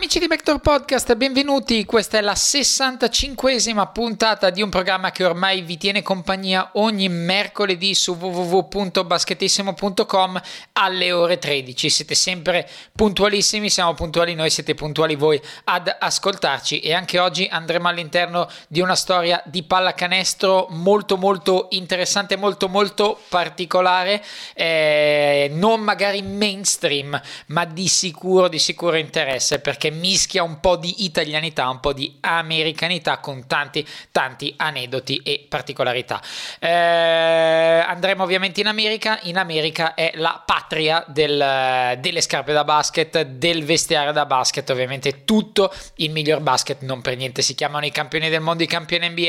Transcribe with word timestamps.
Amici 0.00 0.18
di 0.18 0.28
Backdoor 0.28 0.60
Podcast, 0.60 1.14
benvenuti. 1.14 1.84
Questa 1.84 2.16
è 2.16 2.22
la 2.22 2.32
65esima 2.32 3.92
puntata 3.92 4.48
di 4.48 4.62
un 4.62 4.70
programma 4.70 5.10
che 5.10 5.26
ormai 5.26 5.60
vi 5.60 5.76
tiene 5.76 6.00
compagnia 6.00 6.70
ogni 6.72 7.10
mercoledì 7.10 7.94
su 7.94 8.14
www.basketissimo.com 8.14 10.40
alle 10.72 11.12
ore 11.12 11.36
13. 11.36 11.90
Siete 11.90 12.14
sempre 12.14 12.66
puntualissimi, 12.96 13.68
siamo 13.68 13.92
puntuali 13.92 14.34
noi, 14.34 14.48
siete 14.48 14.74
puntuali 14.74 15.16
voi 15.16 15.38
ad 15.64 15.94
ascoltarci 15.98 16.80
e 16.80 16.94
anche 16.94 17.18
oggi 17.18 17.46
andremo 17.50 17.86
all'interno 17.86 18.48
di 18.68 18.80
una 18.80 18.96
storia 18.96 19.42
di 19.44 19.64
pallacanestro 19.64 20.68
molto 20.70 21.18
molto 21.18 21.66
interessante, 21.72 22.38
molto 22.38 22.68
molto 22.68 23.20
particolare, 23.28 24.24
eh, 24.54 25.50
non 25.52 25.82
magari 25.82 26.22
mainstream, 26.22 27.20
ma 27.48 27.66
di 27.66 27.86
sicuro 27.86 28.48
di 28.48 28.58
sicuro 28.58 28.96
interesse 28.96 29.58
perché 29.58 29.88
mischia 29.90 30.42
un 30.42 30.60
po' 30.60 30.76
di 30.76 31.04
italianità, 31.04 31.68
un 31.68 31.80
po' 31.80 31.92
di 31.92 32.16
americanità 32.20 33.18
con 33.18 33.46
tanti, 33.46 33.86
tanti 34.10 34.54
aneddoti 34.56 35.20
e 35.24 35.46
particolarità. 35.48 36.20
Eh, 36.58 36.68
andremo 36.70 38.22
ovviamente 38.22 38.60
in 38.60 38.66
America. 38.66 39.18
In 39.22 39.36
America 39.36 39.94
è 39.94 40.12
la 40.14 40.42
patria 40.44 41.04
del, 41.06 41.96
delle 41.98 42.20
scarpe 42.20 42.52
da 42.52 42.64
basket, 42.64 43.22
del 43.22 43.64
vestiario 43.64 44.12
da 44.12 44.26
basket, 44.26 44.68
ovviamente 44.70 45.24
tutto 45.24 45.72
il 45.96 46.10
miglior 46.10 46.40
basket, 46.40 46.82
non 46.82 47.00
per 47.00 47.16
niente 47.16 47.42
si 47.42 47.54
chiamano 47.54 47.86
i 47.86 47.90
campioni 47.90 48.28
del 48.28 48.40
mondo, 48.40 48.62
i 48.62 48.66
campioni 48.66 49.08
NBA, 49.08 49.22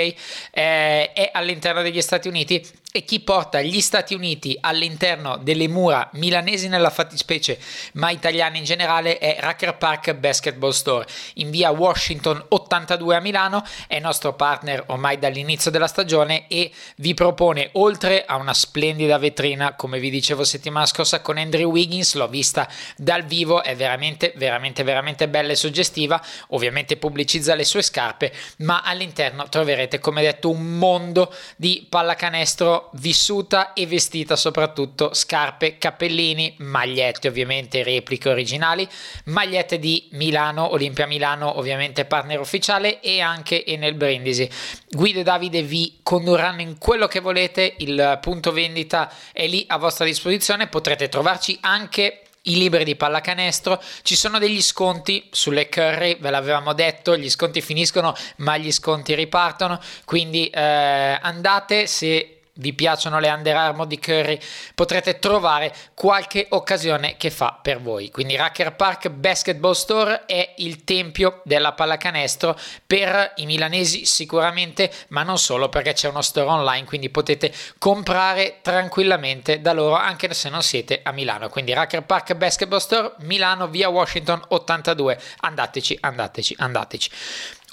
eh, 0.52 1.14
è 1.14 1.30
all'interno 1.34 1.82
degli 1.82 2.02
Stati 2.02 2.28
Uniti 2.28 2.66
e 2.94 3.06
chi 3.06 3.22
porta 3.22 3.62
gli 3.62 3.80
Stati 3.80 4.14
Uniti 4.14 4.58
all'interno 4.60 5.38
delle 5.38 5.68
mura 5.70 6.10
milanesi 6.14 6.68
nella 6.68 6.90
fattispecie, 6.90 7.58
ma 7.94 8.10
italiane 8.10 8.58
in 8.58 8.66
generale, 8.66 9.18
è 9.18 9.38
Racker 9.40 9.78
Park 9.78 10.14
Basketball 10.16 10.72
Store 10.72 11.08
in 11.36 11.50
via 11.50 11.72
Washington 11.72 12.44
82 12.50 13.16
a 13.16 13.20
Milano. 13.22 13.64
È 13.88 14.00
nostro 14.00 14.34
partner 14.34 14.84
ormai 14.88 15.18
dall'inizio 15.18 15.72
della 15.72 15.88
stagione 15.88 16.48
e 16.48 16.72
vi 16.98 17.14
propone, 17.14 17.70
oltre 17.74 18.26
a 18.26 18.36
una 18.36 18.54
splendida 18.54 19.18
vetrina, 19.18 19.76
come 19.76 20.00
vi 20.00 20.10
dicevo 20.10 20.44
settimana 20.44 20.86
scorsa 20.86 21.22
con 21.22 21.38
Andrew 21.38 21.72
Wiggins, 21.72 22.16
l'ho 22.16 22.28
vista 22.28 22.68
dal 22.98 23.24
vivo, 23.24 23.64
è 23.64 23.76
veramente, 23.76 24.34
veramente, 24.36 24.84
veramente 24.84 25.30
bella 25.30 25.54
e 25.54 25.56
suggestiva. 25.56 26.22
Ovviamente 26.50 26.98
pubblicizza 26.98 27.56
le 27.56 27.64
sue 27.64 27.82
scarpe, 27.82 28.34
ma 28.58 28.82
all'interno 28.82 29.48
troverete, 29.48 30.00
come 30.00 30.22
detto, 30.22 30.50
un 30.50 30.78
mondo 30.78 31.34
di 31.56 31.86
pallacanestro 31.90 32.81
vissuta 32.94 33.74
e 33.74 33.86
vestita 33.86 34.36
soprattutto 34.36 35.14
scarpe, 35.14 35.78
cappellini, 35.78 36.56
magliette 36.60 37.28
ovviamente 37.28 37.84
repliche 37.84 38.30
originali, 38.30 38.88
magliette 39.26 39.80
di 39.80 40.08
Milano, 40.12 40.72
Olimpia 40.74 41.08
Milano 41.08 41.58
ovviamente 41.58 42.06
partner 42.06 42.40
ufficiale 42.40 43.00
e 43.00 43.22
anche 43.22 43.66
Enel 43.66 43.94
Brindisi. 43.94 44.50
Guido 44.90 45.20
e 45.20 45.24
Davide 45.24 45.62
vi 45.62 46.00
condurranno 46.04 46.62
in 46.62 46.78
quello 46.78 47.08
che 47.08 47.20
volete, 47.20 47.76
il 47.80 48.20
punto 48.22 48.52
vendita 48.52 49.12
è 49.32 49.48
lì 49.48 49.66
a 49.68 49.78
vostra 49.78 50.06
disposizione, 50.06 50.68
potrete 50.68 51.10
trovarci 51.10 51.58
anche 51.62 52.22
i 52.44 52.56
libri 52.58 52.84
di 52.84 52.96
pallacanestro, 52.96 53.82
ci 54.02 54.16
sono 54.16 54.40
degli 54.40 54.62
sconti 54.62 55.28
sulle 55.32 55.70
curry, 55.70 56.18
ve 56.20 56.32
l'avevamo 56.32 56.74
detto, 56.74 57.16
gli 57.16 57.30
sconti 57.30 57.62
finiscono 57.62 58.16
ma 58.38 58.58
gli 58.58 58.72
sconti 58.72 59.14
ripartono, 59.14 59.80
quindi 60.06 60.48
eh, 60.48 61.20
andate 61.22 61.86
se 61.86 62.41
vi 62.56 62.74
piacciono 62.74 63.20
le 63.20 63.30
Under 63.30 63.56
Armour 63.56 63.88
di 63.88 64.00
Curry, 64.00 64.40
potrete 64.76 65.20
trovare 65.20 65.74
qualche 65.94 66.48
occasione 66.50 67.18
che 67.18 67.30
fa 67.30 67.58
per 67.62 67.82
voi. 67.82 68.10
Quindi 68.12 68.36
Racker 68.36 68.76
Park 68.76 69.10
Basketball 69.10 69.74
Store 69.74 70.26
è 70.26 70.54
il 70.58 70.84
tempio 70.84 71.42
della 71.44 71.74
pallacanestro 71.74 72.58
per 72.86 73.34
i 73.38 73.46
milanesi 73.46 74.06
sicuramente, 74.06 74.92
ma 75.10 75.24
non 75.24 75.38
solo 75.38 75.70
perché 75.70 75.94
c'è 75.94 76.10
uno 76.10 76.22
store 76.22 76.50
online, 76.50 76.86
quindi 76.86 77.10
potete 77.10 77.54
comprare 77.78 78.60
tranquillamente 78.62 79.62
da 79.62 79.74
loro 79.74 79.96
anche 79.96 80.34
se 80.34 80.50
non 80.50 80.62
siete 80.62 81.02
a 81.04 81.12
Milano. 81.12 81.50
Quindi 81.50 81.74
Racker 81.74 82.04
Park 82.04 82.34
Basketball 82.36 82.80
Store, 82.80 83.14
Milano, 83.20 83.68
via 83.68 83.90
Washington 83.90 84.42
82. 84.50 85.20
Andateci, 85.40 85.98
andateci, 86.02 86.56
andateci. 86.58 87.10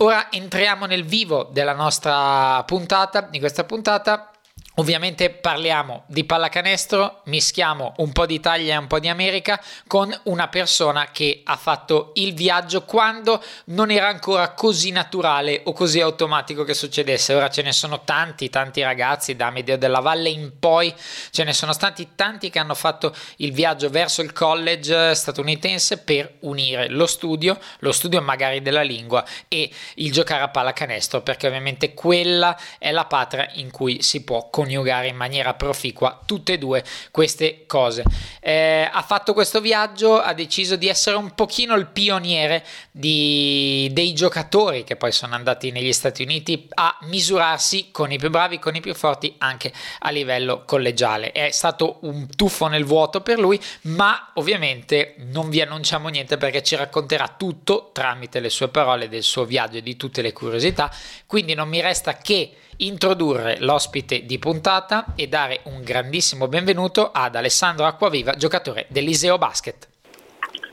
Ora 0.01 0.31
entriamo 0.31 0.87
nel 0.87 1.05
vivo 1.05 1.49
della 1.51 1.73
nostra 1.73 2.63
puntata, 2.65 3.23
di 3.23 3.41
questa 3.41 3.65
puntata 3.65 4.31
Ovviamente 4.79 5.31
parliamo 5.31 6.05
di 6.07 6.23
pallacanestro, 6.23 7.23
mischiamo 7.25 7.95
un 7.97 8.13
po' 8.13 8.27
d'Italia 8.27 8.75
e 8.75 8.77
un 8.77 8.87
po' 8.87 9.01
di 9.01 9.09
America 9.09 9.61
con 9.89 10.17
una 10.25 10.47
persona 10.47 11.09
che 11.11 11.41
ha 11.43 11.57
fatto 11.57 12.13
il 12.15 12.33
viaggio 12.33 12.85
quando 12.85 13.43
non 13.67 13.91
era 13.91 14.07
ancora 14.07 14.53
così 14.53 14.93
naturale 14.93 15.63
o 15.65 15.73
così 15.73 16.01
automatico 16.01 16.63
che 16.63 16.75
succedesse. 16.75 17.35
Ora 17.35 17.51
ce 17.51 17.63
ne 17.63 17.73
sono 17.73 18.03
tanti, 18.05 18.51
tanti 18.51 18.81
ragazzi 18.81 19.35
da 19.35 19.51
Medio 19.51 19.77
della 19.77 19.99
Valle 19.99 20.29
in 20.29 20.61
poi, 20.61 20.95
ce 21.33 21.43
ne 21.43 21.53
sono 21.53 21.73
stati 21.73 22.11
tanti 22.15 22.49
che 22.49 22.61
hanno 22.61 22.77
fatto 22.77 23.13
il 23.39 23.53
viaggio 23.53 23.91
verso 23.91 24.23
il 24.23 24.33
college 24.33 25.13
statunitense 25.13 25.99
per 25.99 26.35
unire 26.43 26.89
lo 26.89 27.07
studio, 27.09 27.59
lo 27.81 27.91
studio 27.91 28.23
magari 28.23 28.63
della 28.63 28.83
lingua 28.83 29.25
e 29.49 29.69
il 29.95 30.13
giocare 30.13 30.45
a 30.45 30.49
pallacanestro, 30.49 31.21
perché 31.23 31.49
ovviamente 31.49 31.95
quella 31.95 32.57
è 32.79 32.93
la 32.93 33.07
patria 33.07 33.51
in 33.55 33.73
cui 33.73 34.03
si 34.03 34.23
può 34.23 34.49
coniugare 34.49 34.67
coniugare 34.69 35.09
in 35.09 35.17
maniera 35.17 35.55
proficua 35.55 36.21
tutte 36.25 36.53
e 36.53 36.59
due 36.59 36.85
queste 37.11 37.65
cose. 37.67 38.05
Eh, 38.41 38.89
ha 38.91 39.03
fatto 39.03 39.33
questo 39.33 39.61
viaggio, 39.63 40.21
ha 40.21 40.35
deciso 40.35 40.77
di 40.77 40.89
essere 40.89 41.17
un 41.17 41.35
pochino 41.35 41.75
il 41.75 41.87
pioniere 41.87 42.65
di, 42.91 43.89
dei 43.93 44.13
giocatori 44.13 44.85
che 44.85 44.97
poi 44.97 45.11
sono 45.11 45.35
andati 45.35 45.71
negli 45.71 45.93
Stati 45.93 46.23
Uniti 46.23 46.69
a 46.75 46.99
misurarsi 47.03 47.89
con 47.91 48.13
i 48.13 48.19
più 48.19 48.29
bravi, 48.29 48.59
con 48.59 48.75
i 48.75 48.81
più 48.81 48.95
forti 48.95 49.35
anche 49.39 49.73
a 50.01 50.11
livello 50.11 50.65
collegiale. 50.67 51.33
È 51.33 51.51
stato 51.51 51.99
un 52.03 52.29
tuffo 52.37 52.67
nel 52.67 52.85
vuoto 52.85 53.23
per 53.23 53.39
lui, 53.39 53.59
ma 53.83 54.33
ovviamente 54.35 55.15
non 55.31 55.49
vi 55.49 55.63
annunciamo 55.63 56.09
niente 56.09 56.37
perché 56.37 56.63
ci 56.63 56.77
racconterà 56.77 57.35
tutto 57.39 57.91
tramite 57.93 58.41
le 58.41 58.51
sue 58.51 58.69
parole 58.69 59.09
del 59.09 59.23
suo 59.23 59.45
viaggio 59.45 59.79
e 59.79 59.83
di 59.83 59.97
tutte 59.97 60.21
le 60.21 60.33
curiosità. 60.33 60.93
Quindi 61.27 61.55
non 61.55 61.69
mi 61.69 61.81
resta 61.81 62.17
che 62.19 62.53
introdurre 62.79 63.57
l'ospite 63.61 64.25
di 64.25 64.39
puntata 64.39 65.07
e 65.17 65.27
dare 65.29 65.61
un 65.65 65.83
grandissimo 65.83 66.49
benvenuto 66.49 67.11
ad 67.13 67.35
Alessandro 67.35 67.87
Acquaviva, 67.87 68.35
giocatore 68.35 68.87
dell'Iseo 68.89 69.39
Basket. 69.39 69.89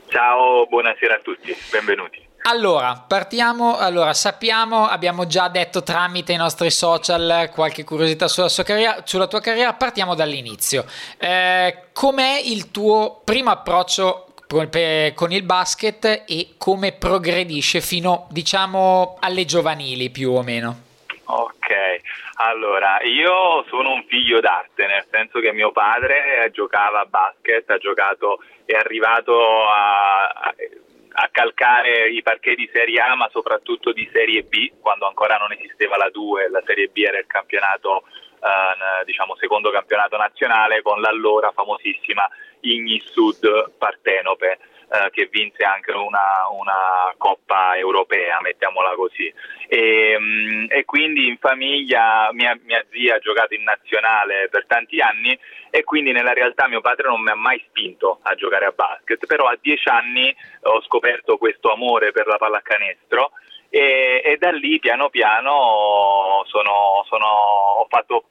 Ciao, 0.08 0.66
buonasera 0.66 1.14
a 1.14 1.20
tutti, 1.20 1.54
benvenuti. 1.70 2.24
Allora, 2.48 3.04
partiamo. 3.06 3.76
Allora, 3.76 4.14
sappiamo, 4.14 4.86
abbiamo 4.86 5.26
già 5.26 5.48
detto 5.48 5.82
tramite 5.82 6.32
i 6.32 6.36
nostri 6.36 6.70
social 6.70 7.50
qualche 7.52 7.82
curiosità 7.82 8.28
sulla, 8.28 8.48
carriera, 8.62 9.02
sulla 9.04 9.26
tua 9.26 9.40
carriera. 9.40 9.72
Partiamo 9.72 10.14
dall'inizio. 10.14 10.84
Eh, 11.18 11.86
com'è 11.92 12.40
il 12.44 12.70
tuo 12.70 13.20
primo 13.24 13.50
approccio 13.50 14.28
con 14.46 15.32
il 15.32 15.42
basket 15.42 16.22
e 16.24 16.54
come 16.56 16.92
progredisce 16.92 17.80
fino, 17.80 18.28
diciamo, 18.30 19.16
alle 19.18 19.44
giovanili 19.44 20.10
più 20.10 20.30
o 20.30 20.42
meno? 20.42 20.85
Ok, 21.28 22.00
allora 22.34 23.00
io 23.02 23.64
sono 23.68 23.92
un 23.92 24.04
figlio 24.04 24.38
d'arte, 24.38 24.86
nel 24.86 25.04
senso 25.10 25.40
che 25.40 25.52
mio 25.52 25.72
padre 25.72 26.48
giocava 26.52 27.00
a 27.00 27.04
basket, 27.04 27.68
ha 27.68 27.78
giocato, 27.78 28.38
è 28.64 28.74
arrivato 28.74 29.66
a, 29.66 30.28
a 30.28 31.28
calcare 31.32 32.10
i 32.10 32.22
parquet 32.22 32.54
di 32.54 32.70
Serie 32.72 33.00
A, 33.00 33.16
ma 33.16 33.28
soprattutto 33.32 33.92
di 33.92 34.08
Serie 34.12 34.44
B, 34.44 34.74
quando 34.80 35.08
ancora 35.08 35.36
non 35.36 35.50
esisteva 35.50 35.96
la 35.96 36.10
2, 36.10 36.48
la 36.48 36.62
Serie 36.64 36.86
B 36.88 36.98
era 36.98 37.18
il 37.18 37.26
campionato, 37.26 38.04
eh, 38.06 39.04
diciamo, 39.04 39.34
secondo 39.34 39.70
campionato 39.70 40.16
nazionale, 40.16 40.80
con 40.82 41.00
l'allora 41.00 41.50
famosissima 41.50 42.28
Ignis 42.60 43.10
Sud 43.10 43.72
Partenope 43.76 44.58
eh, 44.88 45.10
che 45.10 45.28
vinse 45.30 45.64
anche 45.64 45.90
una, 45.92 46.46
una, 46.50 47.12
coppa 47.16 47.76
europea, 47.76 48.40
mettiamola 48.40 48.94
così. 48.94 49.32
E, 49.68 50.16
mm, 50.18 50.66
e 50.68 50.84
quindi 50.84 51.26
in 51.26 51.38
famiglia 51.38 52.28
mia, 52.32 52.56
mia, 52.62 52.84
zia 52.90 53.16
ha 53.16 53.18
giocato 53.18 53.54
in 53.54 53.64
nazionale 53.64 54.48
per 54.48 54.66
tanti 54.66 55.00
anni 55.00 55.36
e 55.70 55.82
quindi 55.82 56.12
nella 56.12 56.32
realtà 56.32 56.68
mio 56.68 56.80
padre 56.80 57.08
non 57.08 57.20
mi 57.20 57.30
ha 57.30 57.34
mai 57.34 57.62
spinto 57.68 58.20
a 58.22 58.34
giocare 58.34 58.66
a 58.66 58.72
basket, 58.74 59.26
però 59.26 59.46
a 59.46 59.58
dieci 59.60 59.88
anni 59.88 60.34
ho 60.62 60.80
scoperto 60.82 61.36
questo 61.36 61.72
amore 61.72 62.12
per 62.12 62.26
la 62.26 62.36
pallacanestro 62.36 63.32
e, 63.68 64.22
e 64.24 64.36
da 64.38 64.50
lì 64.50 64.78
piano 64.78 65.10
piano 65.10 66.44
sono, 66.46 67.04
sono, 67.08 67.26
ho 67.26 67.86
fatto 67.88 68.24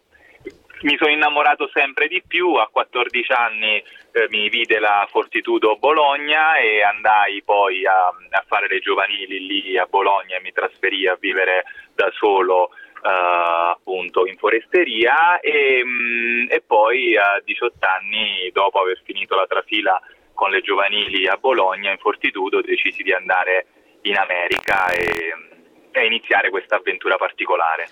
mi 0.82 0.98
sono 0.98 1.12
innamorato 1.12 1.70
sempre 1.74 2.08
di 2.08 2.22
più, 2.26 2.54
a 2.54 2.68
14 2.72 3.32
anni 3.32 3.84
eh, 4.12 4.28
mi 4.30 4.50
vide 4.50 4.80
la 4.80 5.08
Fortitudo 5.10 5.78
Bologna 5.78 6.58
e 6.58 6.82
andai 6.82 7.42
poi 7.44 7.86
a, 7.86 8.08
a, 8.08 8.44
fare 8.48 8.68
le 8.68 8.80
giovanili 8.80 9.46
lì 9.46 9.78
a 9.78 9.86
Bologna 9.86 10.38
e 10.38 10.42
mi 10.42 10.52
trasferì 10.52 11.08
a 11.08 11.18
vivere 11.20 11.64
da 11.94 12.10
solo 12.14 12.70
eh, 12.72 13.10
appunto 13.10 14.26
in 14.26 14.36
foresteria 14.38 15.40
e, 15.40 15.84
mh, 15.84 15.90
mm, 15.90 16.46
e 16.50 16.62
poi 16.62 17.18
a 17.18 17.42
18 17.44 17.76
anni 17.86 18.50
dopo 18.52 18.80
aver 18.80 19.02
finito 19.04 19.36
la 19.36 19.48
trafila 19.48 20.00
con 20.34 20.52
le 20.52 20.62
giovanili 20.62 21.28
a 21.28 21.38
Bologna 21.38 21.92
in 21.92 21.98
Fortitudo 21.98 22.62
decisi 22.62 23.02
di 23.02 23.14
andare 23.14 23.68
in 24.02 24.18
America 24.18 24.92
e, 24.92 25.34
e 25.92 26.06
iniziare 26.06 26.50
questa 26.50 26.76
avventura 26.76 27.16
particolare. 27.16 27.88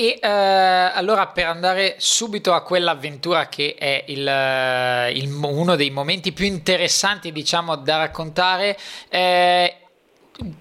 E 0.00 0.20
eh, 0.22 0.28
allora 0.28 1.26
per 1.26 1.46
andare 1.46 1.96
subito 1.98 2.52
a 2.52 2.62
quell'avventura 2.62 3.48
che 3.48 3.74
è 3.76 4.04
il, 4.06 4.28
eh, 4.28 5.10
il, 5.10 5.28
uno 5.28 5.74
dei 5.74 5.90
momenti 5.90 6.30
più 6.30 6.46
interessanti 6.46 7.32
diciamo 7.32 7.74
da 7.74 7.96
raccontare, 7.96 8.78
eh, 9.08 9.74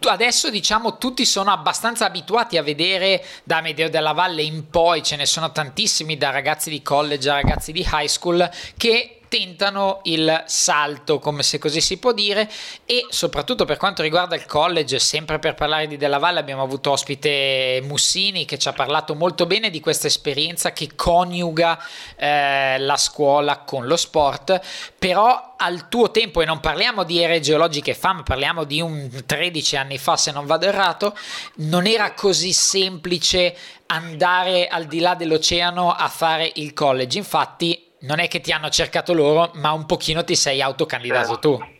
adesso 0.07 0.50
diciamo 0.50 0.98
tutti 0.98 1.24
sono 1.24 1.51
abbastanza 1.51 2.07
abituati 2.07 2.57
a 2.57 2.63
vedere 2.63 3.24
da 3.44 3.62
Medeo 3.62 3.89
della 3.89 4.13
Valle 4.13 4.42
in 4.42 4.72
poi, 4.72 5.04
ce 5.04 5.16
ne 5.18 5.28
sono 5.28 5.51
tantissimi 5.51 6.18
da 6.18 6.31
ragazzi 6.31 6.72
di 6.72 6.81
college 6.81 7.30
a 7.30 7.33
ragazzi 7.33 7.72
di 7.72 7.88
high 7.88 8.07
school 8.07 8.50
che 8.75 9.19
tentano 9.27 10.00
il 10.03 10.44
salto, 10.45 11.19
come 11.19 11.44
se 11.44 11.57
così 11.57 11.81
si 11.81 11.97
può 11.97 12.12
dire, 12.12 12.50
e 12.85 13.06
soprattutto 13.09 13.65
per 13.65 13.77
quanto 13.77 14.01
riguarda 14.01 14.35
il 14.35 14.45
college, 14.45 15.00
sempre 15.00 15.39
per 15.39 15.56
parlare 15.56 15.88
di 15.88 15.97
Della 15.97 16.18
Valle, 16.18 16.39
abbiamo 16.39 16.63
avuto 16.63 16.91
ospite 16.91 17.81
Mussini 17.83 18.45
che 18.45 18.57
ci 18.57 18.68
ha 18.68 18.74
parlato 18.74 19.15
molto 19.15 19.45
bene 19.45 19.69
di 19.69 19.79
questa 19.79 20.07
esperienza 20.07 20.71
che 20.71 20.91
coniuga 20.95 21.79
eh, 22.15 22.77
la 22.79 22.97
scuola 22.97 23.59
con 23.59 23.85
lo 23.85 23.97
sport, 23.97 24.59
però 24.97 25.56
al 25.57 25.89
tuo 25.89 26.12
tempo, 26.12 26.41
e 26.41 26.45
non 26.45 26.59
parliamo 26.59 27.03
di 27.03 27.21
ere 27.21 27.39
geologiche 27.39 27.94
fa, 27.94 28.13
ma 28.13 28.23
parliamo 28.23 28.63
di 28.63 28.80
un 28.80 29.23
13 29.25 29.75
anni 29.77 29.97
fa, 29.97 30.15
se 30.15 30.31
non 30.31 30.45
vado 30.45 30.65
errato, 30.65 31.18
non 31.56 31.88
era 31.88 32.13
così 32.13 32.53
semplice 32.53 33.56
andare 33.88 34.68
al 34.68 34.85
di 34.85 35.00
là 35.00 35.15
dell'oceano 35.15 35.91
a 35.91 36.07
fare 36.07 36.51
il 36.56 36.73
college. 36.73 37.18
Infatti, 37.18 37.87
non 38.01 38.19
è 38.19 38.27
che 38.27 38.41
ti 38.41 38.51
hanno 38.51 38.69
cercato 38.69 39.13
loro, 39.13 39.51
ma 39.55 39.71
un 39.71 39.85
pochino 39.85 40.23
ti 40.23 40.35
sei 40.35 40.61
autocandidato 40.61 41.33
certo. 41.33 41.57
tu. 41.57 41.76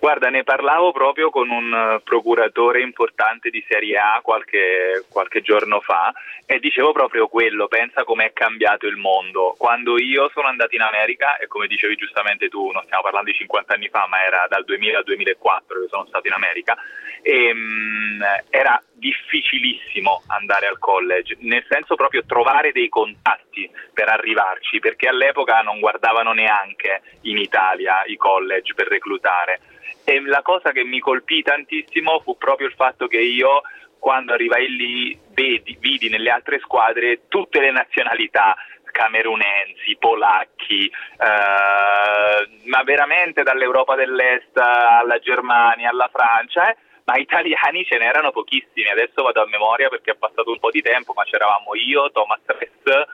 Guarda, 0.00 0.28
ne 0.28 0.44
parlavo 0.44 0.92
proprio 0.92 1.28
con 1.28 1.50
un 1.50 1.74
eh, 1.74 2.00
procuratore 2.04 2.82
importante 2.82 3.50
di 3.50 3.64
Serie 3.68 3.98
A 3.98 4.20
qualche, 4.22 5.04
qualche 5.10 5.40
giorno 5.40 5.80
fa 5.80 6.14
e 6.46 6.60
dicevo 6.60 6.92
proprio 6.92 7.26
quello, 7.26 7.66
pensa 7.66 8.04
com'è 8.04 8.32
cambiato 8.32 8.86
il 8.86 8.96
mondo. 8.96 9.56
Quando 9.58 9.98
io 10.00 10.30
sono 10.32 10.46
andato 10.46 10.76
in 10.76 10.82
America, 10.82 11.36
e 11.38 11.48
come 11.48 11.66
dicevi 11.66 11.96
giustamente 11.96 12.48
tu, 12.48 12.70
non 12.70 12.84
stiamo 12.84 13.02
parlando 13.02 13.32
di 13.32 13.36
50 13.36 13.74
anni 13.74 13.88
fa, 13.88 14.06
ma 14.08 14.24
era 14.24 14.46
dal 14.48 14.64
2000 14.64 14.98
al 14.98 15.04
2004 15.04 15.80
che 15.80 15.88
sono 15.90 16.06
stato 16.06 16.28
in 16.28 16.32
America, 16.32 16.76
e, 17.20 17.50
um, 17.50 18.22
era 18.50 18.80
difficilissimo 18.92 20.22
andare 20.28 20.68
al 20.68 20.78
college, 20.78 21.36
nel 21.40 21.66
senso 21.68 21.96
proprio 21.96 22.24
trovare 22.24 22.70
dei 22.70 22.88
contatti 22.88 23.68
per 23.92 24.08
arrivarci, 24.08 24.78
perché 24.78 25.08
all'epoca 25.08 25.60
non 25.62 25.80
guardavano 25.80 26.32
neanche 26.32 27.02
in 27.22 27.36
Italia 27.36 28.04
i 28.06 28.16
college 28.16 28.74
per 28.74 28.86
reclutare 28.86 29.60
e 30.08 30.22
la 30.22 30.40
cosa 30.40 30.72
che 30.72 30.84
mi 30.84 31.00
colpì 31.00 31.42
tantissimo 31.42 32.20
fu 32.20 32.38
proprio 32.38 32.66
il 32.66 32.72
fatto 32.72 33.06
che 33.08 33.20
io 33.20 33.60
quando 33.98 34.32
arrivai 34.32 34.74
lì 34.74 35.20
vedi, 35.34 35.76
vidi 35.78 36.08
nelle 36.08 36.30
altre 36.30 36.60
squadre 36.60 37.28
tutte 37.28 37.60
le 37.60 37.70
nazionalità 37.70 38.56
camerunensi, 38.90 39.96
polacchi, 39.98 40.86
eh, 40.86 42.48
ma 42.64 42.82
veramente 42.84 43.42
dall'Europa 43.42 43.96
dell'Est 43.96 44.56
alla 44.56 45.18
Germania, 45.18 45.90
alla 45.90 46.08
Francia, 46.10 46.70
eh, 46.70 46.76
ma 47.04 47.16
italiani 47.16 47.84
ce 47.84 47.98
n'erano 47.98 48.30
pochissimi. 48.30 48.88
Adesso 48.88 49.22
vado 49.22 49.42
a 49.42 49.46
memoria 49.46 49.90
perché 49.90 50.12
è 50.12 50.16
passato 50.16 50.50
un 50.50 50.58
po' 50.58 50.70
di 50.70 50.80
tempo, 50.80 51.12
ma 51.14 51.24
c'eravamo 51.24 51.74
io, 51.74 52.10
Thomas 52.12 52.40
Ress, 52.46 53.07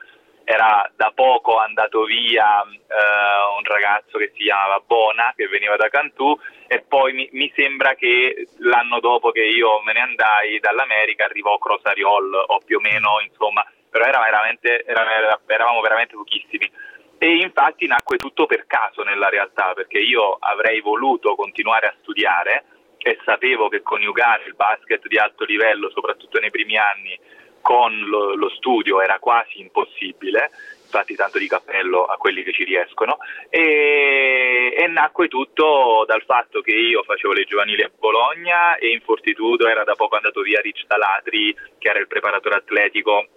poco 1.35 1.57
andato 1.57 2.03
via 2.03 2.63
eh, 2.63 3.57
un 3.57 3.63
ragazzo 3.63 4.17
che 4.17 4.31
si 4.35 4.43
chiamava 4.43 4.81
Bona, 4.85 5.33
che 5.35 5.47
veniva 5.47 5.75
da 5.75 5.89
Cantù, 5.89 6.37
e 6.67 6.81
poi 6.81 7.13
mi, 7.13 7.29
mi, 7.33 7.51
sembra 7.55 7.93
che 7.95 8.47
l'anno 8.59 8.99
dopo 8.99 9.31
che 9.31 9.43
io 9.43 9.81
me 9.81 9.93
ne 9.93 9.99
andai 9.99 10.59
dall'America 10.59 11.25
arrivò 11.25 11.57
Crosariol, 11.57 12.45
o 12.47 12.59
più 12.65 12.77
o 12.77 12.79
meno, 12.79 13.19
insomma, 13.21 13.65
però 13.89 14.05
era 14.05 14.19
veramente, 14.19 14.83
era, 14.85 15.39
eravamo 15.45 15.81
veramente 15.81 16.15
pochissimi. 16.15 16.71
E 17.17 17.37
infatti 17.37 17.85
nacque 17.87 18.17
tutto 18.17 18.45
per 18.45 18.65
caso 18.65 19.03
nella 19.03 19.29
realtà, 19.29 19.73
perché 19.73 19.99
io 19.99 20.37
avrei 20.39 20.79
voluto 20.79 21.35
continuare 21.35 21.87
a 21.87 21.95
studiare 22.01 22.65
e 22.97 23.19
sapevo 23.23 23.67
che 23.67 23.81
coniugare 23.81 24.45
il 24.45 24.55
basket 24.55 25.05
di 25.07 25.17
alto 25.17 25.43
livello, 25.43 25.89
soprattutto 25.91 26.39
nei 26.39 26.49
primi 26.49 26.77
anni, 26.77 27.17
con 27.61 27.97
lo, 27.97 28.35
lo 28.35 28.49
studio 28.49 29.01
era 29.01 29.17
quasi 29.17 29.59
impossibile, 29.59 30.51
infatti 30.85 31.15
tanto 31.15 31.37
di 31.37 31.47
cappello 31.47 32.05
a 32.05 32.15
quelli 32.17 32.43
che 32.43 32.53
ci 32.53 32.63
riescono, 32.63 33.17
e, 33.49 34.73
e, 34.77 34.87
nacque 34.87 35.27
tutto 35.27 36.05
dal 36.07 36.23
fatto 36.23 36.61
che 36.61 36.71
io 36.71 37.03
facevo 37.03 37.33
le 37.33 37.43
giovanili 37.43 37.81
a 37.81 37.91
Bologna 37.97 38.77
e 38.77 38.89
in 38.89 39.01
Fortitudo 39.01 39.67
era 39.67 39.83
da 39.83 39.95
poco 39.95 40.15
andato 40.15 40.41
via 40.41 40.61
Rich 40.61 40.85
Talatri, 40.87 41.55
che 41.77 41.89
era 41.89 41.99
il 41.99 42.07
preparatore 42.07 42.55
atletico 42.55 43.27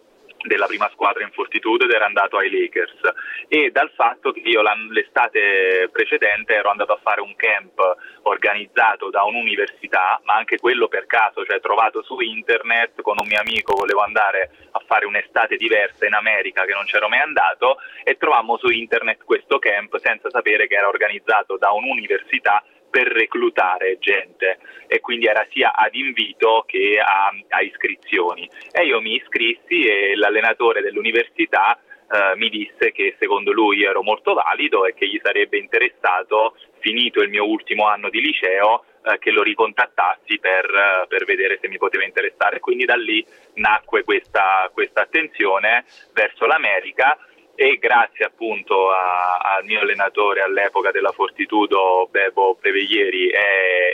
della 0.46 0.66
prima 0.66 0.88
squadra 0.92 1.24
in 1.24 1.30
Fortitudo 1.32 1.84
ed 1.84 1.90
era 1.90 2.06
andato 2.06 2.36
ai 2.36 2.50
Lakers. 2.50 3.00
E 3.48 3.70
dal 3.70 3.90
fatto 3.94 4.32
che 4.32 4.40
io 4.40 4.62
l'estate 4.90 5.88
precedente 5.90 6.54
ero 6.54 6.70
andato 6.70 6.92
a 6.92 7.00
fare 7.02 7.20
un 7.20 7.34
camp 7.36 7.80
organizzato 8.22 9.10
da 9.10 9.22
un'università 9.24 10.20
ma 10.24 10.34
anche 10.34 10.58
quello 10.58 10.88
per 10.88 11.06
caso, 11.06 11.44
cioè 11.44 11.60
trovato 11.60 12.02
su 12.02 12.18
internet 12.20 13.00
con 13.02 13.18
un 13.18 13.26
mio 13.26 13.40
amico 13.40 13.74
volevo 13.74 14.02
andare 14.02 14.50
a 14.72 14.82
fare 14.86 15.06
un'estate 15.06 15.56
diversa 15.56 16.06
in 16.06 16.14
America 16.14 16.64
che 16.64 16.72
non 16.72 16.84
c'ero 16.84 17.08
mai 17.08 17.20
andato 17.20 17.78
e 18.04 18.16
trovammo 18.16 18.56
su 18.58 18.68
internet 18.68 19.24
questo 19.24 19.58
camp 19.58 19.98
senza 19.98 20.30
sapere 20.30 20.66
che 20.66 20.76
era 20.76 20.88
organizzato 20.88 21.56
da 21.56 21.70
un'università 21.70 22.62
per 22.90 23.06
reclutare 23.08 23.98
gente 23.98 24.58
e 24.86 25.00
quindi 25.00 25.26
era 25.26 25.46
sia 25.50 25.74
ad 25.74 25.94
invito 25.94 26.64
che 26.66 27.00
a, 27.00 27.30
a 27.48 27.62
iscrizioni. 27.62 28.48
E 28.72 28.84
io 28.84 29.00
mi 29.00 29.14
iscrissi 29.14 29.84
e 29.84 30.16
l'allenatore 30.16 30.80
dell'università 30.80 31.78
eh, 32.10 32.36
mi 32.36 32.48
disse 32.48 32.90
che 32.92 33.16
secondo 33.18 33.52
lui 33.52 33.82
ero 33.84 34.02
molto 34.02 34.32
valido 34.32 34.86
e 34.86 34.94
che 34.94 35.06
gli 35.06 35.20
sarebbe 35.22 35.58
interessato, 35.58 36.56
finito 36.78 37.20
il 37.20 37.28
mio 37.28 37.46
ultimo 37.46 37.86
anno 37.86 38.08
di 38.08 38.20
liceo, 38.20 38.84
eh, 39.04 39.18
che 39.18 39.30
lo 39.30 39.42
ricontattassi 39.42 40.38
per, 40.38 40.64
eh, 40.64 41.06
per, 41.06 41.24
vedere 41.24 41.58
se 41.60 41.68
mi 41.68 41.76
poteva 41.76 42.04
interessare. 42.04 42.60
Quindi 42.60 42.84
da 42.84 42.96
lì 42.96 43.24
nacque 43.54 44.04
questa, 44.04 44.70
questa 44.72 45.02
attenzione 45.02 45.84
verso 46.14 46.46
l'America 46.46 47.18
e 47.60 47.76
grazie 47.80 48.24
appunto 48.24 48.90
al 48.92 49.64
mio 49.64 49.80
allenatore 49.80 50.42
all'epoca 50.42 50.92
della 50.92 51.10
Fortitudo 51.10 52.06
Bebo 52.08 52.54
Preveglieri 52.54 53.30
e, 53.30 53.40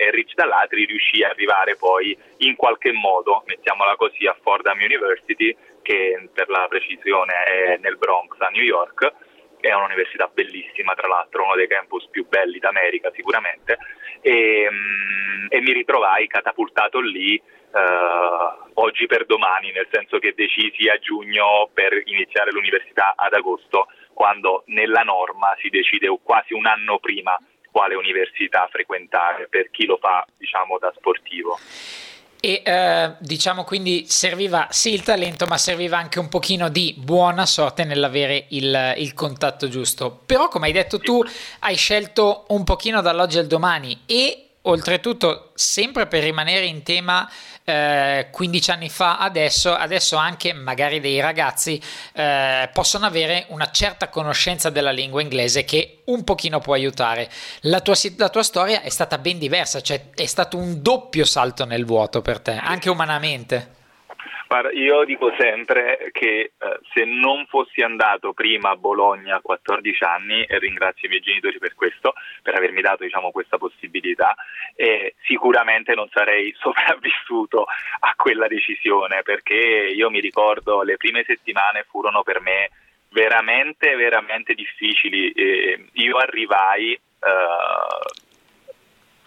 e 0.03 0.11
Rich 0.11 0.35
Dallatri 0.35 0.85
riuscì 0.85 1.23
a 1.23 1.31
arrivare 1.31 1.75
poi 1.75 2.15
in 2.41 2.57
qualche 2.57 2.93
modo, 2.93 3.43
mettiamola 3.47 3.97
così, 3.97 4.27
a 4.27 4.37
Fordham 4.39 4.79
University 4.81 5.57
che 5.81 6.29
per 6.31 6.51
la 6.51 6.67
precisione 6.69 7.33
è 7.45 7.79
nel 7.81 7.97
Bronx 7.97 8.39
a 8.41 8.49
New 8.49 8.63
York. 8.63 9.11
È 9.59 9.73
un'università 9.73 10.31
bellissima 10.31 10.93
tra 10.93 11.09
l'altro, 11.09 11.45
uno 11.45 11.55
dei 11.55 11.67
campus 11.67 12.07
più 12.11 12.29
belli 12.29 12.59
d'America 12.59 13.11
sicuramente. 13.15 13.79
E, 14.21 14.69
mm, 14.71 15.47
e 15.49 15.61
mi 15.63 15.73
ritrovai 15.73 16.27
catapultato 16.27 17.01
lì 17.01 17.41
Uh, 17.75 18.71
oggi 18.75 19.07
per 19.07 19.27
domani, 19.27 19.73
nel 19.73 19.89
senso 19.91 20.19
che 20.19 20.33
decisi 20.37 20.89
a 20.89 20.97
giugno 20.99 21.69
per 21.75 22.03
iniziare 22.05 22.53
l'università 22.53 23.15
ad 23.17 23.33
agosto, 23.33 23.89
quando 24.13 24.63
nella 24.67 25.03
norma 25.03 25.57
si 25.61 25.71
decide 25.71 26.07
quasi 26.23 26.55
un 26.55 26.67
anno 26.67 27.01
prima 27.01 27.37
quale 27.73 27.97
università 27.97 28.69
frequentare 28.71 29.49
per 29.49 29.73
chi 29.73 29.87
lo 29.87 29.99
fa 30.01 30.25
diciamo 30.39 30.79
da 30.79 30.93
sportivo. 30.95 31.59
E 32.41 32.63
eh, 32.63 33.17
diciamo 33.19 33.65
quindi 33.65 34.07
serviva 34.07 34.69
sì 34.71 34.93
il 34.93 35.03
talento, 35.03 35.47
ma 35.47 35.57
serviva 35.57 35.97
anche 35.97 36.21
un 36.21 36.29
pochino 36.29 36.69
di 36.69 36.95
buona 36.97 37.47
sorte 37.47 37.85
nell'avere 37.85 38.47
il, 38.51 38.95
il 38.99 39.15
contatto 39.15 39.67
giusto. 39.67 40.21
Però, 40.27 40.49
come 40.49 40.67
hai 40.67 40.73
detto 40.73 40.99
tu, 40.99 41.21
hai 41.61 41.75
scelto 41.75 42.45
un 42.49 42.63
pochino 42.63 43.01
dall'oggi 43.01 43.39
al 43.39 43.47
domani 43.47 44.03
e 44.07 44.44
oltretutto, 44.67 45.51
sempre 45.55 46.07
per 46.07 46.23
rimanere 46.23 46.67
in 46.67 46.83
tema 46.83 47.31
eh, 47.65 48.29
15 48.31 48.71
anni 48.71 48.89
fa 48.89 49.19
adesso, 49.19 49.75
adesso 49.75 50.17
anche 50.17 50.53
magari 50.53 51.01
dei 51.01 51.21
ragazzi 51.21 51.81
eh, 52.13 52.69
possono 52.73 53.07
avere 53.07 53.47
una 53.49 53.71
certa 53.71 54.09
conoscenza 54.09 54.71
della 54.71 54.91
lingua 54.91 55.23
inglese 55.23 55.65
che 55.65 56.03
un 56.07 56.25
pochino 56.25 56.61
può 56.61 56.75
aiutare. 56.75 57.31
La 57.63 57.81
tua, 57.81 57.95
la 58.17 58.29
tua 58.29 58.43
storia 58.43 58.83
è 58.83 58.91
stata 58.91 59.19
ben 59.19 59.39
diversa, 59.39 59.81
cioè 59.81 60.11
è 60.15 60.27
stato 60.27 60.57
un 60.57 60.83
doppio 60.83 61.25
salto 61.25 61.65
nel 61.65 61.85
vuoto 61.85 62.23
per 62.23 62.41
te, 62.41 62.53
anche 62.53 62.91
umanamente. 62.91 63.83
Guarda, 64.55 64.71
io 64.71 65.05
dico 65.05 65.35
sempre 65.37 66.11
che 66.13 66.53
eh, 66.57 66.79
se 66.93 67.05
non 67.05 67.45
fossi 67.47 67.81
andato 67.81 68.33
prima 68.35 68.71
a 68.71 68.77
Bologna 68.77 69.35
a 69.35 69.41
14 69.41 70.05
anni, 70.05 70.45
e 70.45 70.61
ringrazio 70.61 71.09
i 71.09 71.11
miei 71.11 71.23
genitori 71.23 71.59
per 71.59 71.75
questo, 71.75 72.15
per 72.41 72.55
avermi 72.55 72.81
dato 72.81 73.03
diciamo, 73.03 73.33
questa 73.33 73.59
possibilità, 73.59 74.37
eh, 74.77 75.17
sicuramente 75.25 75.97
non 75.97 76.09
sarei 76.13 76.55
sopravvissuto 76.63 77.65
a 77.65 78.15
quella 78.17 78.47
decisione, 78.47 79.23
perché 79.23 79.57
io 79.57 80.09
mi 80.09 80.21
ricordo 80.21 80.83
le 80.83 80.99
prime 80.99 81.25
settimane 81.27 81.85
furono 81.91 82.23
per 82.23 82.41
me 82.41 82.71
veramente, 83.09 83.97
veramente 83.97 84.55
difficili. 84.55 85.33
Eh, 85.33 85.85
io 85.95 86.17
arrivai 86.17 86.93
eh, 86.93 87.01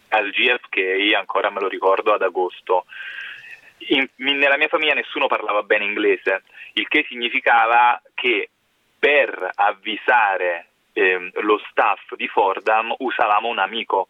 al 0.07 0.29
GFK, 0.29 1.13
ancora 1.17 1.50
me 1.50 1.60
lo 1.60 1.67
ricordo, 1.67 2.13
ad 2.13 2.22
agosto 2.22 2.86
in, 3.77 4.07
nella 4.15 4.57
mia 4.57 4.67
famiglia 4.67 4.93
nessuno 4.93 5.27
parlava 5.27 5.63
bene 5.63 5.86
inglese, 5.86 6.43
il 6.74 6.88
che 6.88 7.05
significava 7.07 8.01
che 8.13 8.50
per 9.00 9.51
avvisare 9.55 10.67
eh, 10.93 11.29
lo 11.41 11.62
staff 11.69 12.13
di 12.15 12.27
Fordham 12.27 12.93
usavamo 12.98 13.48
un 13.48 13.60
amico, 13.60 14.10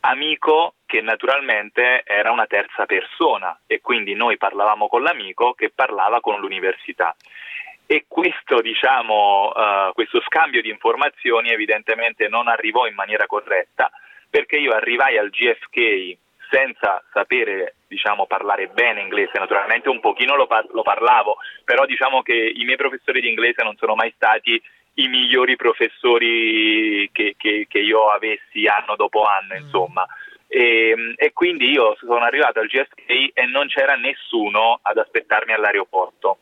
amico 0.00 0.74
che 0.84 1.00
naturalmente 1.00 2.02
era 2.04 2.30
una 2.30 2.46
terza 2.46 2.84
persona 2.86 3.58
e 3.66 3.80
quindi 3.80 4.14
noi 4.14 4.36
parlavamo 4.36 4.88
con 4.88 5.02
l'amico 5.02 5.54
che 5.54 5.70
parlava 5.74 6.20
con 6.20 6.38
l'università. 6.40 7.16
E 7.88 8.04
questo, 8.08 8.60
diciamo, 8.60 9.52
uh, 9.54 9.92
questo 9.92 10.20
scambio 10.22 10.60
di 10.60 10.70
informazioni 10.70 11.50
evidentemente 11.50 12.26
non 12.26 12.48
arrivò 12.48 12.86
in 12.86 12.94
maniera 12.94 13.26
corretta 13.26 13.90
perché 14.28 14.56
io 14.56 14.72
arrivai 14.72 15.16
al 15.16 15.30
GFK 15.30 16.18
senza 16.50 17.02
sapere 17.12 17.76
diciamo, 17.86 18.26
parlare 18.26 18.68
bene 18.68 19.00
inglese, 19.00 19.38
naturalmente 19.38 19.88
un 19.88 20.00
pochino 20.00 20.36
lo, 20.36 20.46
par- 20.46 20.68
lo, 20.70 20.82
parlavo, 20.82 21.36
però 21.64 21.84
diciamo 21.86 22.22
che 22.22 22.34
i 22.34 22.64
miei 22.64 22.76
professori 22.76 23.20
di 23.20 23.28
inglese 23.28 23.62
non 23.62 23.76
sono 23.76 23.94
mai 23.94 24.12
stati 24.16 24.60
i 24.98 25.08
migliori 25.08 25.56
professori 25.56 27.08
che, 27.12 27.34
che, 27.36 27.66
che 27.68 27.78
io 27.78 28.08
avessi 28.08 28.66
anno 28.66 28.96
dopo 28.96 29.24
anno, 29.24 29.54
mm. 29.54 29.62
insomma. 29.62 30.06
E, 30.48 31.14
e, 31.16 31.32
quindi 31.32 31.70
io 31.70 31.96
sono 31.98 32.24
arrivato 32.24 32.60
al 32.60 32.66
GSK 32.66 33.32
e 33.34 33.46
non 33.46 33.66
c'era 33.66 33.94
nessuno 33.94 34.78
ad 34.82 34.96
aspettarmi 34.96 35.52
all'aeroporto. 35.52 36.38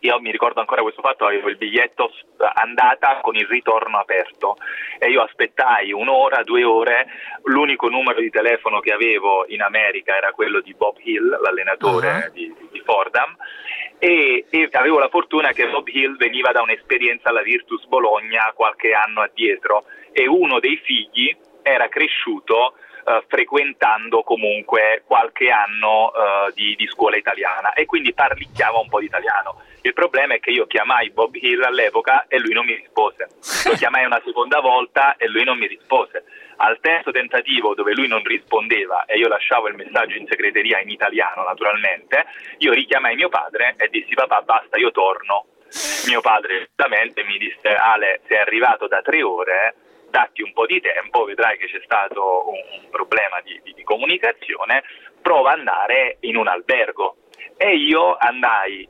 Io 0.00 0.20
mi 0.20 0.30
ricordo 0.30 0.60
ancora 0.60 0.82
questo 0.82 1.02
fatto, 1.02 1.24
avevo 1.24 1.48
il 1.48 1.56
biglietto 1.56 2.12
andata 2.54 3.20
con 3.22 3.34
il 3.34 3.46
ritorno 3.46 3.98
aperto 3.98 4.56
e 4.98 5.10
io 5.10 5.22
aspettai 5.22 5.92
un'ora, 5.92 6.42
due 6.42 6.64
ore, 6.64 7.06
l'unico 7.44 7.88
numero 7.88 8.20
di 8.20 8.30
telefono 8.30 8.80
che 8.80 8.92
avevo 8.92 9.44
in 9.48 9.62
America 9.62 10.16
era 10.16 10.32
quello 10.32 10.60
di 10.60 10.74
Bob 10.74 10.96
Hill, 10.98 11.40
l'allenatore 11.40 12.26
uh-huh. 12.26 12.32
di, 12.32 12.54
di, 12.70 12.80
Fordham, 12.84 13.36
e, 13.98 14.46
e, 14.50 14.68
avevo 14.72 14.98
la 14.98 15.08
fortuna 15.08 15.52
che 15.52 15.68
Bob 15.68 15.86
Hill 15.88 16.16
veniva 16.16 16.52
da 16.52 16.62
un'esperienza 16.62 17.30
alla 17.30 17.42
Virtus 17.42 17.84
Bologna 17.86 18.52
qualche 18.54 18.92
anno 18.92 19.22
addietro 19.22 19.84
e 20.12 20.26
uno 20.26 20.60
dei 20.60 20.76
figli 20.76 21.34
era 21.62 21.88
cresciuto 21.88 22.74
Uh, 23.06 23.22
frequentando 23.28 24.24
comunque 24.24 25.04
qualche 25.06 25.48
anno 25.48 26.06
uh, 26.06 26.52
di, 26.52 26.74
di, 26.74 26.88
scuola 26.88 27.16
italiana 27.16 27.72
e 27.72 27.86
quindi 27.86 28.12
parlicchiava 28.12 28.78
un 28.80 28.88
po' 28.88 28.98
di 28.98 29.06
italiano. 29.06 29.62
Il 29.82 29.92
problema 29.92 30.34
è 30.34 30.40
che 30.40 30.50
io 30.50 30.66
chiamai 30.66 31.10
Bob 31.10 31.32
Hill 31.36 31.62
all'epoca 31.62 32.24
e 32.26 32.40
lui 32.40 32.52
non 32.52 32.64
mi 32.64 32.74
rispose. 32.74 33.28
Lo 33.66 33.76
chiamai 33.76 34.04
una 34.04 34.20
seconda 34.24 34.58
volta 34.58 35.14
e 35.18 35.28
lui 35.28 35.44
non 35.44 35.56
mi 35.56 35.68
rispose. 35.68 36.24
Al 36.56 36.80
terzo 36.80 37.12
tentativo, 37.12 37.74
dove 37.74 37.94
lui 37.94 38.08
non 38.08 38.24
rispondeva 38.24 39.04
e 39.04 39.16
io 39.18 39.28
lasciavo 39.28 39.68
il 39.68 39.76
messaggio 39.76 40.16
in 40.16 40.26
segreteria 40.28 40.80
in 40.80 40.90
italiano, 40.90 41.44
naturalmente, 41.44 42.24
io 42.58 42.72
richiamai 42.72 43.14
mio 43.14 43.28
padre 43.28 43.74
e 43.76 43.88
dissi: 43.88 44.14
Papà, 44.14 44.42
basta, 44.42 44.78
io 44.78 44.90
torno. 44.90 45.46
Mio 46.08 46.20
padre 46.20 46.64
giustamente 46.64 47.22
mi 47.22 47.38
disse: 47.38 47.68
Ale, 47.68 48.22
sei 48.26 48.38
arrivato 48.38 48.88
da 48.88 49.00
tre 49.02 49.22
ore, 49.22 49.74
datti 50.10 50.42
un 50.42 50.52
po' 50.52 50.66
di 50.66 50.80
tempo, 50.80 51.24
vedrai 51.24 51.56
che 51.58 51.66
c'è 51.66 51.80
stato 51.84 52.48
un, 52.48 52.82
un 52.82 52.90
problema 52.90 53.40
di, 53.42 53.60
di, 53.62 53.72
di 53.74 53.82
comunicazione, 53.82 54.82
prova 55.20 55.52
ad 55.52 55.58
andare 55.58 56.18
in 56.20 56.36
un 56.36 56.48
albergo. 56.48 57.16
E 57.56 57.76
io 57.76 58.16
andai 58.16 58.88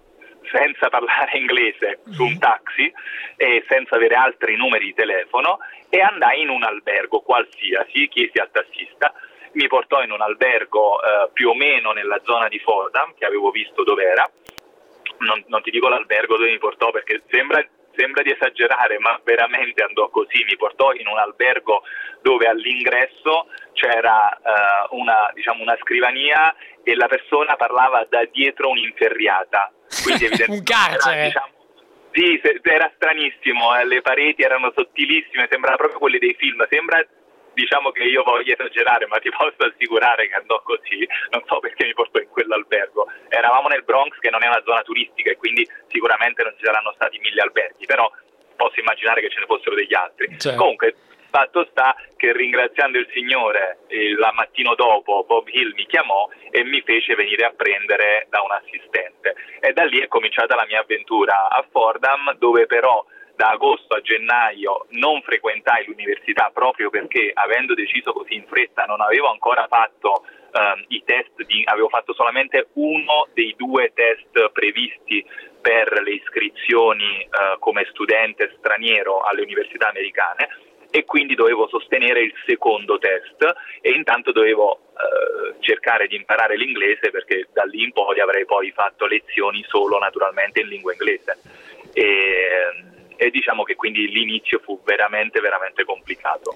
senza 0.50 0.88
parlare 0.88 1.37
inglese 1.38 2.00
su 2.11 2.25
un 2.25 2.35
mm. 2.35 2.38
taxi 2.38 2.92
e 3.37 3.64
senza 3.68 3.96
avere 3.96 4.14
altri 4.14 4.56
numeri 4.56 4.87
di 4.87 4.94
telefono 4.94 5.58
e 5.88 6.00
andai 6.00 6.42
in 6.42 6.49
un 6.49 6.62
albergo 6.62 7.20
qualsiasi, 7.20 8.08
chiesi 8.08 8.38
al 8.38 8.50
tassista, 8.50 9.12
mi 9.52 9.66
portò 9.68 10.02
in 10.02 10.11
un 10.11 10.20
albergo 10.20 11.00
eh, 11.00 11.30
più 11.32 11.49
o 11.49 11.54
meno 11.54 11.92
nella 11.92 12.20
zona 12.25 12.49
di 12.49 12.58
Fordham, 12.58 13.14
che 13.16 13.25
avevo 13.25 13.50
visto 13.50 13.85
dov'era, 13.85 14.28
non, 15.18 15.42
non 15.46 15.62
ti 15.62 15.70
dico 15.70 15.88
l'albergo 15.88 16.37
dove 16.37 16.50
mi 16.50 16.58
portò 16.58 16.90
perché 16.90 17.23
sembra 17.30 17.64
sembra 17.97 18.23
di 18.23 18.31
esagerare, 18.31 18.99
ma 18.99 19.21
veramente 19.25 19.83
andò 19.83 20.09
così, 20.09 20.45
mi 20.45 20.57
portò 20.57 20.93
in 20.93 21.07
un 21.07 21.19
albergo 21.19 21.83
dove 22.23 22.47
all'ingresso 22.47 23.47
c'era 23.73 24.38
uh, 24.43 24.97
una, 24.97 25.31
diciamo, 25.35 25.62
una, 25.62 25.76
scrivania 25.81 26.55
e 26.83 26.95
la 26.95 27.07
persona 27.07 27.57
parlava 27.57 28.05
da 28.09 28.25
dietro 28.25 28.71
un'inferriata. 28.71 29.73
Quindi 30.03 30.26
un 30.49 30.62
carcere. 30.62 31.15
Era, 31.15 31.25
diciamo, 31.25 31.55
sì, 32.12 32.41
era 32.62 32.91
stranissimo, 32.95 33.79
eh, 33.79 33.85
le 33.85 34.00
pareti 34.00 34.43
erano 34.43 34.73
sottilissime, 34.75 35.49
sembrava 35.50 35.76
proprio 35.76 35.99
quelle 35.99 36.19
dei 36.19 36.35
film, 36.38 36.67
sembra 36.71 37.05
diciamo 37.56 37.90
che 37.90 38.04
io 38.04 38.22
voglio 38.22 38.52
esagerare, 38.52 39.06
ma 39.06 39.16
ti 39.16 39.30
posso 39.30 39.56
assicurare 39.64 40.28
che 40.28 40.34
andò 40.34 40.60
così, 40.60 41.08
non 41.30 41.42
so 41.46 41.58
perché 41.58 41.86
mi 41.86 41.94
portò 41.94 42.20
in 42.20 42.28
quell'albergo. 42.28 43.08
Eravamo 43.28 43.68
nel 43.68 43.82
Bronx, 43.82 44.18
che 44.18 44.28
non 44.28 44.44
è 44.44 44.46
una 44.46 44.62
zona 44.64 44.82
turistica, 44.82 45.30
e 45.30 45.36
quindi 45.36 45.66
sicuramente 45.88 46.42
non 46.42 46.52
ci 46.58 46.64
saranno 46.64 46.92
stati 46.94 47.18
mille 47.18 47.40
alberghi, 47.40 47.86
però 47.86 48.10
posso 48.56 48.78
immaginare 48.78 49.22
che 49.22 49.30
ce 49.30 49.40
ne 49.40 49.46
fossero 49.46 49.75
degli 49.75 49.94
altri. 49.94 50.38
Certo. 50.38 50.58
Comunque, 50.58 50.94
fatto 51.30 51.66
sta 51.70 51.96
che 52.16 52.32
ringraziando 52.32 52.98
il 52.98 53.08
Signore, 53.12 53.78
il 53.88 54.18
mattino 54.34 54.75
dopo 54.75 55.25
Bob 55.25 55.48
Hill 55.48 55.72
mi 55.75 55.86
chiamò 55.86 56.28
e 56.50 56.62
mi 56.62 56.82
fece 56.82 57.14
venire 57.14 57.46
a 57.46 57.54
prendere 57.56 58.26
da 58.28 58.42
un 58.42 58.52
assistente. 58.52 59.34
E 59.60 59.72
da 59.72 59.84
lì 59.84 60.00
è 60.00 60.08
cominciata 60.08 60.54
la 60.54 60.66
mia 60.66 60.80
avventura 60.80 61.48
a 61.48 61.64
Fordham, 61.70 62.34
dove 62.36 62.66
però 62.66 63.02
da 63.37 63.50
agosto 63.50 63.95
a 63.95 64.00
gennaio 64.00 64.87
non 64.90 65.21
frequentai 65.21 65.85
l'università 65.87 66.50
proprio 66.52 66.90
perché 66.90 67.31
avendo 67.35 67.75
deciso 67.75 68.12
così 68.12 68.35
in 68.35 68.47
fretta 68.47 68.85
non 68.85 69.00
avevo 69.00 69.31
ancora 69.31 69.66
fatto 69.69 70.25
uh, 70.25 70.85
i 70.88 71.02
test, 71.05 71.45
di, 71.45 71.62
avevo 71.66 71.88
fatto 71.88 72.14
solamente 72.14 72.69
uno 72.75 73.28
dei 73.35 73.55
due 73.57 73.93
test 73.95 74.50
previsti 74.52 75.25
per 75.61 76.00
le 76.02 76.12
iscrizioni 76.12 77.28
uh, 77.28 77.59
come 77.59 77.87
studente 77.90 78.55
straniero 78.59 79.21
alle 79.21 79.43
università 79.43 79.88
americane 79.88 80.49
e 80.90 81.05
quindi 81.05 81.35
dovevo 81.35 81.69
sostenere 81.69 82.23
il 82.23 82.33
secondo 82.47 82.97
test 82.99 83.45
e 83.83 83.90
intanto 83.90 84.33
dovevo 84.33 84.81
uh, 84.93 85.61
cercare 85.61 86.07
di 86.07 86.16
imparare 86.16 86.57
l'inglese 86.57 87.11
perché 87.11 87.49
da 87.52 87.64
lì 87.64 87.83
in 87.83 87.93
poi 87.93 88.19
avrei 88.21 88.47
poi 88.47 88.71
fatto 88.71 89.05
lezioni 89.05 89.62
solo 89.69 89.99
naturalmente 89.99 90.61
in 90.61 90.69
lingua 90.69 90.93
inglese. 90.93 91.37
E, 91.93 92.95
e 93.16 93.30
diciamo 93.30 93.62
che 93.62 93.75
quindi 93.75 94.08
l'inizio 94.08 94.61
fu 94.64 94.80
veramente 94.85 95.40
veramente 95.40 95.85
complicato. 95.85 96.54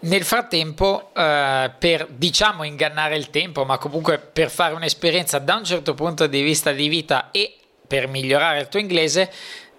Nel 0.00 0.22
frattempo, 0.22 1.10
eh, 1.14 1.70
per 1.76 2.06
diciamo 2.08 2.62
ingannare 2.62 3.16
il 3.16 3.30
tempo, 3.30 3.64
ma 3.64 3.78
comunque 3.78 4.18
per 4.18 4.48
fare 4.48 4.74
un'esperienza 4.74 5.38
da 5.38 5.56
un 5.56 5.64
certo 5.64 5.94
punto 5.94 6.26
di 6.28 6.42
vista 6.42 6.70
di 6.70 6.88
vita 6.88 7.30
e 7.32 7.54
per 7.86 8.06
migliorare 8.06 8.60
il 8.60 8.68
tuo 8.68 8.78
inglese, 8.78 9.30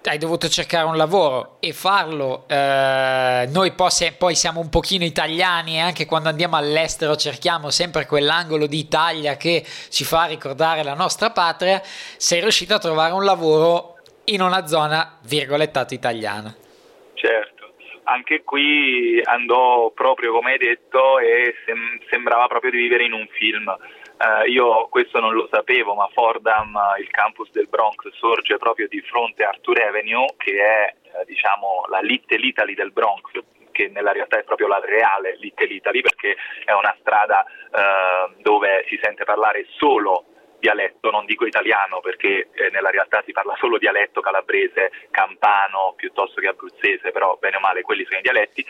hai 0.04 0.18
dovuto 0.18 0.48
cercare 0.48 0.86
un 0.86 0.98
lavoro 0.98 1.58
e 1.60 1.74
farlo. 1.74 2.46
Eh, 2.48 3.48
noi 3.50 3.74
poi, 3.74 4.36
siamo 4.36 4.60
un 4.60 4.70
pochino 4.70 5.06
italiani 5.06 5.76
e 5.76 5.80
anche 5.80 6.06
quando 6.06 6.30
andiamo 6.30 6.56
all'estero 6.56 7.16
cerchiamo 7.16 7.70
sempre 7.70 8.06
quell'angolo 8.06 8.66
di 8.66 8.80
Italia 8.80 9.38
che 9.38 9.64
ci 9.90 10.04
fa 10.04 10.26
ricordare 10.26 10.84
la 10.84 10.94
nostra 10.94 11.32
patria. 11.32 11.82
Sei 12.18 12.42
riuscito 12.42 12.74
a 12.74 12.80
trovare 12.80 13.14
un 13.14 13.24
lavoro 13.24 13.99
in 14.30 14.42
una 14.42 14.66
zona 14.68 15.18
virgolettato 15.24 15.94
italiana. 15.94 16.56
Certo, 17.14 17.74
anche 18.04 18.44
qui 18.44 19.20
andò 19.24 19.92
proprio 19.92 20.32
come 20.32 20.54
hai 20.54 20.58
detto 20.58 21.20
e 21.20 21.56
sem- 21.66 22.00
sembrava 22.10 22.48
proprio 22.48 22.72
di 22.72 22.78
vivere 22.78 23.06
in 23.06 23.14
un 23.14 23.28
film. 23.32 23.68
Uh, 24.20 24.50
io 24.50 24.88
questo 24.90 25.20
non 25.20 25.34
lo 25.34 25.48
sapevo, 25.50 25.96
ma 25.96 26.10
Fordham, 26.14 26.78
il 27.00 27.10
campus 27.10 27.50
del 27.52 27.70
Bronx, 27.70 28.10
sorge 28.16 28.58
proprio 28.58 28.88
di 28.88 29.02
fronte 29.02 29.44
a 29.44 29.50
Arthur 29.50 29.82
Avenue, 29.82 30.28
che 30.38 30.62
è 30.62 30.94
uh, 31.04 31.26
diciamo, 31.26 31.86
la 31.88 32.00
Little 32.02 32.46
Italy 32.46 32.74
del 32.74 32.92
Bronx, 32.92 33.32
che 33.72 33.88
nella 33.88 34.12
realtà 34.12 34.38
è 34.38 34.44
proprio 34.44 34.68
la 34.68 34.82
reale 34.84 35.38
Little 35.40 35.74
Italy, 35.74 36.02
perché 36.02 36.36
è 36.66 36.74
una 36.74 36.94
strada 37.00 37.46
uh, 37.72 38.42
dove 38.42 38.86
si 38.90 39.00
sente 39.02 39.24
parlare 39.24 39.66
solo 39.78 40.26
dialetto, 40.60 41.10
non 41.10 41.26
dico 41.26 41.46
italiano 41.46 42.00
perché 42.02 42.50
eh, 42.52 42.70
nella 42.72 42.90
realtà 42.90 43.24
si 43.26 43.32
parla 43.32 43.56
solo 43.58 43.78
dialetto 43.78 44.22
calabrese, 44.22 44.92
campano 45.10 45.94
piuttosto 45.96 46.40
che 46.42 46.48
abruzzese, 46.48 47.12
però 47.12 47.38
bene 47.40 47.58
o 47.58 47.60
male 47.60 47.82
quelli 47.82 48.06
sono 48.06 48.20
i 48.20 48.24
dialetti. 48.24 48.66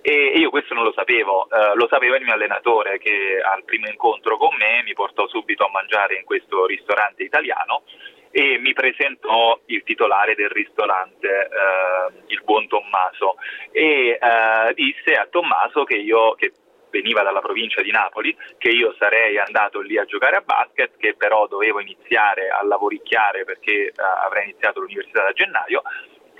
E, 0.00 0.32
io 0.36 0.50
questo 0.50 0.74
non 0.74 0.84
lo 0.84 0.92
sapevo, 0.92 1.48
eh, 1.50 1.74
lo 1.74 1.88
sapeva 1.88 2.16
il 2.16 2.24
mio 2.24 2.34
allenatore 2.34 2.98
che 2.98 3.40
al 3.42 3.64
primo 3.64 3.88
incontro 3.88 4.36
con 4.36 4.54
me 4.56 4.82
mi 4.84 4.92
portò 4.94 5.26
subito 5.28 5.64
a 5.64 5.70
mangiare 5.70 6.16
in 6.16 6.24
questo 6.24 6.66
ristorante 6.66 7.24
italiano 7.24 7.82
e 8.30 8.58
mi 8.58 8.72
presentò 8.72 9.58
il 9.66 9.82
titolare 9.82 10.34
del 10.34 10.50
ristorante, 10.50 11.26
eh, 11.26 12.22
il 12.26 12.42
buon 12.44 12.68
Tommaso, 12.68 13.36
e 13.72 14.18
eh, 14.20 14.74
disse 14.74 15.14
a 15.14 15.26
Tommaso 15.26 15.84
che 15.84 15.96
io, 15.96 16.34
che 16.34 16.52
veniva 16.96 17.22
dalla 17.22 17.40
provincia 17.40 17.82
di 17.82 17.90
Napoli, 17.90 18.36
che 18.58 18.70
io 18.70 18.94
sarei 18.98 19.38
andato 19.38 19.80
lì 19.80 19.98
a 19.98 20.04
giocare 20.04 20.36
a 20.36 20.40
basket, 20.40 20.96
che 20.96 21.14
però 21.14 21.46
dovevo 21.46 21.80
iniziare 21.80 22.48
a 22.48 22.64
lavoricchiare 22.64 23.44
perché 23.44 23.88
eh, 23.88 23.92
avrei 24.24 24.44
iniziato 24.44 24.80
l'università 24.80 25.22
da 25.22 25.32
gennaio 25.32 25.82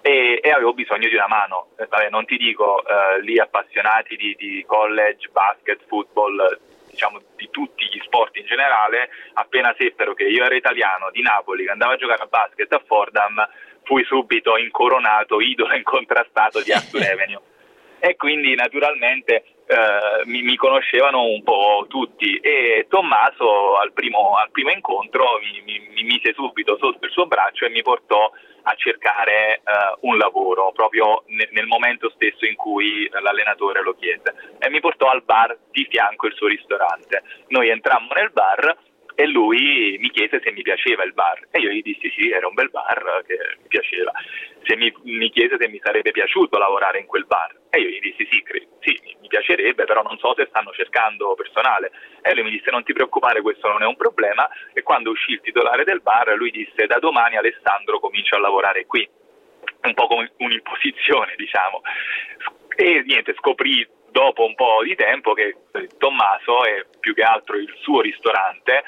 e, 0.06 0.38
e, 0.40 0.50
avevo 0.50 0.72
bisogno 0.72 1.08
di 1.08 1.14
una 1.14 1.26
mano. 1.26 1.70
Eh, 1.76 1.86
vabbè, 1.88 2.10
non 2.10 2.24
ti 2.26 2.36
dico 2.36 2.82
eh, 2.86 3.20
lì 3.22 3.38
appassionati 3.38 4.16
di, 4.16 4.34
di, 4.38 4.64
college, 4.66 5.28
basket, 5.32 5.80
football, 5.88 6.60
diciamo 6.88 7.20
di 7.34 7.48
tutti 7.50 7.84
gli 7.84 8.00
sport 8.04 8.36
in 8.36 8.46
generale, 8.46 9.10
appena 9.34 9.74
seppero 9.76 10.14
che 10.14 10.24
io 10.24 10.44
ero 10.44 10.54
italiano 10.54 11.10
di 11.10 11.22
Napoli, 11.22 11.64
che 11.64 11.72
andavo 11.72 11.92
a 11.92 11.96
giocare 11.96 12.22
a 12.22 12.26
basket 12.26 12.72
a 12.72 12.82
Fordham, 12.86 13.48
fui 13.82 14.04
subito 14.04 14.56
incoronato, 14.56 15.40
idolo 15.40 15.74
incontrastato 15.76 16.62
di 16.62 16.72
Arthur 16.72 17.02
Avenue. 17.10 17.42
e 17.98 18.14
quindi 18.16 18.54
naturalmente 18.54 19.55
eh, 19.66 20.24
mi, 20.26 20.42
mi, 20.42 20.56
conoscevano 20.56 21.24
un 21.24 21.42
po' 21.42 21.86
tutti 21.88 22.36
e 22.36 22.86
Tommaso 22.88 23.76
al 23.76 23.92
primo, 23.92 24.36
al 24.36 24.50
primo 24.52 24.70
incontro 24.70 25.24
mi, 25.40 25.60
mi, 25.64 25.88
mi, 25.92 26.02
mise 26.04 26.32
subito 26.34 26.76
sotto 26.78 27.04
il 27.04 27.10
suo 27.10 27.26
braccio 27.26 27.64
e 27.64 27.70
mi 27.70 27.82
portò 27.82 28.30
a 28.68 28.74
cercare 28.74 29.62
uh, 29.64 30.08
un 30.08 30.18
lavoro 30.18 30.72
proprio 30.72 31.24
ne, 31.26 31.48
nel 31.52 31.66
momento 31.66 32.10
stesso 32.10 32.44
in 32.46 32.54
cui 32.54 33.08
l'allenatore 33.10 33.82
lo 33.82 33.94
chiese 33.94 34.34
e 34.58 34.70
mi 34.70 34.80
portò 34.80 35.08
al 35.08 35.22
bar 35.22 35.56
di 35.70 35.86
fianco 35.90 36.26
il 36.26 36.34
suo 36.34 36.46
ristorante. 36.46 37.22
Noi 37.48 37.68
entrammo 37.68 38.12
nel 38.14 38.30
bar 38.32 38.76
e 39.16 39.26
lui 39.26 39.96
mi 39.98 40.10
chiese 40.10 40.40
se 40.44 40.52
mi 40.52 40.60
piaceva 40.60 41.02
il 41.02 41.14
bar 41.14 41.48
e 41.50 41.58
io 41.58 41.70
gli 41.70 41.80
dissi 41.80 42.12
sì, 42.14 42.30
era 42.30 42.46
un 42.46 42.52
bel 42.52 42.68
bar 42.68 43.24
che 43.26 43.38
mi 43.62 43.66
piaceva. 43.66 44.12
Se 44.62 44.76
mi, 44.76 44.92
mi 45.04 45.30
chiese 45.30 45.56
se 45.58 45.68
mi 45.68 45.80
sarebbe 45.82 46.10
piaciuto 46.10 46.58
lavorare 46.58 46.98
in 46.98 47.06
quel 47.06 47.24
bar 47.24 47.56
e 47.70 47.80
io 47.80 47.88
gli 47.88 48.00
dissi 48.00 48.28
sì, 48.30 48.42
cre- 48.42 48.68
sì, 48.80 49.00
mi 49.22 49.28
piacerebbe, 49.28 49.84
però 49.84 50.02
non 50.02 50.18
so 50.18 50.34
se 50.36 50.46
stanno 50.50 50.70
cercando 50.72 51.34
personale. 51.34 51.92
E 52.20 52.34
lui 52.34 52.44
mi 52.44 52.50
disse 52.50 52.70
non 52.70 52.84
ti 52.84 52.92
preoccupare, 52.92 53.40
questo 53.40 53.68
non 53.68 53.82
è 53.82 53.86
un 53.86 53.96
problema 53.96 54.46
e 54.74 54.82
quando 54.82 55.10
uscì 55.10 55.32
il 55.32 55.40
titolare 55.40 55.84
del 55.84 56.02
bar 56.02 56.34
lui 56.36 56.50
disse 56.50 56.86
da 56.86 56.98
domani 56.98 57.36
Alessandro 57.38 57.98
comincia 57.98 58.36
a 58.36 58.40
lavorare 58.40 58.84
qui, 58.84 59.08
un 59.80 59.94
po' 59.94 60.08
come 60.08 60.30
un'imposizione 60.36 61.36
diciamo. 61.40 61.80
E 62.76 63.02
niente, 63.06 63.32
scoprì 63.38 63.95
dopo 64.16 64.46
un 64.46 64.54
po' 64.54 64.80
di 64.82 64.94
tempo 64.94 65.34
che 65.34 65.56
Tommaso 65.98 66.64
e 66.64 66.86
più 66.98 67.12
che 67.12 67.20
altro 67.20 67.58
il 67.58 67.70
suo 67.82 68.00
ristorante 68.00 68.82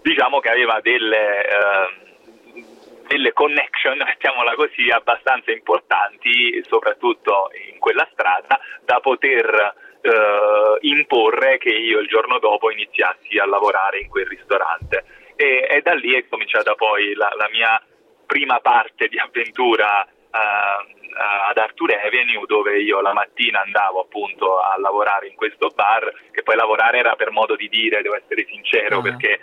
diciamo 0.00 0.38
che 0.38 0.48
aveva 0.48 0.78
delle, 0.80 1.44
eh, 1.44 2.62
delle 3.08 3.32
connection, 3.32 3.98
mettiamola 4.06 4.54
così, 4.54 4.90
abbastanza 4.90 5.50
importanti, 5.50 6.62
soprattutto 6.68 7.50
in 7.72 7.80
quella 7.80 8.08
strada, 8.12 8.60
da 8.84 9.00
poter 9.00 9.74
eh, 10.00 10.78
imporre 10.82 11.58
che 11.58 11.70
io 11.70 11.98
il 11.98 12.06
giorno 12.06 12.38
dopo 12.38 12.70
iniziassi 12.70 13.38
a 13.38 13.46
lavorare 13.46 13.98
in 13.98 14.08
quel 14.08 14.26
ristorante. 14.26 15.04
E, 15.34 15.66
e 15.68 15.80
da 15.82 15.94
lì 15.94 16.14
è 16.14 16.28
cominciata 16.28 16.76
poi 16.76 17.12
la, 17.14 17.32
la 17.36 17.48
mia 17.50 17.82
prima 18.24 18.60
parte 18.60 19.08
di 19.08 19.18
avventura 19.18 20.06
eh, 20.06 20.23
ad 20.36 21.56
Arthur 21.56 21.94
Avenue 21.94 22.44
dove 22.46 22.80
io 22.80 23.00
la 23.00 23.12
mattina 23.12 23.60
andavo 23.60 24.00
appunto 24.00 24.58
a 24.58 24.76
lavorare 24.78 25.28
in 25.28 25.34
questo 25.34 25.68
bar, 25.74 26.12
che 26.32 26.42
poi 26.42 26.56
lavorare 26.56 26.98
era 26.98 27.14
per 27.14 27.30
modo 27.30 27.54
di 27.54 27.68
dire, 27.68 28.02
devo 28.02 28.16
essere 28.16 28.44
sincero, 28.48 28.96
uh-huh. 28.96 29.02
perché 29.02 29.32
eh, 29.32 29.40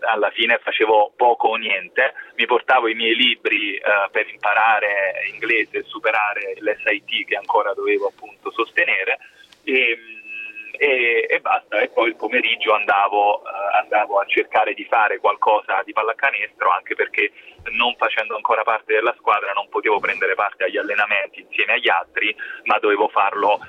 alla 0.00 0.30
fine 0.30 0.58
facevo 0.62 1.12
poco 1.16 1.48
o 1.48 1.56
niente, 1.56 2.14
mi 2.36 2.46
portavo 2.46 2.88
i 2.88 2.94
miei 2.94 3.14
libri 3.14 3.76
eh, 3.76 3.82
per 4.10 4.26
imparare 4.28 5.28
inglese 5.32 5.78
e 5.78 5.82
superare 5.82 6.54
l'SIT 6.58 7.26
che 7.26 7.36
ancora 7.36 7.74
dovevo 7.74 8.06
appunto 8.06 8.50
sostenere 8.50 9.18
e, 9.64 9.98
e, 10.82 11.26
e 11.28 11.40
basta, 11.40 11.78
e 11.78 11.88
poi 11.90 12.08
il 12.08 12.16
pomeriggio 12.16 12.72
andavo, 12.72 13.44
eh, 13.44 13.78
andavo 13.82 14.18
a 14.18 14.24
cercare 14.24 14.72
di 14.72 14.86
fare 14.86 15.18
qualcosa 15.18 15.82
di 15.84 15.92
pallacanestro 15.92 16.70
anche 16.70 16.94
perché 16.94 17.32
non 17.72 17.94
facendo 17.96 18.34
ancora 18.34 18.62
parte 18.62 18.94
della 18.94 19.14
squadra 19.18 19.52
non 19.52 19.68
potevo 19.68 20.00
prendere 20.00 20.34
parte 20.34 20.64
agli 20.64 20.78
allenamenti 20.78 21.42
insieme 21.42 21.74
agli 21.74 21.90
altri, 21.90 22.34
ma 22.64 22.78
dovevo 22.78 23.08
farlo 23.08 23.60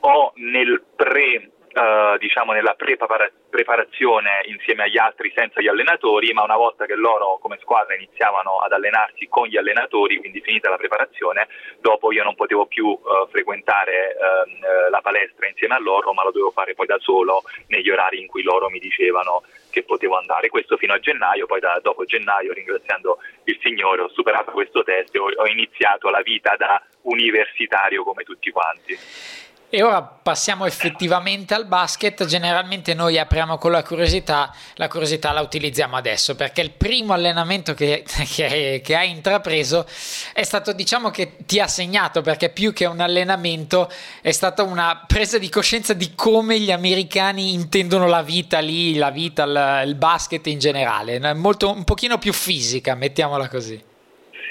o 0.00 0.32
nel 0.34 0.82
pre 0.96 1.51
Uh, 1.72 2.18
diciamo 2.18 2.52
nella 2.52 2.76
preparazione 2.76 4.42
insieme 4.44 4.82
agli 4.82 4.98
altri 4.98 5.32
senza 5.34 5.58
gli 5.62 5.68
allenatori, 5.68 6.30
ma 6.34 6.42
una 6.42 6.56
volta 6.56 6.84
che 6.84 6.94
loro 6.94 7.38
come 7.40 7.56
squadra 7.62 7.94
iniziavano 7.94 8.58
ad 8.58 8.72
allenarsi 8.72 9.26
con 9.26 9.46
gli 9.46 9.56
allenatori, 9.56 10.18
quindi 10.18 10.42
finita 10.42 10.68
la 10.68 10.76
preparazione, 10.76 11.48
dopo 11.80 12.12
io 12.12 12.24
non 12.24 12.34
potevo 12.34 12.66
più 12.66 12.88
uh, 12.88 13.26
frequentare 13.30 14.14
uh, 14.18 14.90
la 14.90 15.00
palestra 15.00 15.48
insieme 15.48 15.74
a 15.74 15.78
loro, 15.78 16.12
ma 16.12 16.24
lo 16.24 16.30
dovevo 16.30 16.50
fare 16.50 16.74
poi 16.74 16.84
da 16.84 16.98
solo 16.98 17.42
negli 17.68 17.88
orari 17.88 18.20
in 18.20 18.26
cui 18.26 18.42
loro 18.42 18.68
mi 18.68 18.78
dicevano 18.78 19.42
che 19.70 19.82
potevo 19.82 20.18
andare. 20.18 20.50
Questo 20.50 20.76
fino 20.76 20.92
a 20.92 20.98
gennaio, 20.98 21.46
poi 21.46 21.60
da, 21.60 21.80
dopo 21.82 22.04
gennaio, 22.04 22.52
ringraziando 22.52 23.16
il 23.44 23.58
Signore, 23.62 24.02
ho 24.02 24.10
superato 24.10 24.50
questo 24.50 24.82
test 24.84 25.14
e 25.14 25.18
ho, 25.18 25.30
ho 25.34 25.46
iniziato 25.46 26.10
la 26.10 26.20
vita 26.20 26.54
da 26.56 26.82
universitario 27.04 28.04
come 28.04 28.24
tutti 28.24 28.50
quanti. 28.50 29.50
E 29.74 29.82
ora 29.82 30.02
passiamo 30.02 30.66
effettivamente 30.66 31.54
al 31.54 31.64
basket. 31.64 32.26
Generalmente 32.26 32.92
noi 32.92 33.18
apriamo 33.18 33.56
con 33.56 33.70
la 33.70 33.82
curiosità, 33.82 34.54
la 34.74 34.86
curiosità 34.86 35.32
la 35.32 35.40
utilizziamo 35.40 35.96
adesso 35.96 36.36
perché 36.36 36.60
il 36.60 36.72
primo 36.72 37.14
allenamento 37.14 37.72
che, 37.72 38.04
che, 38.36 38.82
che 38.84 38.94
hai 38.94 39.08
intrapreso 39.08 39.86
è 40.34 40.42
stato, 40.42 40.74
diciamo, 40.74 41.08
che 41.08 41.36
ti 41.46 41.58
ha 41.58 41.68
segnato 41.68 42.20
perché 42.20 42.50
più 42.50 42.74
che 42.74 42.84
un 42.84 43.00
allenamento 43.00 43.90
è 44.20 44.30
stata 44.32 44.62
una 44.62 45.04
presa 45.06 45.38
di 45.38 45.48
coscienza 45.48 45.94
di 45.94 46.12
come 46.14 46.60
gli 46.60 46.70
americani 46.70 47.54
intendono 47.54 48.06
la 48.06 48.20
vita 48.20 48.58
lì, 48.58 48.96
la 48.96 49.10
vita, 49.10 49.44
il, 49.44 49.88
il 49.88 49.94
basket 49.94 50.46
in 50.48 50.58
generale, 50.58 51.18
molto, 51.32 51.72
un 51.72 51.84
pochino 51.84 52.18
più 52.18 52.34
fisica, 52.34 52.94
mettiamola 52.94 53.48
così. 53.48 53.82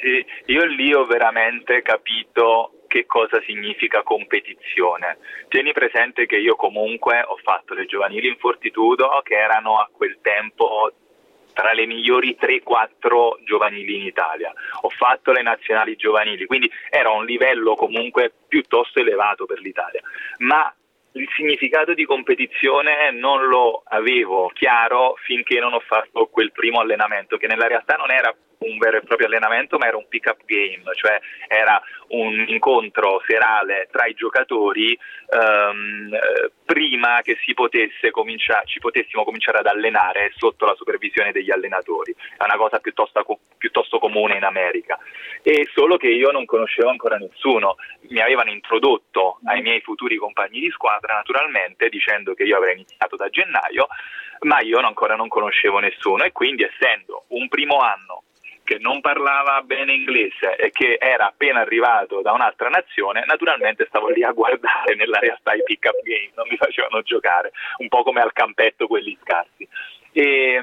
Sì, 0.01 0.25
io 0.51 0.65
lì 0.65 0.91
ho 0.91 1.05
veramente 1.05 1.84
capito 1.84 2.71
che 2.91 3.06
cosa 3.06 3.41
significa 3.43 4.04
competizione. 4.04 5.17
Tieni 5.47 5.71
presente 5.71 6.25
che 6.25 6.36
io 6.36 6.58
comunque 6.58 7.23
ho 7.25 7.38
fatto 7.38 7.73
le 7.73 7.86
giovanili 7.86 8.27
in 8.27 8.36
fortitudo 8.36 9.21
che 9.23 9.36
erano 9.36 9.80
a 9.80 9.89
quel 9.89 10.19
tempo 10.21 10.91
tra 11.54 11.71
le 11.71 11.86
migliori 11.86 12.36
3-4 12.38 13.43
giovanili 13.45 13.95
in 13.95 14.06
Italia. 14.08 14.51
Ho 14.82 14.89
fatto 14.89 15.32
le 15.32 15.41
nazionali 15.41 15.95
giovanili, 15.95 16.45
quindi 16.45 16.69
era 16.89 17.12
un 17.12 17.23
livello 17.23 17.75
comunque 17.75 18.34
piuttosto 18.45 18.99
elevato 18.99 19.45
per 19.45 19.60
l'Italia. 19.60 20.01
Ma 20.39 20.73
il 21.13 21.30
significato 21.34 21.93
di 21.93 22.04
competizione 22.04 23.12
non 23.12 23.45
lo 23.45 23.84
avevo 23.86 24.51
chiaro 24.54 25.15
finché 25.23 25.60
non 25.60 25.71
ho 25.71 25.80
fatto 25.80 26.27
quel 26.27 26.51
primo 26.51 26.82
allenamento, 26.82 27.38
che 27.38 27.47
nella 27.47 27.67
realtà 27.67 27.95
non 27.95 28.12
era 28.12 28.36
un 28.62 28.78
vero 28.78 28.97
e 28.97 29.02
proprio 29.02 29.28
allenamento, 29.28 29.78
ma 29.78 29.88
era 29.88 29.97
un 29.97 30.08
pick-up 30.08 30.43
game, 30.45 30.84
cioè 30.95 31.19
era 31.47 31.82
un 32.10 32.45
incontro 32.47 33.21
serale 33.26 33.88
tra 33.91 34.06
i 34.06 34.13
giocatori 34.13 34.97
ehm, 35.30 36.10
prima 36.65 37.21
che 37.21 37.38
potesse 37.54 38.12
cominciare, 38.12 38.65
ci 38.65 38.80
potessimo 38.80 39.24
cominciare 39.24 39.60
ad 39.60 39.67
allenare 39.67 40.32
sotto 40.36 40.65
la 40.65 40.76
supervisione 40.76 41.32
degli 41.32 41.52
allenatori. 41.52 42.13
È 42.38 42.43
una 42.43 42.58
cosa 42.58 42.80
piuttosto, 42.80 43.24
piuttosto 43.58 44.00
comune 44.00 44.38
in 44.38 44.43
America. 44.43 44.97
E 45.43 45.69
solo 45.74 45.97
che 45.97 46.08
io 46.08 46.32
non 46.32 46.45
conoscevo 46.45 46.89
ancora 46.89 47.17
nessuno. 47.17 47.76
Mi 48.10 48.19
avevano 48.19 48.52
introdotto 48.52 49.39
ai 49.45 49.62
miei 49.62 49.82
futuri 49.82 50.15
compagni 50.17 50.60
di 50.60 50.69
squadra, 50.69 51.15
naturalmente, 51.15 51.89
dicendo 51.89 52.34
che 52.34 52.43
io 52.43 52.58
avrei 52.58 52.74
iniziato 52.74 53.15
da 53.15 53.30
gennaio, 53.30 53.88
ma 54.41 54.60
io 54.62 54.80
ancora 54.80 55.15
non 55.15 55.28
conoscevo 55.28 55.80
nessuno 55.80 56.24
e 56.24 56.32
quindi 56.32 56.63
essendo 56.63 57.26
un 57.30 57.47
primo 57.47 57.78
anno 57.78 58.24
che 58.71 58.77
non 58.79 59.01
parlava 59.01 59.62
bene 59.63 59.91
inglese 59.91 60.55
e 60.55 60.71
che 60.71 60.97
era 60.97 61.27
appena 61.27 61.60
arrivato 61.60 62.21
da 62.21 62.31
un'altra 62.31 62.69
nazione, 62.69 63.25
naturalmente 63.27 63.86
stavo 63.89 64.07
lì 64.07 64.23
a 64.23 64.31
guardare 64.31 64.95
nella 64.95 65.19
realtà 65.19 65.53
i 65.53 65.62
pick-up 65.62 66.01
game, 66.03 66.31
non 66.36 66.47
mi 66.47 66.55
facevano 66.55 67.01
giocare, 67.01 67.51
un 67.79 67.89
po' 67.89 68.03
come 68.03 68.21
al 68.21 68.31
campetto 68.31 68.88
quelli 68.88 69.17
scarsi. 69.21 69.67
E, 70.13 70.62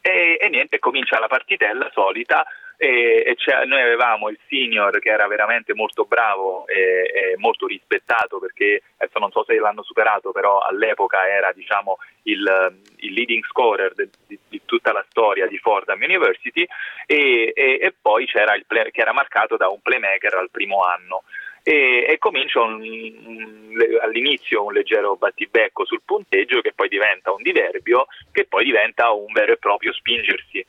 e, 0.00 0.38
e 0.40 0.48
niente, 0.48 0.78
comincia 0.78 1.18
la 1.18 1.26
partitella 1.26 1.90
solita 1.92 2.46
e, 2.80 3.24
e 3.26 3.66
noi 3.66 3.82
avevamo 3.82 4.28
il 4.28 4.38
senior 4.48 5.00
che 5.00 5.10
era 5.10 5.26
veramente 5.26 5.74
molto 5.74 6.04
bravo 6.04 6.64
e, 6.68 7.10
e, 7.12 7.36
molto 7.36 7.66
rispettato 7.66 8.38
perché 8.38 8.82
adesso 8.98 9.18
non 9.18 9.32
so 9.32 9.42
se 9.44 9.58
l'hanno 9.58 9.82
superato 9.82 10.30
però 10.30 10.60
all'epoca 10.60 11.28
era 11.28 11.50
diciamo 11.52 11.98
il, 12.22 12.80
il 12.98 13.12
leading 13.12 13.44
scorer 13.46 13.94
de, 13.94 14.08
di, 14.28 14.38
di, 14.48 14.62
tutta 14.64 14.92
la 14.92 15.04
storia 15.08 15.48
di 15.48 15.58
Fordham 15.58 16.00
University 16.00 16.64
e, 17.04 17.52
e 17.54 17.94
poi 18.00 18.26
c'era 18.26 18.54
il 18.54 18.64
play, 18.64 18.92
che 18.92 19.00
era 19.00 19.12
marcato 19.12 19.56
da 19.56 19.68
un 19.68 19.80
playmaker 19.82 20.34
al 20.34 20.50
primo 20.50 20.82
anno 20.84 21.24
e, 21.68 22.06
e 22.08 22.16
comincia 22.16 22.62
un, 22.62 22.80
un, 22.80 23.76
all'inizio 24.00 24.64
un 24.64 24.72
leggero 24.72 25.16
battibecco 25.16 25.84
sul 25.84 26.00
punteggio 26.02 26.62
che 26.62 26.72
poi 26.74 26.88
diventa 26.88 27.30
un 27.30 27.42
diverbio 27.42 28.06
che 28.32 28.46
poi 28.46 28.64
diventa 28.64 29.10
un 29.10 29.30
vero 29.32 29.52
e 29.52 29.58
proprio 29.58 29.92
spingersi. 29.92 30.64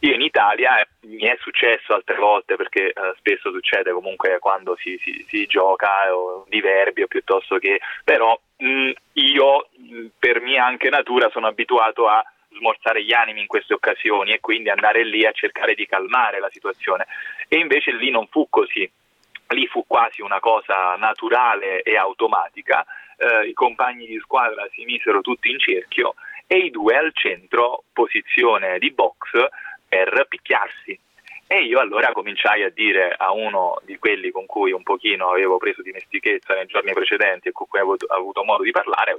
Io 0.00 0.14
in 0.14 0.20
Italia 0.20 0.80
eh, 0.80 0.88
mi 1.02 1.22
è 1.26 1.36
successo 1.40 1.94
altre 1.94 2.16
volte 2.16 2.56
perché 2.56 2.88
eh, 2.88 2.92
spesso 3.18 3.52
succede 3.52 3.92
comunque 3.92 4.40
quando 4.40 4.76
si, 4.80 4.98
si, 5.04 5.24
si 5.28 5.46
gioca 5.46 6.06
eh, 6.06 6.10
o 6.10 6.44
diverbio 6.48 7.06
piuttosto 7.06 7.58
che 7.58 7.78
però 8.02 8.36
mh, 8.56 8.90
io 9.12 9.68
mh, 9.76 10.06
per 10.18 10.40
mia 10.40 10.64
anche 10.64 10.88
natura 10.88 11.30
sono 11.30 11.46
abituato 11.46 12.08
a 12.08 12.20
smorzare 12.48 13.04
gli 13.04 13.12
animi 13.12 13.42
in 13.42 13.46
queste 13.46 13.74
occasioni 13.74 14.32
e 14.32 14.40
quindi 14.40 14.70
andare 14.70 15.04
lì 15.04 15.24
a 15.24 15.30
cercare 15.30 15.74
di 15.74 15.86
calmare 15.86 16.40
la 16.40 16.50
situazione. 16.50 17.06
E 17.46 17.58
invece 17.58 17.92
lì 17.92 18.10
non 18.10 18.26
fu 18.26 18.48
così 18.50 18.90
lì 19.52 19.66
fu 19.66 19.84
quasi 19.86 20.22
una 20.22 20.40
cosa 20.40 20.96
naturale 20.96 21.82
e 21.82 21.96
automatica 21.96 22.84
eh, 23.16 23.48
i 23.48 23.52
compagni 23.52 24.06
di 24.06 24.18
squadra 24.18 24.68
si 24.72 24.84
misero 24.84 25.20
tutti 25.20 25.50
in 25.50 25.58
cerchio 25.58 26.14
e 26.46 26.58
i 26.58 26.70
due 26.70 26.96
al 26.96 27.12
centro 27.14 27.84
posizione 27.92 28.78
di 28.78 28.90
box 28.90 29.30
per 29.88 30.26
picchiarsi. 30.28 30.98
E 31.46 31.64
io 31.64 31.80
allora 31.80 32.12
cominciai 32.12 32.62
a 32.62 32.70
dire 32.70 33.14
a 33.16 33.32
uno 33.32 33.78
di 33.84 33.98
quelli 33.98 34.30
con 34.30 34.46
cui 34.46 34.72
un 34.72 34.82
pochino 34.82 35.30
avevo 35.30 35.58
preso 35.58 35.82
dimestichezza 35.82 36.54
nei 36.54 36.66
giorni 36.66 36.92
precedenti 36.92 37.48
e 37.48 37.52
con 37.52 37.66
cui 37.68 37.78
avevo 37.78 37.96
avuto 38.08 38.42
modo 38.42 38.62
di 38.62 38.70
parlare, 38.70 39.16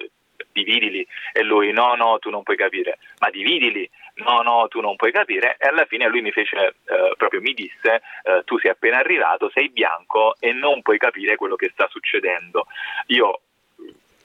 dividili. 0.52 1.06
E 1.32 1.44
lui, 1.44 1.72
no, 1.72 1.94
no, 1.96 2.18
tu 2.20 2.30
non 2.32 2.42
puoi 2.42 2.58
capire, 2.58 2.98
ma 3.20 3.30
dividili, 3.30 3.88
no, 4.16 4.42
no, 4.42 4.68
tu 4.68 4.80
non 4.80 4.96
puoi 4.96 5.12
capire. 5.12 5.58
E 5.60 5.68
alla 5.68 5.86
fine 5.86 6.08
lui 6.08 6.22
mi 6.22 6.32
fece, 6.32 6.76
eh, 6.86 7.14
proprio 7.18 7.42
mi 7.42 7.54
disse, 7.54 8.02
eh, 8.24 8.44
tu 8.46 8.58
sei 8.60 8.72
appena 8.72 8.98
arrivato, 8.98 9.50
sei 9.54 9.70
bianco 9.70 10.36
e 10.40 10.52
non 10.52 10.82
puoi 10.82 10.98
capire 10.98 11.36
quello 11.36 11.56
che 11.56 11.70
sta 11.74 11.88
succedendo. 11.90 12.68
Io 13.08 13.42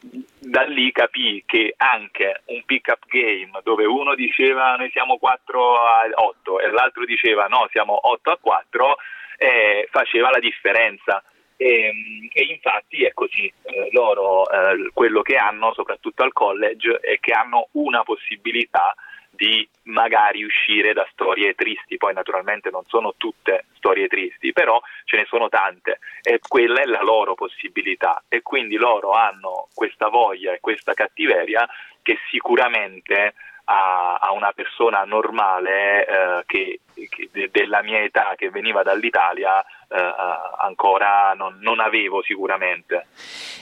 da 0.00 0.62
lì 0.62 0.92
capì 0.92 1.42
che 1.44 1.74
anche 1.76 2.42
un 2.46 2.62
pick 2.64 2.88
up 2.88 3.04
game 3.06 3.50
dove 3.64 3.84
uno 3.84 4.14
diceva 4.14 4.76
noi 4.76 4.90
siamo 4.90 5.18
4 5.18 5.74
a 5.74 6.08
8 6.14 6.60
e 6.60 6.70
l'altro 6.70 7.04
diceva 7.04 7.46
no 7.46 7.66
siamo 7.72 7.98
8 8.08 8.30
a 8.30 8.38
4 8.40 8.96
eh, 9.36 9.88
faceva 9.90 10.30
la 10.30 10.38
differenza 10.38 11.22
e, 11.56 11.92
e, 12.32 12.42
infatti 12.44 13.04
è 13.04 13.12
così 13.12 13.52
eh, 13.62 13.88
loro 13.90 14.48
eh, 14.48 14.90
quello 14.94 15.22
che 15.22 15.34
hanno 15.34 15.72
soprattutto 15.74 16.22
al 16.22 16.32
college 16.32 17.00
è 17.00 17.18
che 17.18 17.32
hanno 17.32 17.68
una 17.72 18.04
possibilità 18.04 18.94
di 19.38 19.66
magari 19.84 20.42
uscire 20.42 20.92
da 20.92 21.06
storie 21.12 21.54
tristi, 21.54 21.96
poi 21.96 22.12
naturalmente 22.12 22.70
non 22.70 22.82
sono 22.86 23.14
tutte 23.16 23.66
storie 23.76 24.08
tristi, 24.08 24.52
però 24.52 24.80
ce 25.04 25.16
ne 25.16 25.26
sono 25.26 25.48
tante 25.48 26.00
e 26.22 26.40
quella 26.46 26.80
è 26.80 26.84
la 26.84 27.02
loro 27.02 27.34
possibilità. 27.34 28.24
E 28.28 28.42
quindi 28.42 28.74
loro 28.74 29.12
hanno 29.12 29.68
questa 29.72 30.08
voglia 30.08 30.52
e 30.52 30.58
questa 30.60 30.92
cattiveria 30.92 31.66
che 32.02 32.18
sicuramente 32.30 33.34
a, 33.66 34.18
a 34.20 34.32
una 34.32 34.50
persona 34.50 35.04
normale 35.04 36.06
eh, 36.06 36.42
che, 36.44 36.80
che, 37.08 37.48
della 37.52 37.82
mia 37.82 38.02
età 38.02 38.34
che 38.36 38.50
veniva 38.50 38.82
dall'Italia 38.82 39.64
ancora 39.90 41.32
non, 41.34 41.58
non, 41.60 41.80
avevo 41.80 42.22
sicuramente. 42.22 43.06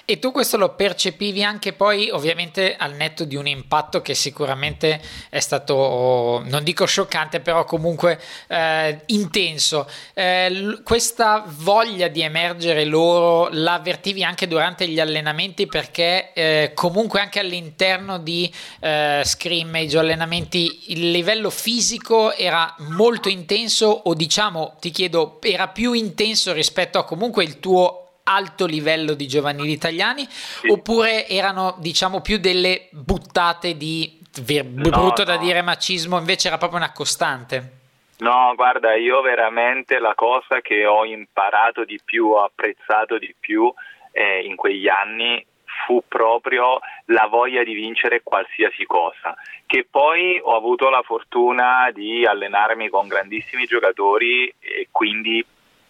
E 0.05 0.19
tu 0.19 0.33
questo 0.33 0.57
lo 0.57 0.75
percepivi 0.75 1.43
anche 1.43 1.73
poi 1.73 2.11
ovviamente 2.11 2.77
al 2.77 2.95
netto 2.95 3.25
di 3.25 3.37
un 3.37 3.47
impatto 3.47 4.03
che 4.03 4.15
sicuramente 4.15 5.01
è 5.31 5.39
stato, 5.39 6.43
non 6.47 6.65
dico 6.65 6.85
scioccante, 6.85 7.41
però 7.41 7.65
comunque 7.65 8.21
eh, 8.49 9.01
intenso. 9.07 9.89
Eh, 10.15 10.81
questa 10.83 11.45
voglia 11.47 12.09
di 12.09 12.23
emergere 12.23 12.85
loro 12.85 13.49
l'avvertivi 13.51 14.25
anche 14.25 14.49
durante 14.49 14.89
gli 14.89 14.99
allenamenti 14.99 15.67
perché 15.67 16.33
eh, 16.33 16.73
comunque 16.75 17.21
anche 17.21 17.39
all'interno 17.39 18.19
di 18.19 18.53
eh, 18.81 19.23
scrimmage 19.25 19.97
o 19.97 20.01
allenamenti 20.01 20.93
il 20.93 21.11
livello 21.11 21.51
fisico 21.51 22.33
era 22.33 22.75
molto 22.79 23.29
intenso 23.29 23.87
o 23.87 24.15
diciamo 24.15 24.77
ti 24.81 24.91
chiedo 24.91 25.39
era 25.43 25.69
più 25.69 25.93
intenso 25.93 26.15
intenso 26.17 26.55
rispetto 26.55 26.99
a 26.99 27.05
comunque 27.05 27.45
il 27.45 27.61
tuo 27.61 28.05
alto 28.25 28.65
livello 28.65 29.13
di 29.13 29.29
giovanili 29.29 29.71
italiani 29.71 30.27
sì. 30.29 30.69
oppure 30.69 31.29
erano 31.29 31.77
diciamo 31.79 32.23
più 32.23 32.39
delle 32.39 32.89
buttate 32.91 33.77
di 33.77 34.19
brutto 34.43 35.23
no, 35.23 35.25
da 35.25 35.37
no. 35.37 35.43
dire 35.43 35.63
macismo 35.63 36.19
invece 36.19 36.49
era 36.49 36.59
proprio 36.59 36.79
una 36.79 36.93
costante 36.93 37.75
No, 38.19 38.55
guarda, 38.57 38.95
io 38.95 39.21
veramente 39.21 39.99
la 39.99 40.15
cosa 40.15 40.63
che 40.63 40.87
ho 40.87 41.05
imparato 41.05 41.85
di 41.85 42.01
più, 42.03 42.29
ho 42.29 42.45
apprezzato 42.45 43.19
di 43.19 43.35
più 43.39 43.71
eh, 44.11 44.41
in 44.41 44.57
quegli 44.57 44.89
anni 44.89 45.45
fu 45.85 46.03
proprio 46.09 46.79
la 47.07 47.27
voglia 47.27 47.63
di 47.63 47.75
vincere 47.75 48.23
qualsiasi 48.23 48.87
cosa, 48.87 49.37
che 49.67 49.87
poi 49.91 50.41
ho 50.43 50.57
avuto 50.57 50.89
la 50.89 51.03
fortuna 51.03 51.91
di 51.93 52.25
allenarmi 52.25 52.89
con 52.89 53.07
grandissimi 53.07 53.67
giocatori 53.67 54.49
e 54.61 54.89
quindi 54.91 55.45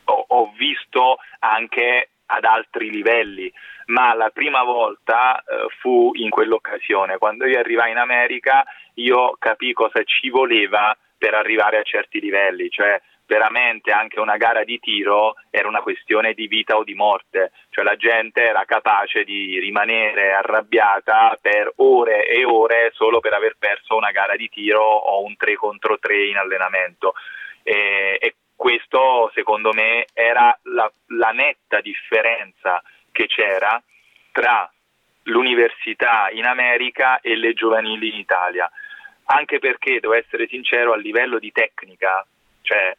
ho, 0.07 0.53
visto 0.57 1.19
anche 1.41 2.11
ad 2.27 2.45
altri 2.45 2.91
livelli, 2.91 3.53
ma 3.87 4.15
la 4.15 4.31
prima 4.31 4.63
volta 4.63 5.39
eh, 5.39 5.67
fu 5.81 6.11
in 6.15 6.31
quell'occasione. 6.31 7.19
Quando 7.19 7.47
io 7.47 7.59
arrivai 7.59 7.93
in 7.93 7.99
America 7.99 8.65
io 8.95 9.37
capii 9.39 9.73
cosa 9.73 10.03
ci 10.05 10.31
voleva 10.31 10.97
per 11.17 11.35
arrivare 11.35 11.79
a 11.79 11.83
certi 11.83 12.21
livelli, 12.21 12.69
cioè 12.69 13.01
veramente 13.27 13.91
anche 13.91 14.21
una 14.21 14.37
gara 14.37 14.63
di 14.65 14.79
tiro 14.79 15.35
era 15.51 15.69
una 15.69 15.81
questione 15.81 16.33
di 16.33 16.47
vita 16.47 16.77
o 16.77 16.85
di 16.85 16.95
morte, 16.95 17.53
cioè 17.71 17.85
la 17.85 17.97
gente 17.97 18.43
era 18.43 18.65
capace 18.65 19.25
di 19.25 19.59
rimanere 19.59 20.33
arrabbiata 20.33 21.37
per 21.41 21.73
ore 21.77 22.27
e 22.27 22.45
ore 22.45 22.91
solo 22.95 23.21
per 23.21 23.33
aver 23.35 23.57
perso 23.59 23.97
una 23.97 24.13
gara 24.13 24.37
di 24.37 24.49
tiro 24.49 24.83
o 24.83 25.25
un 25.25 25.37
3 25.37 25.55
contro 25.57 25.99
3 25.99 26.27
in 26.27 26.37
allenamento. 26.37 27.15
E, 27.63 28.17
e 28.21 28.35
questo 28.57 29.31
secondo 29.35 29.73
me 29.73 30.07
era 30.13 30.59
la, 30.63 30.91
la 31.09 31.31
netta 31.31 31.81
differenza 31.81 32.83
che 33.13 33.27
c'era 33.27 33.81
tra 34.33 34.71
l'università 35.25 36.29
in 36.33 36.45
America 36.45 37.21
e 37.21 37.37
le 37.37 37.53
giovanili 37.53 38.09
in 38.09 38.17
Italia, 38.17 38.71
anche 39.27 39.59
perché, 39.59 40.01
devo 40.01 40.15
essere 40.15 40.47
sincero, 40.49 40.93
a 40.93 40.97
livello 40.97 41.39
di 41.39 41.53
tecnica, 41.53 42.25
cioè 42.63 42.97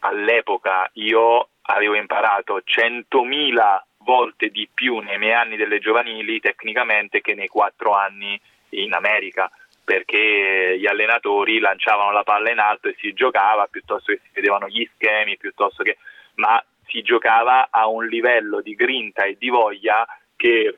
all'epoca 0.00 0.88
io 0.94 1.48
avevo 1.62 1.94
imparato 1.94 2.62
100.000 2.64 3.82
volte 3.98 4.48
di 4.48 4.68
più 4.72 4.98
nei 4.98 5.18
miei 5.18 5.34
anni 5.34 5.56
delle 5.56 5.78
giovanili 5.78 6.40
tecnicamente 6.40 7.20
che 7.20 7.34
nei 7.34 7.48
quattro 7.48 7.92
anni 7.92 8.40
in 8.70 8.94
America 8.94 9.50
perché 9.86 10.76
gli 10.80 10.86
allenatori 10.88 11.60
lanciavano 11.60 12.10
la 12.10 12.24
palla 12.24 12.50
in 12.50 12.58
alto 12.58 12.88
e 12.88 12.96
si 12.98 13.12
giocava 13.12 13.68
piuttosto 13.70 14.10
che 14.10 14.18
si 14.20 14.30
vedevano 14.32 14.66
gli 14.66 14.84
schemi, 14.92 15.36
piuttosto 15.36 15.84
che 15.84 15.98
ma 16.34 16.60
si 16.88 17.02
giocava 17.02 17.68
a 17.70 17.86
un 17.86 18.04
livello 18.04 18.60
di 18.60 18.74
grinta 18.74 19.22
e 19.22 19.36
di 19.38 19.48
voglia 19.48 20.04
che, 20.34 20.76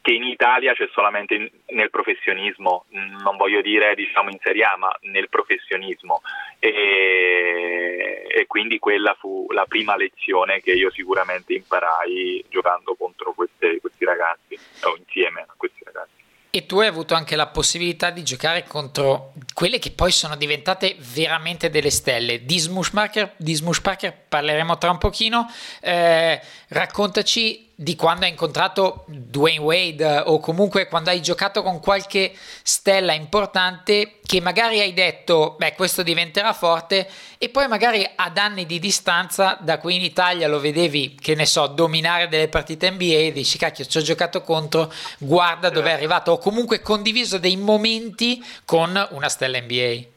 che 0.00 0.12
in 0.12 0.22
Italia 0.22 0.74
c'è 0.74 0.88
solamente 0.92 1.50
nel 1.70 1.90
professionismo, 1.90 2.84
non 2.90 3.36
voglio 3.36 3.60
dire 3.62 3.96
diciamo 3.96 4.30
in 4.30 4.38
Serie 4.40 4.62
A, 4.62 4.76
ma 4.76 4.96
nel 5.00 5.28
professionismo 5.28 6.22
e, 6.60 8.26
e 8.28 8.46
quindi 8.46 8.78
quella 8.78 9.16
fu 9.18 9.48
la 9.50 9.66
prima 9.66 9.96
lezione 9.96 10.60
che 10.60 10.70
io 10.70 10.92
sicuramente 10.92 11.52
imparai 11.52 12.44
giocando 12.48 12.94
contro 12.94 13.32
queste, 13.32 13.80
questi 13.80 14.04
ragazzi 14.04 14.56
o 14.84 14.96
insieme 14.96 15.40
a 15.40 15.54
questi 15.56 15.82
ragazzi. 15.82 16.15
E 16.56 16.64
tu 16.64 16.78
hai 16.78 16.86
avuto 16.86 17.12
anche 17.12 17.36
la 17.36 17.48
possibilità 17.48 18.08
di 18.08 18.24
giocare 18.24 18.64
contro 18.66 19.34
quelle 19.52 19.78
che 19.78 19.90
poi 19.90 20.10
sono 20.10 20.36
diventate 20.36 20.96
veramente 21.12 21.68
delle 21.68 21.90
stelle. 21.90 22.46
Di 22.46 22.58
Smushparker, 22.58 24.24
parleremo 24.26 24.78
tra 24.78 24.90
un 24.90 24.96
pochino. 24.96 25.46
Eh, 25.82 26.40
raccontaci 26.68 27.65
di 27.78 27.94
quando 27.94 28.24
hai 28.24 28.30
incontrato 28.30 29.04
Dwayne 29.06 29.60
Wade 29.60 30.22
o 30.24 30.40
comunque 30.40 30.88
quando 30.88 31.10
hai 31.10 31.20
giocato 31.20 31.62
con 31.62 31.78
qualche 31.78 32.32
stella 32.62 33.12
importante 33.12 34.14
che 34.24 34.40
magari 34.40 34.80
hai 34.80 34.94
detto 34.94 35.56
beh 35.58 35.74
questo 35.74 36.02
diventerà 36.02 36.54
forte 36.54 37.06
e 37.36 37.50
poi 37.50 37.68
magari 37.68 38.08
ad 38.16 38.38
anni 38.38 38.64
di 38.64 38.78
distanza 38.78 39.58
da 39.60 39.76
qui 39.76 39.96
in 39.96 40.02
Italia 40.02 40.48
lo 40.48 40.58
vedevi 40.58 41.16
che 41.20 41.34
ne 41.34 41.44
so 41.44 41.66
dominare 41.66 42.28
delle 42.28 42.48
partite 42.48 42.90
NBA 42.90 43.04
e 43.04 43.32
dici 43.32 43.58
cacchio 43.58 43.84
ci 43.84 43.98
ho 43.98 44.02
giocato 44.02 44.40
contro 44.40 44.90
guarda 45.18 45.68
dove 45.68 45.90
è 45.90 45.92
arrivato 45.92 46.32
o 46.32 46.38
comunque 46.38 46.80
condiviso 46.80 47.36
dei 47.36 47.58
momenti 47.58 48.42
con 48.64 49.06
una 49.10 49.28
stella 49.28 49.60
NBA 49.60 50.15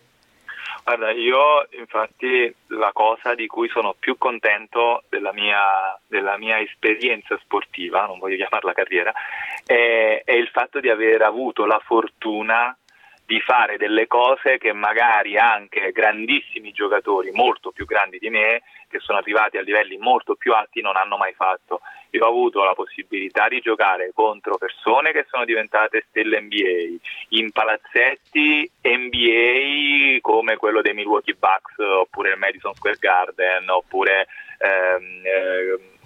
Guarda, 0.90 1.12
io 1.12 1.68
infatti 1.78 2.52
la 2.70 2.90
cosa 2.92 3.36
di 3.36 3.46
cui 3.46 3.70
sono 3.70 3.94
più 4.00 4.18
contento 4.18 5.04
della 5.08 5.32
mia, 5.32 5.96
della 6.08 6.36
mia 6.40 6.60
esperienza 6.60 7.38
sportiva, 7.44 8.08
non 8.08 8.18
voglio 8.18 8.38
chiamarla 8.38 8.74
carriera, 8.74 9.14
è, 9.64 10.24
è, 10.26 10.32
il 10.32 10.48
fatto 10.48 10.80
di 10.80 10.90
aver 10.90 11.22
avuto 11.22 11.68
la 11.68 11.80
fortuna 11.86 12.76
di 13.30 13.40
fare 13.42 13.78
delle 13.78 14.08
cose 14.08 14.58
che 14.58 14.74
magari 14.74 15.38
anche 15.38 15.92
grandissimi 15.92 16.72
giocatori, 16.72 17.30
molto 17.30 17.70
più 17.70 17.86
grandi 17.86 18.18
di 18.18 18.32
me, 18.32 18.64
che 18.88 18.98
sono 18.98 19.20
arrivati 19.20 19.58
a 19.58 19.62
livelli 19.62 19.98
molto 19.98 20.34
più 20.34 20.52
alti, 20.52 20.82
non 20.82 20.98
hanno 20.98 21.16
mai 21.16 21.34
fatto. 21.34 21.82
Io 22.10 22.26
ho 22.26 22.28
avuto 22.28 22.64
la 22.64 22.74
possibilità 22.74 23.48
di 23.48 23.60
giocare 23.60 24.10
contro 24.16 24.58
persone 24.58 25.12
che 25.12 25.28
sono 25.30 25.46
diventate 25.46 26.06
stelle 26.10 26.42
NBA, 26.42 27.38
in 27.38 27.52
palazzetti 27.52 28.68
NBA 28.82 30.18
come 30.22 30.56
quello 30.58 30.82
dei 30.82 30.96
Milwaukee 30.96 31.36
Bucks 31.36 31.78
oppure 31.78 32.32
il 32.32 32.40
Madison 32.40 32.74
Square 32.74 32.98
Garden 33.00 33.70
oppure 33.70 34.26
ehm, 34.58 35.22
eh, 35.24 35.99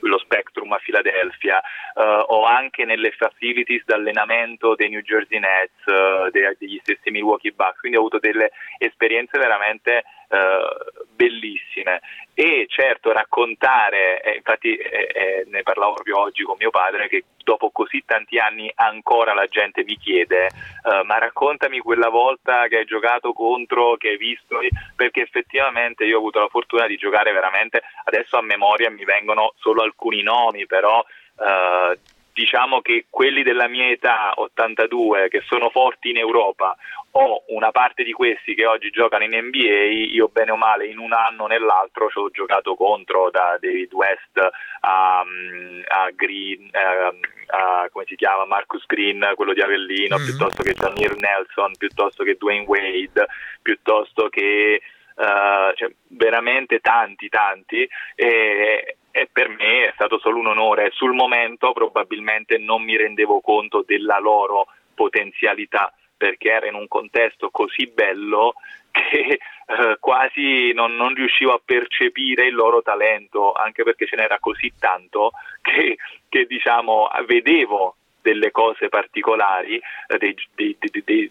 lo 0.00 0.18
Spectrum 0.18 0.72
a 0.72 0.78
Filadelfia 0.78 1.60
uh, 1.94 2.32
o 2.32 2.44
anche 2.44 2.84
nelle 2.84 3.10
facilities 3.12 3.84
d'allenamento 3.84 4.74
dei 4.74 4.88
New 4.88 5.00
Jersey 5.00 5.38
Nets, 5.38 5.84
uh, 5.86 6.30
degli 6.30 6.78
stessi 6.82 7.10
Milwaukee 7.10 7.52
Bucks, 7.52 7.80
quindi 7.80 7.96
ho 7.96 8.00
avuto 8.00 8.18
delle 8.18 8.50
esperienze 8.78 9.38
veramente 9.38 10.04
uh, 10.30 11.06
bellissime. 11.14 12.00
E 12.34 12.66
certo 12.68 13.12
raccontare, 13.12 14.22
eh, 14.22 14.36
infatti 14.36 14.74
eh, 14.74 15.10
eh, 15.12 15.44
ne 15.48 15.62
parlavo 15.62 15.94
proprio 15.94 16.20
oggi 16.20 16.42
con 16.42 16.56
mio 16.58 16.70
padre 16.70 17.08
che 17.08 17.24
dopo 17.44 17.70
così 17.70 18.02
tanti 18.06 18.38
anni 18.38 18.70
ancora 18.76 19.34
la 19.34 19.46
gente 19.46 19.82
mi 19.84 19.96
chiede 19.96 20.48
uh, 20.84 21.04
ma 21.04 21.18
raccontami 21.18 21.80
quella 21.80 22.08
volta 22.08 22.66
che 22.68 22.78
hai 22.78 22.84
giocato 22.84 23.32
contro, 23.32 23.96
che 23.96 24.10
hai 24.10 24.16
visto, 24.16 24.60
perché 24.96 25.22
effettivamente 25.22 26.04
io 26.04 26.16
ho 26.16 26.18
avuto 26.18 26.38
la 26.38 26.48
fortuna 26.48 26.86
di 26.86 26.96
giocare 26.96 27.32
veramente, 27.32 27.82
adesso 28.04 28.38
a 28.38 28.42
memoria 28.42 28.90
mi 28.90 29.04
vengono 29.04 29.52
solo 29.58 29.82
alcuni 29.82 30.22
nomi, 30.22 30.66
però 30.66 31.04
diciamo 32.40 32.80
che 32.80 33.04
quelli 33.10 33.42
della 33.42 33.68
mia 33.68 33.86
età 33.90 34.32
82 34.34 35.28
che 35.28 35.42
sono 35.46 35.68
forti 35.68 36.08
in 36.08 36.16
Europa 36.16 36.74
o 37.12 37.44
una 37.48 37.70
parte 37.70 38.02
di 38.02 38.12
questi 38.12 38.54
che 38.54 38.64
oggi 38.64 38.88
giocano 38.88 39.24
in 39.24 39.36
NBA, 39.36 40.12
io 40.14 40.28
bene 40.28 40.52
o 40.52 40.56
male 40.56 40.86
in 40.86 40.98
un 40.98 41.12
anno 41.12 41.44
o 41.44 41.46
nell'altro 41.48 42.08
ci 42.08 42.18
ho 42.18 42.30
giocato 42.30 42.76
contro 42.76 43.30
da 43.30 43.58
David 43.60 43.92
West 43.92 44.38
a, 44.38 45.18
a 45.20 46.10
Green, 46.14 46.70
a, 46.72 47.12
a, 47.56 47.88
come 47.90 48.06
si 48.06 48.16
chiama, 48.16 48.46
Marcus 48.46 48.86
Green, 48.86 49.32
quello 49.34 49.52
di 49.52 49.60
Avellino, 49.60 50.16
mm-hmm. 50.16 50.24
piuttosto 50.24 50.62
che 50.62 50.72
Jamir 50.72 51.16
Nelson, 51.16 51.72
piuttosto 51.76 52.24
che 52.24 52.36
Dwayne 52.38 52.64
Wade, 52.64 53.26
piuttosto 53.60 54.28
che 54.30 54.80
uh, 55.16 55.74
cioè, 55.74 55.90
veramente 56.08 56.78
tanti, 56.78 57.28
tanti. 57.28 57.86
E, 58.14 58.96
e 59.10 59.28
per 59.30 59.48
me 59.48 59.88
è 59.88 59.92
stato 59.94 60.18
solo 60.18 60.38
un 60.38 60.46
onore. 60.46 60.90
Sul 60.92 61.12
momento 61.12 61.72
probabilmente 61.72 62.58
non 62.58 62.82
mi 62.82 62.96
rendevo 62.96 63.40
conto 63.40 63.82
della 63.86 64.18
loro 64.18 64.66
potenzialità 64.94 65.92
perché 66.16 66.50
era 66.50 66.66
in 66.66 66.74
un 66.74 66.86
contesto 66.86 67.48
così 67.50 67.86
bello 67.86 68.54
che 68.90 69.38
eh, 69.66 69.96
quasi 69.98 70.72
non, 70.72 70.94
non, 70.94 71.14
riuscivo 71.14 71.54
a 71.54 71.60
percepire 71.64 72.46
il 72.46 72.54
loro 72.54 72.82
talento, 72.82 73.52
anche 73.52 73.84
perché 73.84 74.06
ce 74.06 74.16
n'era 74.16 74.38
così 74.38 74.72
tanto 74.78 75.30
che, 75.62 75.96
che 76.28 76.44
diciamo, 76.44 77.08
vedevo 77.26 77.96
delle 78.20 78.50
cose 78.50 78.88
particolari, 78.88 79.80
eh, 80.08 80.18
dei, 80.18 80.36
dei, 80.54 80.76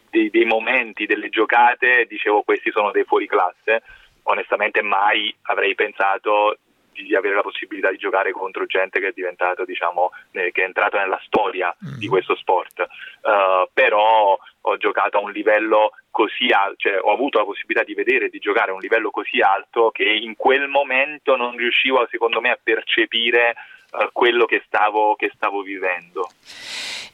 dei, 0.09 0.29
dei, 0.29 0.45
momenti, 0.45 1.05
delle 1.05 1.29
giocate, 1.29 2.05
dicevo 2.07 2.41
questi 2.41 2.71
sono 2.71 2.91
dei 2.91 3.03
fuori 3.03 3.27
classe. 3.27 3.83
Onestamente 4.23 4.81
mai 4.81 5.33
avrei 5.43 5.75
pensato 5.75 6.57
di 7.03 7.15
avere 7.15 7.35
la 7.35 7.41
possibilità 7.41 7.89
di 7.89 7.97
giocare 7.97 8.31
contro 8.31 8.65
gente 8.65 8.99
che 8.99 9.09
è 9.09 9.13
diventato, 9.13 9.65
diciamo, 9.65 10.11
eh, 10.31 10.51
che 10.51 10.61
è 10.61 10.65
entrato 10.65 10.97
nella 10.97 11.19
storia 11.25 11.75
mm-hmm. 11.83 11.97
di 11.97 12.07
questo 12.07 12.35
sport. 12.35 12.87
Uh, 13.21 13.69
però 13.73 14.37
ho 14.61 14.77
giocato 14.77 15.17
a 15.17 15.21
un 15.21 15.31
livello 15.31 15.91
così 16.11 16.47
alto, 16.51 16.75
cioè 16.77 16.99
ho 16.99 17.11
avuto 17.11 17.39
la 17.39 17.45
possibilità 17.45 17.83
di 17.83 17.93
vedere 17.93 18.29
di 18.29 18.39
giocare 18.39 18.71
a 18.71 18.73
un 18.73 18.79
livello 18.79 19.09
così 19.09 19.39
alto 19.41 19.91
che 19.91 20.03
in 20.03 20.35
quel 20.35 20.67
momento 20.67 21.35
non 21.35 21.55
riuscivo, 21.55 22.07
secondo 22.09 22.41
me, 22.41 22.49
a 22.49 22.59
percepire 22.61 23.55
uh, 23.91 24.09
quello 24.11 24.45
che 24.45 24.63
stavo, 24.65 25.15
che 25.15 25.31
stavo 25.33 25.61
vivendo. 25.61 26.29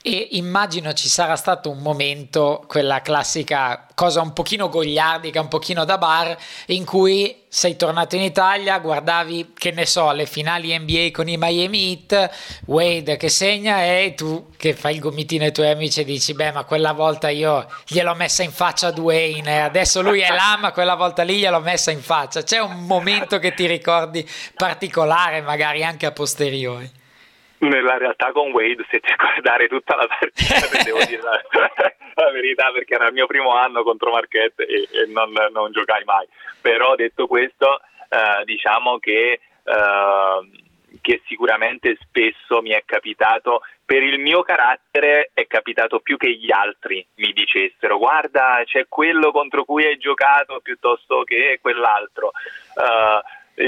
E 0.07 0.27
immagino 0.33 0.93
ci 0.93 1.07
sarà 1.07 1.35
stato 1.35 1.71
un 1.71 1.79
momento, 1.79 2.63
quella 2.67 3.01
classica 3.01 3.87
cosa 3.95 4.21
un 4.21 4.33
pochino 4.33 4.69
gogliardica, 4.69 5.41
un 5.41 5.47
pochino 5.47 5.85
da 5.85 5.97
bar, 5.97 6.37
in 6.67 6.85
cui 6.85 7.43
sei 7.47 7.77
tornato 7.77 8.15
in 8.17 8.21
Italia, 8.21 8.77
guardavi, 8.79 9.53
che 9.57 9.71
ne 9.71 9.85
so, 9.85 10.11
le 10.11 10.25
finali 10.25 10.77
NBA 10.77 11.09
con 11.11 11.29
i 11.29 11.37
Miami 11.37 12.05
Heat, 12.09 12.61
Wade 12.65 13.15
che 13.15 13.29
segna 13.29 13.83
e 13.83 14.13
tu 14.15 14.51
che 14.57 14.73
fai 14.73 14.95
il 14.95 14.99
gomitino 14.99 15.45
ai 15.45 15.53
tuoi 15.53 15.69
amici 15.69 16.01
e 16.01 16.03
dici, 16.03 16.33
beh, 16.33 16.51
ma 16.51 16.65
quella 16.65 16.91
volta 16.91 17.29
io 17.29 17.65
gliel'ho 17.87 18.13
messa 18.13 18.43
in 18.43 18.51
faccia 18.51 18.87
a 18.87 18.91
Dwayne, 18.91 19.63
adesso 19.63 20.01
lui 20.01 20.19
è 20.19 20.29
là, 20.29 20.57
ma 20.59 20.73
quella 20.73 20.95
volta 20.95 21.23
lì 21.23 21.37
gliel'ho 21.37 21.61
messa 21.61 21.91
in 21.91 22.01
faccia. 22.01 22.43
C'è 22.43 22.59
un 22.59 22.85
momento 22.85 23.39
che 23.39 23.53
ti 23.53 23.65
ricordi 23.65 24.27
particolare, 24.55 25.41
magari 25.41 25.83
anche 25.83 26.05
a 26.05 26.11
posteriori? 26.11 27.03
nella 27.57 27.97
realtà 27.97 28.31
con 28.31 28.51
Wade 28.51 28.85
se 28.91 28.99
ti 28.99 29.13
guardare 29.15 29.67
tutta 29.67 29.95
la 29.95 30.07
partita 30.07 30.83
devo 30.83 31.03
dire 31.05 31.21
la, 32.15 32.31
verità 32.31 32.71
perché 32.71 32.95
era 32.95 33.07
il 33.07 33.13
mio 33.13 33.27
primo 33.27 33.55
anno 33.55 33.83
contro 33.83 34.11
Marquette 34.11 34.65
e, 34.65 34.87
e 34.91 35.05
non, 35.07 35.33
non, 35.51 35.71
giocai 35.71 36.03
mai. 36.03 36.27
Però 36.61 36.95
detto 36.95 37.27
questo 37.27 37.79
eh, 38.09 38.43
diciamo 38.45 38.97
che, 38.99 39.39
eh, 39.63 40.49
che 41.01 41.21
sicuramente 41.27 41.97
spesso 42.01 42.61
mi 42.61 42.71
è 42.71 42.83
capitato 42.85 43.61
per 43.85 44.01
il 44.01 44.19
mio 44.19 44.41
carattere 44.41 45.29
è 45.33 45.45
capitato 45.45 45.99
più 45.99 46.17
che 46.17 46.35
gli 46.35 46.51
altri 46.51 47.05
mi 47.17 47.31
dicessero 47.33 47.99
guarda 47.99 48.63
c'è 48.65 48.87
quello 48.89 49.31
contro 49.31 49.63
cui 49.63 49.85
hai 49.85 49.97
giocato 49.97 50.59
piuttosto 50.59 51.23
che 51.23 51.59
quell'altro 51.61 52.31
uh, 52.77 53.63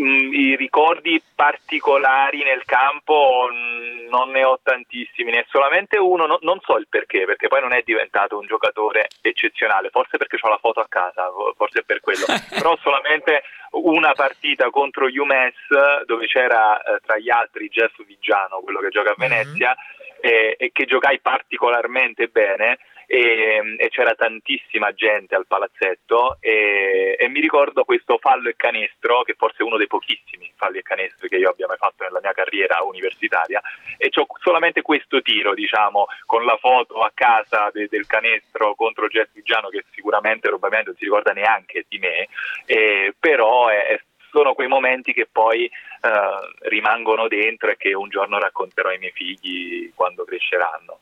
Mm, 0.00 0.32
i 0.32 0.56
ricordi 0.56 1.20
particolari 1.34 2.42
nel 2.42 2.64
campo 2.64 3.48
mm, 3.52 4.08
non 4.08 4.30
ne 4.30 4.44
ho 4.44 4.58
tantissimi, 4.62 5.30
ne 5.30 5.40
è 5.40 5.46
solamente 5.48 5.98
uno, 5.98 6.26
no, 6.26 6.38
non 6.42 6.58
so 6.60 6.76
il 6.78 6.86
perché, 6.88 7.24
perché 7.24 7.48
poi 7.48 7.60
non 7.60 7.72
è 7.72 7.82
diventato 7.84 8.38
un 8.38 8.46
giocatore 8.46 9.08
eccezionale, 9.20 9.90
forse 9.90 10.16
perché 10.16 10.36
ho 10.40 10.48
la 10.48 10.58
foto 10.58 10.80
a 10.80 10.86
casa, 10.88 11.30
forse 11.56 11.82
per 11.82 12.00
quello, 12.00 12.24
però 12.50 12.76
solamente 12.82 13.42
una 13.72 14.12
partita 14.12 14.70
contro 14.70 15.06
UMS 15.06 16.04
dove 16.06 16.26
c'era 16.26 16.80
eh, 16.80 17.00
tra 17.04 17.18
gli 17.18 17.30
altri 17.30 17.68
Jeff 17.68 18.02
Vigiano, 18.04 18.60
quello 18.60 18.80
che 18.80 18.88
gioca 18.88 19.10
a 19.10 19.14
mhm. 19.16 19.28
Venezia, 19.28 19.76
mm-hmm. 19.76 20.34
e, 20.34 20.56
e 20.58 20.70
che 20.72 20.84
giocai 20.86 21.20
particolarmente 21.20 22.28
bene 22.28 22.78
e, 23.10 23.76
e, 23.78 23.88
c'era 23.88 24.14
tantissima 24.14 24.92
gente 24.92 25.34
al 25.34 25.46
palazzetto 25.46 26.36
e, 26.40 27.16
e, 27.18 27.28
mi 27.28 27.40
ricordo 27.40 27.84
questo 27.84 28.18
fallo 28.18 28.50
e 28.50 28.54
canestro 28.54 29.22
che 29.22 29.32
forse 29.32 29.58
è 29.60 29.62
uno 29.62 29.78
dei 29.78 29.86
pochissimi 29.86 30.52
falli 30.54 30.78
e 30.78 30.82
canestri 30.82 31.26
che 31.26 31.36
io 31.36 31.48
abbia 31.48 31.66
mai 31.66 31.78
fatto 31.78 32.04
nella 32.04 32.20
mia 32.20 32.32
carriera 32.32 32.82
universitaria 32.82 33.62
e 33.96 34.10
ho 34.14 34.26
solamente 34.42 34.82
questo 34.82 35.22
tiro 35.22 35.54
diciamo 35.54 36.04
con 36.26 36.44
la 36.44 36.58
foto 36.58 37.00
a 37.00 37.10
casa 37.14 37.70
de, 37.72 37.88
del 37.88 38.06
canestro 38.06 38.74
contro 38.74 39.08
Jeff 39.08 39.30
Vigiano 39.32 39.70
che 39.70 39.84
sicuramente 39.92 40.48
probabilmente 40.48 40.90
non 40.90 40.98
si 40.98 41.04
ricorda 41.04 41.32
neanche 41.32 41.86
di 41.88 41.96
me 41.96 42.28
eh, 42.66 43.14
però 43.18 43.68
è, 43.68 43.86
è 43.86 44.00
sono 44.30 44.52
quei 44.52 44.68
momenti 44.68 45.14
che 45.14 45.26
poi 45.30 45.64
uh, 46.02 46.68
rimangono 46.68 47.28
dentro 47.28 47.70
e 47.70 47.78
che 47.78 47.94
un 47.94 48.10
giorno 48.10 48.38
racconterò 48.38 48.90
ai 48.90 48.98
miei 48.98 49.12
figli 49.12 49.90
quando 49.94 50.24
cresceranno. 50.24 50.98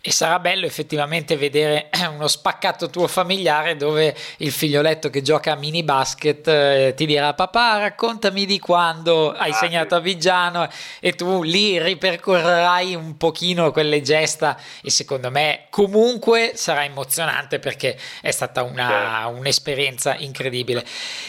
E 0.00 0.12
sarà 0.12 0.38
bello 0.38 0.64
effettivamente 0.66 1.36
vedere 1.36 1.90
uno 2.14 2.28
spaccato 2.28 2.88
tuo 2.88 3.08
familiare 3.08 3.76
dove 3.76 4.14
il 4.38 4.52
figlioletto 4.52 5.10
che 5.10 5.22
gioca 5.22 5.52
a 5.52 5.56
mini 5.56 5.82
basket 5.82 6.46
eh, 6.46 6.94
ti 6.96 7.04
dirà 7.06 7.34
papà 7.34 7.78
raccontami 7.78 8.46
di 8.46 8.58
quando 8.58 9.32
hai 9.32 9.50
ah, 9.50 9.54
segnato 9.54 9.94
a 9.94 10.00
Vigiano. 10.00 10.68
E 11.00 11.12
tu 11.14 11.42
lì 11.42 11.80
ripercorrerai 11.80 12.94
un 12.94 13.16
pochino 13.16 13.72
quelle 13.72 14.00
gesta 14.02 14.56
e 14.82 14.90
secondo 14.90 15.30
me 15.30 15.66
comunque 15.70 16.52
sarà 16.54 16.84
emozionante 16.84 17.58
perché 17.58 17.98
è 18.20 18.30
stata 18.30 18.62
una, 18.62 19.26
un'esperienza 19.26 20.16
incredibile. 20.16 20.84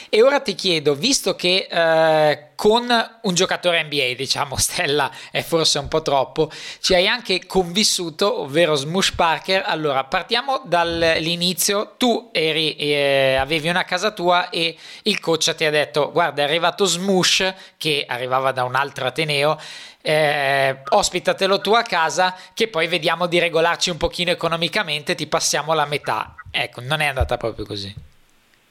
E 0.10 0.22
ora 0.22 0.40
ti 0.40 0.56
chiedo, 0.56 0.96
visto 0.96 1.36
che 1.36 1.68
eh, 1.70 2.48
con 2.56 2.90
un 3.22 3.34
giocatore 3.34 3.84
NBA, 3.84 4.16
diciamo 4.18 4.58
Stella 4.60 5.10
è 5.32 5.42
forse 5.42 5.80
un 5.80 5.88
po' 5.88 6.02
troppo, 6.02 6.52
ci 6.82 6.94
hai 6.94 7.08
anche 7.08 7.46
convissuto, 7.46 8.42
ovvero 8.42 8.59
Smush 8.76 9.14
Parker. 9.14 9.64
Allora, 9.66 10.04
partiamo 10.04 10.62
dall'inizio. 10.66 11.94
Tu 11.98 12.30
eri, 12.32 12.76
eh, 12.76 13.36
avevi 13.40 13.70
una 13.70 13.84
casa 13.84 14.12
tua 14.12 14.50
e 14.50 14.76
il 15.04 15.20
coach 15.20 15.56
ti 15.56 15.66
ha 15.66 15.72
detto: 15.72 16.12
Guarda, 16.12 16.42
è 16.42 16.46
arrivato 16.46 16.86
Smush 16.86 17.74
che 17.78 18.06
arrivava 18.08 18.52
da 18.52 18.64
un 18.64 18.76
altro 18.76 19.06
Ateneo. 19.06 19.58
Eh, 20.02 20.78
ospitatelo 20.90 21.60
tu 21.60 21.74
a 21.74 21.84
casa 21.84 22.34
che 22.54 22.70
poi 22.70 22.88
vediamo 22.88 23.28
di 23.28 23.38
regolarci 23.38 23.90
un 23.90 23.98
pochino 23.98 24.32
economicamente 24.32 25.14
ti 25.14 25.28
passiamo 25.28 25.74
la 25.74 25.86
metà 25.86 26.36
ecco 26.52 26.80
non 26.80 27.02
è 27.02 27.08
andata 27.08 27.36
proprio 27.36 27.66
così 27.66 27.94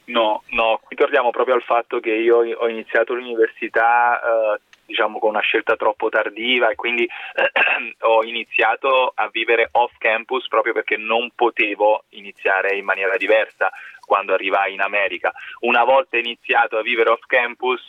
No, 0.09 0.43
no, 0.53 0.81
qui 0.85 0.97
torniamo 0.97 1.31
proprio 1.31 1.55
al 1.55 1.63
fatto 1.63 2.01
che 2.01 2.11
io 2.11 2.39
ho 2.39 2.69
iniziato 2.69 3.13
l'università 3.13 4.21
uh, 4.23 4.61
diciamo 4.89 5.19
con 5.19 5.29
una 5.29 5.41
scelta 5.41 5.77
troppo 5.77 6.09
tardiva 6.09 6.71
e 6.71 6.75
quindi 6.75 7.07
ho 8.01 8.25
iniziato 8.25 9.13
a 9.15 9.29
vivere 9.31 9.69
off 9.73 9.93
campus 9.99 10.49
proprio 10.49 10.73
perché 10.73 10.97
non 10.97 11.31
potevo 11.35 12.05
iniziare 12.11 12.75
in 12.75 12.87
maniera 12.87 13.19
diversa 13.19 13.71
quando 14.07 14.33
arrivai 14.33 14.73
in 14.73 14.81
America. 14.81 15.31
Una 15.61 15.85
volta 15.85 16.17
iniziato 16.17 16.79
a 16.79 16.83
vivere 16.83 17.11
off 17.11 17.27
campus, 17.27 17.87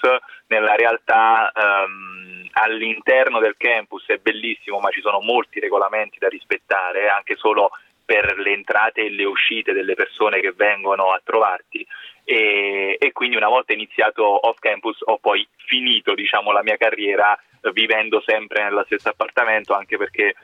nella 0.48 0.76
realtà 0.76 1.50
ehm, 1.56 2.50
all'interno 2.52 3.40
del 3.40 3.56
campus 3.56 4.06
è 4.08 4.18
bellissimo, 4.18 4.80
ma 4.80 4.90
ci 4.90 5.00
sono 5.00 5.22
molti 5.22 5.62
regolamenti 5.62 6.18
da 6.20 6.28
rispettare, 6.28 7.08
anche 7.08 7.38
solo 7.38 7.72
per 8.04 8.38
le 8.40 8.52
entrate 8.52 9.06
e 9.06 9.10
le 9.10 9.24
uscite 9.24 9.72
delle 9.72 9.94
persone 9.94 10.42
che 10.42 10.52
vengono 10.52 11.12
a 11.12 11.22
trovarti 11.24 11.88
e, 12.32 12.96
e, 13.00 13.12
quindi 13.12 13.38
una 13.38 13.48
volta 13.48 13.74
iniziato 13.74 14.24
off 14.24 14.60
campus 14.60 15.00
ho 15.02 15.18
poi 15.18 15.48
finito 15.66 16.14
diciamo, 16.14 16.52
la 16.52 16.62
mia 16.62 16.78
carriera 16.78 17.36
vivendo 17.74 18.22
sempre 18.24 18.64
nello 18.64 18.84
stesso 18.86 19.10
appartamento 19.10 19.74
anche 19.74 19.98
perché 19.98 20.36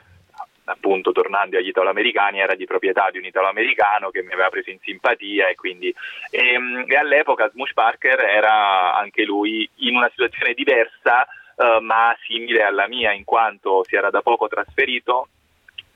appunto 0.64 1.12
tornando 1.12 1.56
agli 1.56 1.68
italoamericani 1.68 2.40
era 2.40 2.56
di 2.56 2.64
proprietà 2.64 3.10
di 3.12 3.18
un 3.18 3.24
italoamericano 3.26 4.10
che 4.10 4.24
mi 4.24 4.32
aveva 4.32 4.48
preso 4.48 4.70
in 4.70 4.80
simpatia 4.80 5.46
e 5.46 5.54
quindi 5.54 5.94
e, 6.28 6.54
ehm, 6.54 6.86
e 6.88 6.96
all'epoca 6.96 7.48
Smush 7.50 7.72
Parker 7.72 8.18
era 8.18 8.96
anche 8.96 9.22
lui 9.22 9.68
in 9.76 9.94
una 9.94 10.08
situazione 10.10 10.54
diversa 10.54 11.24
uh, 11.54 11.80
ma 11.82 12.16
simile 12.26 12.64
alla 12.64 12.88
mia 12.88 13.12
in 13.12 13.22
quanto 13.22 13.84
si 13.84 13.94
era 13.94 14.10
da 14.10 14.22
poco 14.22 14.48
trasferito 14.48 15.28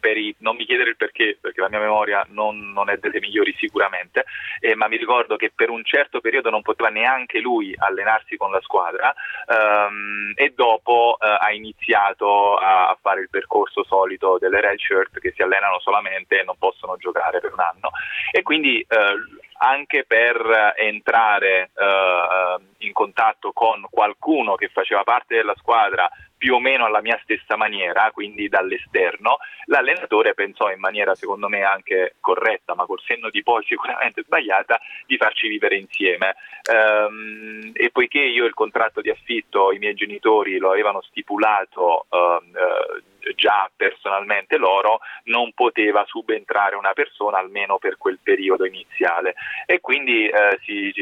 i, 0.01 0.35
non 0.39 0.57
mi 0.57 0.65
chiedere 0.65 0.91
il 0.91 0.97
perché, 0.97 1.39
perché 1.41 1.61
la 1.61 1.69
mia 1.69 1.81
memoria 1.81 2.27
non, 2.31 2.73
non 2.73 2.91
è 2.91 2.97
delle 2.97 3.21
migliori 3.21 3.55
sicuramente, 3.59 4.25
eh, 4.61 4.75
ma 4.75 4.89
mi 4.89 4.97
ricordo 4.97 5.37
che 5.37 5.53
per 5.55 5.71
un 5.71 5.85
certo 5.85 6.21
periodo 6.21 6.51
non 6.51 6.63
poteva 6.63 6.89
neanche 6.89 7.41
lui 7.41 7.75
allenarsi 7.77 8.37
con 8.37 8.51
la 8.51 8.61
squadra 8.61 9.15
ehm, 9.47 10.33
e 10.35 10.53
dopo 10.55 11.17
eh, 11.21 11.27
ha 11.27 11.53
iniziato 11.53 12.57
a, 12.57 12.97
fare 13.01 13.23
il 13.23 13.31
percorso 13.31 13.85
solito 13.85 14.37
delle 14.39 14.61
red 14.61 14.79
shirt 14.79 15.19
che 15.21 15.33
si 15.35 15.43
allenano 15.43 15.79
solamente 15.81 16.41
e 16.41 16.45
non 16.45 16.57
possono 16.59 16.97
giocare 16.97 17.41
per 17.41 17.53
un 17.53 17.61
anno. 17.61 17.91
E 18.31 18.43
quindi 18.43 18.81
eh, 18.81 19.49
anche 19.63 20.05
per 20.07 20.75
entrare 20.77 21.71
eh, 21.75 22.57
in 22.79 22.93
contatto 22.93 23.53
con 23.53 23.87
qualcuno 23.91 24.55
che 24.55 24.69
faceva 24.69 25.03
parte 25.03 25.37
della 25.37 25.55
squadra 25.57 26.09
più 26.41 26.55
o 26.55 26.59
meno 26.59 26.87
alla 26.87 27.03
mia 27.03 27.21
stessa 27.23 27.55
maniera, 27.57 28.11
quindi 28.13 28.49
dall'esterno, 28.49 29.37
l'allenatore 29.67 30.33
pensò 30.33 30.71
in 30.71 30.81
maniera 30.81 31.15
secondo 31.15 31.51
me 31.51 31.63
anche 31.65 32.17
corretta, 32.19 32.75
ma 32.75 32.87
col 32.87 33.03
senno 33.05 33.29
di 33.29 33.43
poi 33.43 33.63
sicuramente 33.67 34.23
sbagliata, 34.23 34.81
di 35.05 35.19
farci 35.19 35.49
vivere 35.49 35.77
insieme. 35.77 36.37
Ehm, 36.73 37.73
e 37.75 37.91
poiché 37.91 38.21
io 38.21 38.47
il 38.47 38.55
contratto 38.55 39.03
di 39.03 39.11
affitto 39.11 39.71
i 39.71 39.79
miei 39.79 39.93
genitori 39.93 40.57
lo 40.57 40.71
avevano 40.71 41.03
stipulato 41.03 42.07
ehm, 42.09 42.57
eh, 42.57 43.03
già 43.35 43.71
personalmente 43.75 44.57
loro, 44.57 45.01
non 45.25 45.53
poteva 45.53 46.05
subentrare 46.07 46.77
una 46.77 46.93
persona 46.93 47.39
almeno 47.39 47.79
per 47.79 47.97
quel 47.97 48.19
periodo 48.23 48.65
iniziale. 48.65 49.35
E 49.67 49.81
quindi 49.81 50.27
eh, 50.27 50.59
si, 50.63 50.93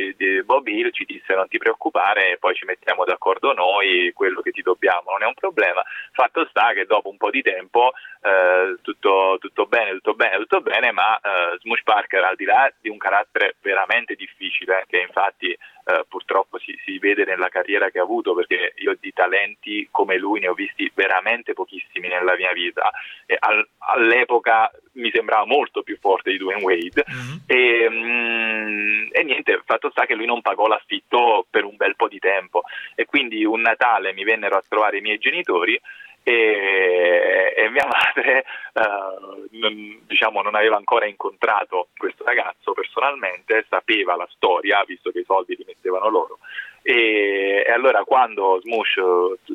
Bob 0.45 0.67
Hill 0.67 0.91
ci 0.91 1.05
disse 1.05 1.35
non 1.35 1.49
ti 1.49 1.59
preoccupare, 1.59 2.37
poi 2.39 2.55
ci 2.55 2.65
mettiamo 2.65 3.05
d'accordo 3.05 3.53
noi, 3.53 4.13
quello 4.15 4.41
che 4.41 4.51
ti 4.51 4.63
dobbiamo 4.63 5.11
non 5.11 5.23
è 5.23 5.27
un 5.27 5.35
problema. 5.35 5.83
Fatto 6.13 6.47
sta 6.51 6.73
che 6.73 6.87
dopo 6.87 7.09
un 7.09 7.17
po' 7.17 7.31
di 7.31 7.43
tempo 7.43 7.93
eh, 8.23 8.77
tutto, 8.83 9.37
tutto, 9.41 9.67
bene, 9.67 9.93
tutto 9.93 10.15
bene, 10.15 10.37
tutto 10.39 10.61
bene, 10.61 10.93
ma 10.93 11.17
eh, 11.17 11.59
Smush 11.61 11.83
Parker 11.83 12.25
al 12.25 12.37
di 12.37 12.45
là 12.45 12.71
di 12.81 12.89
un 12.89 12.99
carattere 12.99 13.57
veramente 13.61 14.15
difficile, 14.15 14.85
che 14.89 14.99
infatti 14.99 15.57
eh, 15.89 16.05
purtroppo 16.07 16.59
si, 16.59 16.79
si, 16.85 16.99
vede 16.99 17.25
nella 17.25 17.49
carriera 17.49 17.89
che 17.89 17.99
ha 17.99 18.03
avuto, 18.03 18.35
perché 18.35 18.75
io 18.77 18.95
di 19.01 19.11
talenti 19.15 19.89
come 19.91 20.19
lui 20.19 20.39
ne 20.39 20.49
ho 20.49 20.53
visti 20.53 20.93
veramente 20.95 21.55
pochissimi 21.55 22.09
nella 22.09 22.37
mia 22.37 22.53
vita. 22.53 22.91
Al, 23.39 23.67
all'epoca 23.79 24.71
mi 24.93 25.11
sembrava 25.11 25.47
molto 25.47 25.83
più 25.83 25.97
forte 25.99 26.31
di 26.31 26.37
Dwayne 26.37 26.63
Wade 26.63 27.05
mm-hmm. 27.11 27.37
e, 27.47 27.89
mm, 27.89 29.09
e, 29.13 29.23
niente, 29.23 29.63
fatto 29.65 29.89
sta 29.89 30.05
che 30.05 30.15
lui 30.15 30.27
non 30.27 30.43
pagò 30.43 30.67
l'affitto 30.67 31.47
per 31.49 31.65
un 31.65 31.77
bel 31.77 31.97
po' 31.97 32.09
di 32.09 32.19
tempo 32.19 32.65
e 32.95 33.07
quindi 33.07 33.43
un 33.47 33.63
Natale 33.63 34.13
mi 34.13 34.25
vennero 34.25 34.57
a 34.57 34.65
trovare 34.69 34.99
i 34.99 35.03
miei 35.03 35.17
genitori 35.17 35.81
e, 36.29 37.55
e 37.57 37.71
mia 37.71 37.87
madre 37.87 38.45
uh, 38.75 39.49
non, 39.53 40.01
diciamo, 40.07 40.43
non 40.43 40.55
aveva 40.55 40.77
ancora 40.77 41.07
incontrato 41.07 41.89
questo 41.97 42.23
ragazzo 42.25 42.73
personalmente, 42.73 43.65
sapeva 43.69 44.15
la 44.15 44.29
storia, 44.31 44.85
visto 44.87 45.11
che 45.11 45.21
i 45.21 45.25
soldi 45.25 45.57
li 45.57 45.65
mettevano 45.67 46.09
loro. 46.11 46.39
E, 46.83 47.65
e, 47.67 47.73
allora 47.73 48.05
quando 48.05 48.61
Smush 48.63 49.01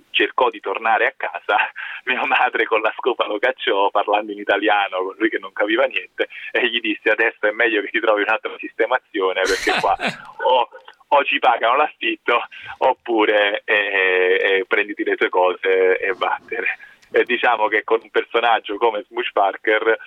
cercò 0.10 0.50
di 0.50 0.60
tornare 0.60 1.06
a 1.06 1.14
casa, 1.16 1.58
mia 2.06 2.26
madre 2.26 2.66
con 2.66 2.82
la 2.82 2.94
scopa 2.98 3.28
lo 3.28 3.38
cacciò 3.38 3.92
parlando 3.92 4.32
in 4.32 4.40
italiano 4.40 5.04
con 5.04 5.16
lui 5.18 5.30
che 5.30 5.40
non 5.40 5.54
capiva 5.54 5.86
niente 5.86 6.28
e 6.52 6.70
gli 6.70 6.80
disse 6.80 7.10
adesso 7.10 7.48
è 7.48 7.52
meglio 7.52 7.82
che 7.82 7.90
ti 7.90 8.00
trovi 8.00 8.24
un'altra 8.24 8.52
sistemazione 8.58 9.42
perché 9.42 9.80
qua 9.80 9.96
o, 10.44 10.68
o 11.16 11.24
ci 11.24 11.40
pagano 11.40 11.78
l'affitto 11.78 12.42
oppure 12.80 13.62
eh, 13.66 13.76
eh, 13.76 14.66
prenditi 14.68 15.04
le 15.04 15.16
tue 15.16 15.30
cose 15.30 15.98
e 15.98 16.14
vattene. 16.14 16.78
E 17.12 17.24
diciamo 17.24 17.68
che 17.68 17.84
con 17.84 18.00
un 18.02 18.10
personaggio 18.10 18.78
come 18.78 19.04
Smush 19.08 19.32
Parker 19.32 19.98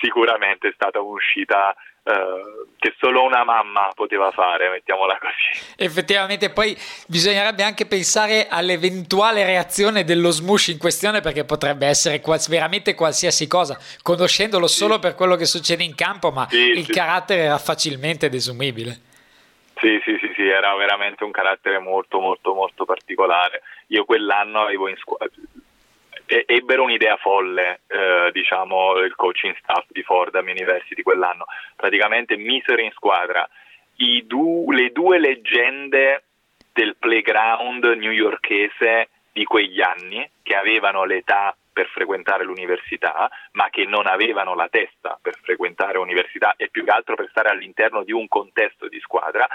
sicuramente 0.00 0.68
è 0.68 0.72
stata 0.74 1.00
un'uscita 1.00 1.74
Uh, 2.06 2.68
che 2.78 2.94
solo 3.00 3.24
una 3.24 3.42
mamma 3.42 3.90
poteva 3.92 4.30
fare, 4.30 4.70
mettiamola 4.70 5.18
così. 5.18 5.74
Effettivamente, 5.76 6.50
poi 6.50 6.78
bisognerebbe 7.08 7.64
anche 7.64 7.84
pensare 7.84 8.46
all'eventuale 8.48 9.44
reazione 9.44 10.04
dello 10.04 10.30
smush 10.30 10.68
in 10.68 10.78
questione, 10.78 11.20
perché 11.20 11.42
potrebbe 11.44 11.84
essere 11.88 12.20
quals- 12.20 12.48
veramente 12.48 12.94
qualsiasi 12.94 13.48
cosa, 13.48 13.76
conoscendolo 14.02 14.68
sì. 14.68 14.76
solo 14.76 15.00
per 15.00 15.16
quello 15.16 15.34
che 15.34 15.46
succede 15.46 15.82
in 15.82 15.96
campo, 15.96 16.30
ma 16.30 16.46
sì, 16.48 16.56
il 16.56 16.84
sì. 16.84 16.92
carattere 16.92 17.40
era 17.40 17.58
facilmente 17.58 18.28
desumibile. 18.28 19.00
Sì, 19.78 20.00
sì, 20.04 20.16
sì, 20.20 20.32
sì, 20.34 20.46
era 20.48 20.74
veramente 20.74 21.22
un 21.24 21.30
carattere 21.30 21.78
molto, 21.78 22.18
molto, 22.18 22.54
molto 22.54 22.84
particolare. 22.84 23.62
Io 23.88 24.04
quell'anno 24.04 24.62
avevo 24.62 24.88
in 24.88 24.96
squadra 24.96 25.30
ebbero 26.26 26.82
un'idea 26.82 27.16
folle, 27.18 27.82
eh, 27.86 28.30
diciamo, 28.32 28.96
il 28.98 29.14
coaching 29.14 29.54
staff 29.58 29.84
di 29.88 30.02
Fordham 30.02 30.48
University 30.48 31.02
quell'anno. 31.02 31.44
Praticamente 31.76 32.36
misero 32.36 32.82
in 32.82 32.90
squadra 32.92 33.48
du- 34.26 34.70
le 34.72 34.90
due 34.92 35.18
leggende 35.18 36.24
del 36.72 36.96
playground 36.98 37.84
newyorkese 37.84 39.08
di 39.32 39.44
quegli 39.44 39.80
anni, 39.80 40.28
che 40.42 40.54
avevano 40.56 41.04
l'età 41.04 41.56
per 41.76 41.88
frequentare 41.88 42.42
l'università, 42.42 43.28
ma 43.52 43.68
che 43.68 43.84
non 43.84 44.06
avevano 44.06 44.54
la 44.54 44.66
testa 44.70 45.18
per 45.20 45.36
frequentare 45.42 45.98
l'università 45.98 46.54
e 46.56 46.70
più 46.70 46.84
che 46.84 46.90
altro 46.90 47.16
per 47.16 47.28
stare 47.28 47.50
all'interno 47.50 48.02
di 48.02 48.12
un 48.12 48.26
contesto 48.28 48.88
di 48.88 48.98
squadra, 48.98 49.46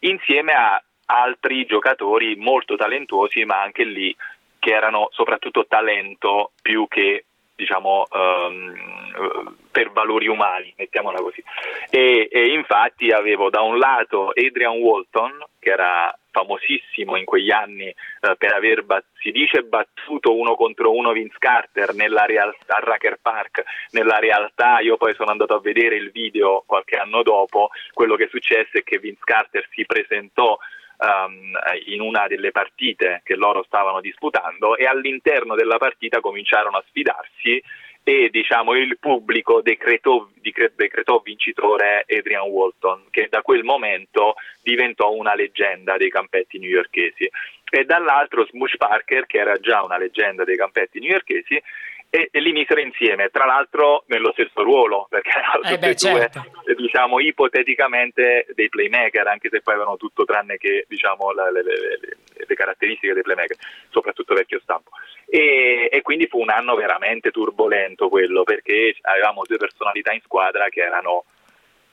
insieme 0.00 0.52
a 0.52 0.82
altri 1.06 1.64
giocatori 1.64 2.36
molto 2.36 2.76
talentuosi, 2.76 3.46
ma 3.46 3.62
anche 3.62 3.84
lì 3.84 4.14
che 4.58 4.74
erano 4.74 5.08
soprattutto 5.12 5.64
talento 5.66 6.52
più 6.60 6.86
che 6.86 7.24
diciamo 7.54 8.06
um, 8.10 9.56
per 9.72 9.90
valori 9.92 10.28
umani, 10.28 10.74
mettiamola 10.76 11.20
così. 11.22 11.42
E, 11.88 12.28
e, 12.30 12.52
infatti 12.52 13.10
avevo 13.10 13.48
da 13.48 13.62
un 13.62 13.78
lato 13.78 14.32
Adrian 14.34 14.76
Walton, 14.76 15.44
che 15.58 15.70
era 15.70 16.14
famosissimo 16.30 17.16
in 17.16 17.24
quegli 17.24 17.50
anni 17.50 17.86
eh, 17.86 17.96
per 18.36 18.52
aver, 18.54 18.84
bat- 18.84 19.06
si 19.20 19.30
dice, 19.30 19.62
battuto 19.62 20.36
uno 20.36 20.54
contro 20.54 20.94
uno 20.94 21.12
Vince 21.12 21.36
Carter 21.38 21.94
realtà, 22.26 22.76
a 22.76 22.80
Racker 22.80 23.18
Park, 23.20 23.62
nella 23.90 24.18
realtà. 24.18 24.80
Io 24.80 24.96
poi 24.96 25.14
sono 25.14 25.30
andato 25.30 25.54
a 25.54 25.60
vedere 25.60 25.96
il 25.96 26.10
video 26.10 26.62
qualche 26.66 26.96
anno 26.96 27.22
dopo, 27.22 27.70
quello 27.92 28.16
che 28.16 28.28
successe 28.28 28.78
è 28.78 28.82
che 28.82 28.98
Vince 28.98 29.22
Carter 29.24 29.66
si 29.72 29.84
presentò 29.84 30.56
um, 31.00 31.52
in 31.86 32.00
una 32.00 32.26
delle 32.26 32.50
partite 32.50 33.22
che 33.24 33.34
loro 33.34 33.62
stavano 33.64 34.00
disputando 34.00 34.76
e 34.76 34.84
all'interno 34.86 35.54
della 35.54 35.78
partita 35.78 36.20
cominciarono 36.20 36.76
a 36.76 36.84
sfidarsi 36.88 37.62
e 38.02 38.28
diciamo, 38.30 38.74
il 38.74 38.98
pubblico 38.98 39.60
decretò, 39.60 40.26
decretò, 40.74 41.20
vincitore 41.20 42.04
Adrian 42.08 42.48
Walton 42.48 43.04
che 43.10 43.28
da 43.30 43.42
quel 43.42 43.62
momento 43.62 44.34
diventò 44.62 45.12
una 45.12 45.34
leggenda 45.34 45.96
dei 45.96 46.10
campetti 46.10 46.58
newyorkesi. 46.58 47.30
E 47.72 47.84
dall'altro 47.84 48.46
Smush 48.46 48.76
Parker 48.76 49.26
che 49.26 49.38
era 49.38 49.56
già 49.58 49.82
una 49.84 49.96
leggenda 49.96 50.44
dei 50.44 50.56
campetti 50.56 50.98
newyorkesi 50.98 51.62
e, 52.10 52.28
e, 52.32 52.40
li 52.40 52.50
misero 52.50 52.80
insieme, 52.80 53.28
tra 53.28 53.46
l'altro 53.46 54.02
nello 54.08 54.32
stesso 54.32 54.62
ruolo, 54.64 55.06
perché 55.08 55.30
erano 55.38 55.62
eh 55.62 55.78
beh, 55.78 55.94
certo. 55.94 56.44
due, 56.64 56.74
diciamo, 56.74 57.20
ipoteticamente 57.20 58.46
dei 58.54 58.68
playmaker, 58.68 59.26
anche 59.28 59.48
se 59.48 59.60
poi 59.60 59.74
avevano 59.74 59.96
tutto 59.96 60.24
tranne 60.24 60.56
che 60.56 60.84
diciamo, 60.88 61.30
le, 61.30 61.52
le, 61.52 61.62
le, 61.62 62.16
le, 62.46 62.54
caratteristiche 62.54 63.14
dei 63.14 63.22
playmaker, 63.22 63.56
soprattutto 63.90 64.34
vecchio 64.34 64.58
stampo. 64.60 64.90
E, 65.26 65.88
e, 65.90 66.02
quindi 66.02 66.26
fu 66.26 66.40
un 66.40 66.50
anno 66.50 66.74
veramente 66.74 67.30
turbolento 67.30 68.08
quello, 68.08 68.42
perché 68.42 68.96
avevamo 69.02 69.44
due 69.46 69.58
personalità 69.58 70.12
in 70.12 70.20
squadra 70.22 70.68
che 70.68 70.80
erano, 70.80 71.24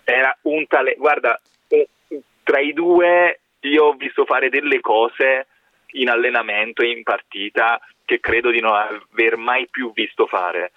era 0.03 0.35
un 0.43 0.65
tale, 0.65 0.95
guarda, 0.97 1.39
tra 2.43 2.59
i 2.59 2.73
due 2.73 3.39
io 3.59 3.83
ho 3.83 3.93
visto 3.93 4.25
fare 4.25 4.49
delle 4.49 4.79
cose 4.79 5.47
in 5.91 6.09
allenamento 6.09 6.81
e 6.81 6.91
in 6.91 7.03
partita 7.03 7.79
che 8.07 8.21
credo 8.21 8.51
di 8.51 8.61
non 8.61 8.73
aver 8.73 9.35
mai 9.35 9.67
più 9.69 9.91
visto 9.91 10.27
fare. 10.27 10.71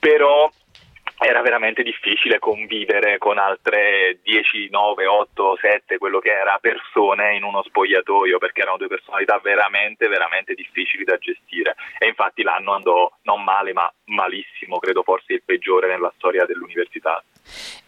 Però 0.00 0.50
era 1.18 1.40
veramente 1.40 1.84
difficile 1.84 2.40
convivere 2.40 3.18
con 3.18 3.38
altre 3.38 4.18
10, 4.24 4.68
9, 4.70 5.06
8, 5.06 5.56
7, 5.60 5.98
quello 5.98 6.18
che 6.18 6.32
era, 6.32 6.58
persone 6.60 7.36
in 7.36 7.44
uno 7.44 7.62
spogliatoio, 7.62 8.38
perché 8.38 8.62
erano 8.62 8.78
due 8.78 8.88
personalità 8.88 9.38
veramente, 9.38 10.08
veramente 10.08 10.54
difficili 10.54 11.04
da 11.04 11.16
gestire. 11.16 11.76
E 11.98 12.08
infatti 12.08 12.42
l'anno 12.42 12.72
andò 12.72 13.10
non 13.22 13.44
male, 13.44 13.72
ma 13.72 13.90
malissimo, 14.06 14.80
credo 14.80 15.04
forse 15.04 15.34
il 15.34 15.42
peggiore 15.44 15.86
nella 15.86 16.12
storia 16.16 16.44
dell'università. 16.44 17.22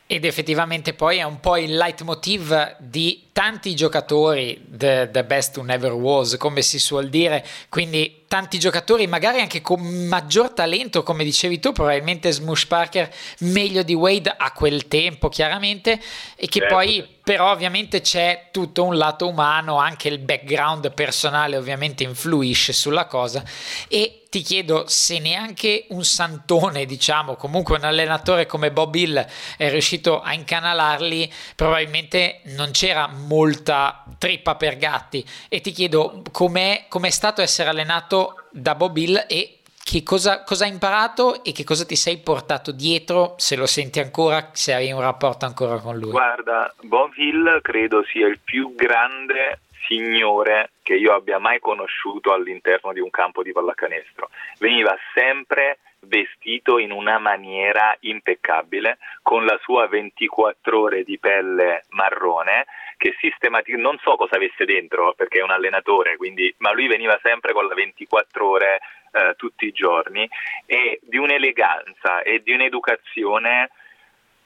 Ed 0.09 0.25
effettivamente 0.25 0.95
poi 0.95 1.19
è 1.19 1.25
un 1.25 1.41
po' 1.41 1.57
il 1.57 1.75
leitmotiv 1.75 2.77
di 2.79 3.31
tanti 3.33 3.75
giocatori, 3.75 4.57
the, 4.77 5.09
the 5.11 5.25
best 5.25 5.57
who 5.57 5.65
never 5.65 5.93
was, 5.93 6.37
come 6.39 6.63
si 6.63 6.79
suol 6.79 7.09
dire, 7.09 7.45
quindi 7.69 8.25
tanti 8.29 8.59
giocatori 8.59 9.07
magari 9.07 9.41
anche 9.41 9.61
con 9.61 9.81
maggior 9.81 10.51
talento, 10.51 11.03
come 11.03 11.25
dicevi 11.25 11.61
tu, 11.61 11.73
probabilmente 11.73 12.31
Smush 12.33 12.67
Parker 12.67 13.13
meglio 13.41 13.83
di 13.83 13.95
Wade 13.95 14.35
a 14.37 14.53
quel 14.53 14.89
tempo 14.89 15.29
chiaramente, 15.29 16.01
e 16.37 16.47
che 16.49 16.61
certo. 16.61 16.75
poi 16.75 17.15
però 17.23 17.51
ovviamente 17.51 18.03
c'è 18.03 18.51
tutto 18.53 18.85
un 18.85 18.97
lato 18.97 19.29
umano, 19.29 19.79
anche 19.79 20.07
il 20.09 20.19
background 20.19 20.93
personale 20.93 21.57
ovviamente 21.57 22.05
influisce 22.05 22.73
sulla 22.73 23.07
cosa 23.07 23.43
e 23.89 24.27
ti 24.37 24.43
chiedo 24.43 24.85
se 24.87 25.19
neanche 25.19 25.87
un 25.89 26.05
santone, 26.05 26.85
diciamo, 26.85 27.37
comunque 27.37 27.79
un 27.79 27.85
allenatore 27.85 28.45
come 28.45 28.71
Bob 28.71 28.95
Hill 28.95 29.27
è 29.57 29.71
riuscito 29.71 30.21
a 30.21 30.35
incanalarli, 30.35 31.33
probabilmente 31.55 32.41
non 32.45 32.71
c'era 32.71 33.07
molta 33.07 34.05
trippa 34.19 34.57
per 34.57 34.66
gatti 34.75 35.25
e 35.49 35.61
ti 35.61 35.71
chiedo 35.71 36.23
com'è, 36.33 36.87
com'è 36.89 37.11
stato 37.11 37.43
essere 37.43 37.69
allenato 37.69 38.47
da 38.51 38.75
Bob 38.75 38.97
Hill 38.97 39.25
e 39.29 39.59
che 39.85 40.03
cosa, 40.03 40.43
cosa, 40.43 40.65
hai 40.65 40.73
imparato 40.73 41.45
e 41.45 41.53
che 41.53 41.63
cosa 41.63 41.85
ti 41.85 41.95
sei 41.95 42.19
portato 42.19 42.73
dietro, 42.73 43.35
se 43.39 43.55
lo 43.55 43.67
senti 43.67 44.01
ancora, 44.01 44.51
se 44.53 44.75
hai 44.75 44.91
un 44.91 45.01
rapporto 45.01 45.45
ancora 45.47 45.79
con 45.79 45.97
lui? 45.97 46.11
Guarda, 46.11 46.75
Bob 46.83 47.13
Hill 47.15 47.61
credo 47.63 48.03
sia 48.05 48.27
il 48.27 48.41
più 48.43 48.75
grande 48.75 49.61
signore 49.87 50.71
che 50.83 50.95
io 50.95 51.15
abbia 51.15 51.39
mai 51.39 51.61
conosciuto 51.61 52.33
all'interno 52.33 52.93
di 52.93 52.99
un 52.99 53.11
campo 53.11 53.45
di 53.45 53.53
pallacanestro. 53.53 54.29
Veniva 54.59 54.97
sempre 55.15 55.79
vestito 56.01 56.79
in 56.79 56.91
una 56.91 57.19
maniera 57.19 57.97
impeccabile, 58.01 58.99
con 59.23 59.45
la 59.45 59.59
sua 59.63 59.87
24 59.87 60.81
ore 60.81 61.05
di 61.05 61.19
pelle 61.19 61.85
marrone, 61.91 62.67
che 62.97 63.15
sistematicamente, 63.19 63.89
non 63.89 63.99
so 64.03 64.17
cosa 64.17 64.37
avesse 64.37 64.65
dentro 64.65 65.15
perché 65.15 65.39
è 65.39 65.43
un 65.43 65.51
allenatore, 65.51 66.17
quindi, 66.17 66.55
ma 66.59 66.73
lui 66.73 66.87
veniva 66.87 67.19
sempre 67.23 67.53
con 67.53 67.67
la 67.67 67.75
24 67.75 68.49
ore 68.49 68.81
eh, 69.13 69.35
tutti 69.37 69.67
i 69.67 69.73
giorni 69.73 70.29
e 70.65 70.99
di 71.03 71.19
un'eleganza 71.19 72.23
e 72.23 72.43
di 72.43 72.53
un'educazione 72.53 73.71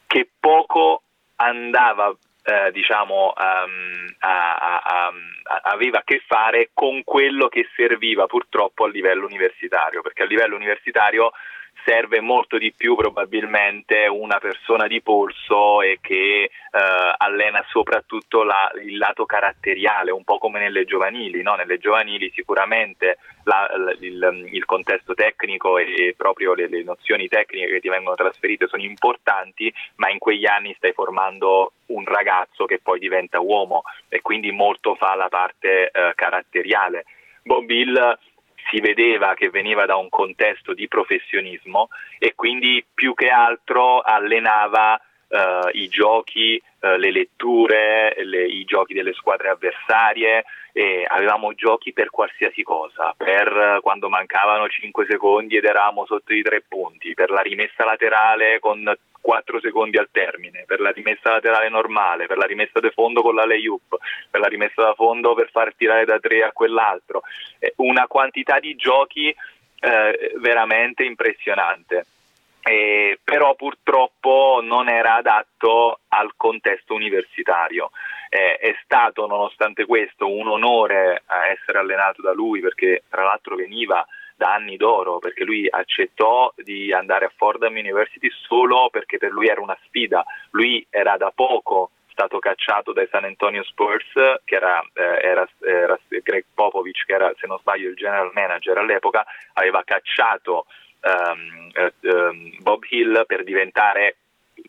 che 0.07 0.29
poco 0.39 1.03
andava 1.37 2.15
eh, 2.43 2.73
diciamo, 2.73 3.33
um, 3.37 4.07
a, 4.19 4.55
a, 4.57 4.81
a, 4.83 5.13
aveva 5.63 5.99
a 5.99 6.03
che 6.05 6.23
fare 6.27 6.71
con 6.73 7.05
quello 7.05 7.49
che 7.49 7.69
serviva 7.77 8.27
purtroppo 8.27 8.85
a 8.85 8.89
livello 8.89 9.27
universitario, 9.27 10.01
perché 10.01 10.23
a 10.23 10.27
livello 10.27 10.57
universitario 10.57 11.33
serve 11.91 12.21
molto 12.21 12.57
di 12.57 12.73
più 12.73 12.95
probabilmente 12.95 14.07
una 14.07 14.39
persona 14.39 14.87
di 14.87 15.03
polso 15.03 15.83
e 15.83 15.99
che 16.01 16.45
eh, 16.45 16.51
allena 17.17 17.65
soprattutto 17.69 18.45
la, 18.45 18.71
il 18.81 18.97
lato 18.97 19.27
caratteriale, 19.27 20.13
un 20.13 20.23
po' 20.23 20.39
come 20.39 20.61
nelle 20.61 20.85
giovanili. 20.85 21.43
No? 21.43 21.57
Nelle 21.57 21.79
giovanili 21.79 22.31
sicuramente 22.33 23.19
la, 23.43 23.69
il, 23.99 24.49
il, 24.53 24.65
contesto 24.67 25.15
tecnico 25.15 25.79
e 25.79 26.15
proprio 26.17 26.55
le, 26.55 26.69
le, 26.69 26.85
nozioni 26.85 27.27
tecniche 27.27 27.67
che 27.67 27.81
ti 27.81 27.89
vengono 27.89 28.15
trasferite 28.15 28.69
sono 28.69 28.83
importanti, 28.83 29.73
ma 29.97 30.11
in 30.11 30.19
quegli 30.19 30.47
anni 30.47 30.73
stai 30.77 30.93
formando 30.93 31.73
un 31.87 32.05
ragazzo 32.05 32.67
che 32.67 32.79
poi 32.81 33.01
diventa 33.01 33.41
uomo 33.41 33.83
e 34.09 34.21
quindi 34.21 34.53
molto 34.53 34.95
fa 34.95 35.17
la 35.17 35.29
parte 35.29 35.91
eh, 35.91 36.13
caratteriale. 36.15 37.05
Bob 37.43 37.69
Hill 37.69 38.19
si 38.71 38.81
vedeva 38.81 39.35
che 39.35 39.51
veniva 39.51 39.85
da 39.85 39.97
un 39.97 40.09
contesto 40.09 40.73
di 40.73 40.89
professionismo 40.89 41.89
e 42.19 42.35
quindi 42.35 42.85
più 42.93 43.15
che 43.15 43.29
altro 43.29 44.01
allenava 44.01 45.01
Uh, 45.31 45.69
i 45.75 45.87
giochi, 45.87 46.61
uh, 46.81 46.97
le 46.97 47.13
letture, 47.13 48.17
le, 48.25 48.47
i 48.47 48.65
giochi 48.65 48.95
delle 48.95 49.13
squadre 49.13 49.51
avversarie 49.51 50.45
e 50.73 51.07
avevamo 51.09 51.55
giochi 51.55 51.93
per 51.93 52.11
qualsiasi 52.11 52.65
cosa, 52.65 53.15
per 53.17 53.77
uh, 53.77 53.81
quando 53.81 54.09
mancavano 54.09 54.69
5 54.69 55.07
secondi 55.09 55.57
ed 55.57 55.65
eravamo 55.65 56.05
sotto 56.05 56.35
i 56.35 56.43
3 56.43 56.65
punti, 56.67 57.15
per 57.15 57.31
la 57.31 57.43
rimessa 57.43 57.85
laterale 57.85 58.59
con 58.59 58.93
4 59.21 59.61
secondi 59.61 59.99
al 59.99 60.09
termine, 60.11 60.65
per 60.67 60.81
la 60.81 60.91
rimessa 60.91 61.31
laterale 61.31 61.69
normale, 61.69 62.27
per 62.27 62.37
la 62.37 62.47
rimessa 62.47 62.81
da 62.81 62.91
fondo 62.91 63.23
con 63.23 63.37
la 63.37 63.47
layup, 63.47 63.99
per 64.31 64.41
la 64.41 64.49
rimessa 64.49 64.83
da 64.83 64.95
fondo 64.95 65.35
per 65.35 65.49
far 65.51 65.73
tirare 65.77 66.05
da 66.05 66.19
3 66.19 66.43
a 66.43 66.53
quell'altro, 66.53 67.23
una 67.77 68.07
quantità 68.09 68.59
di 68.59 68.75
giochi 68.75 69.29
eh, 69.29 70.33
veramente 70.39 71.05
impressionante. 71.05 72.07
Eh, 72.63 73.19
però 73.25 73.55
purtroppo 73.55 74.61
non 74.63 74.89
era 74.89 75.15
adatto 75.15 76.01
al 76.09 76.33
contesto 76.37 76.95
universitario. 76.95 77.91
Eh, 78.29 78.57
è 78.57 78.77
stato 78.85 79.27
nonostante 79.27 79.87
questo 79.87 80.33
un 80.33 80.47
onore 80.49 81.23
essere 81.51 81.79
allenato 81.79 82.23
da 82.23 82.33
lui 82.33 82.61
perché 82.61 83.03
tra 83.09 83.25
l'altro 83.25 83.57
veniva 83.57 84.07
da 84.37 84.55
anni 84.55 84.77
d'oro 84.77 85.19
perché 85.19 85.45
lui 85.45 85.69
accettò 85.69 86.53
di 86.57 86.93
andare 86.93 87.27
a 87.27 87.33
Fordham 87.37 87.77
University 87.77 88.31
solo 88.31 88.89
perché 88.91 89.19
per 89.19 89.31
lui 89.31 89.49
era 89.49 89.61
una 89.61 89.77
sfida. 89.87 90.25
Lui 90.51 90.87
era 90.91 91.17
da 91.17 91.33
poco 91.35 91.91
stato 92.21 92.39
cacciato 92.39 92.93
dai 92.93 93.09
San 93.11 93.25
Antonio 93.25 93.63
Spurs, 93.65 94.13
che 94.45 94.55
era, 94.55 94.83
eh, 94.93 95.27
era, 95.27 95.49
era 95.61 95.99
Greg 96.23 96.45
Popovich, 96.53 97.05
che 97.07 97.15
era 97.15 97.33
se 97.39 97.47
non 97.47 97.59
sbaglio 97.59 97.89
il 97.89 97.97
general 97.97 98.31
manager 98.35 98.77
all'epoca, 98.77 99.25
aveva 99.55 99.83
cacciato 99.85 100.67
um, 101.03 102.59
Bob 102.61 102.85
Hill 102.89 103.25
per 103.27 103.45
diventare 103.45 104.17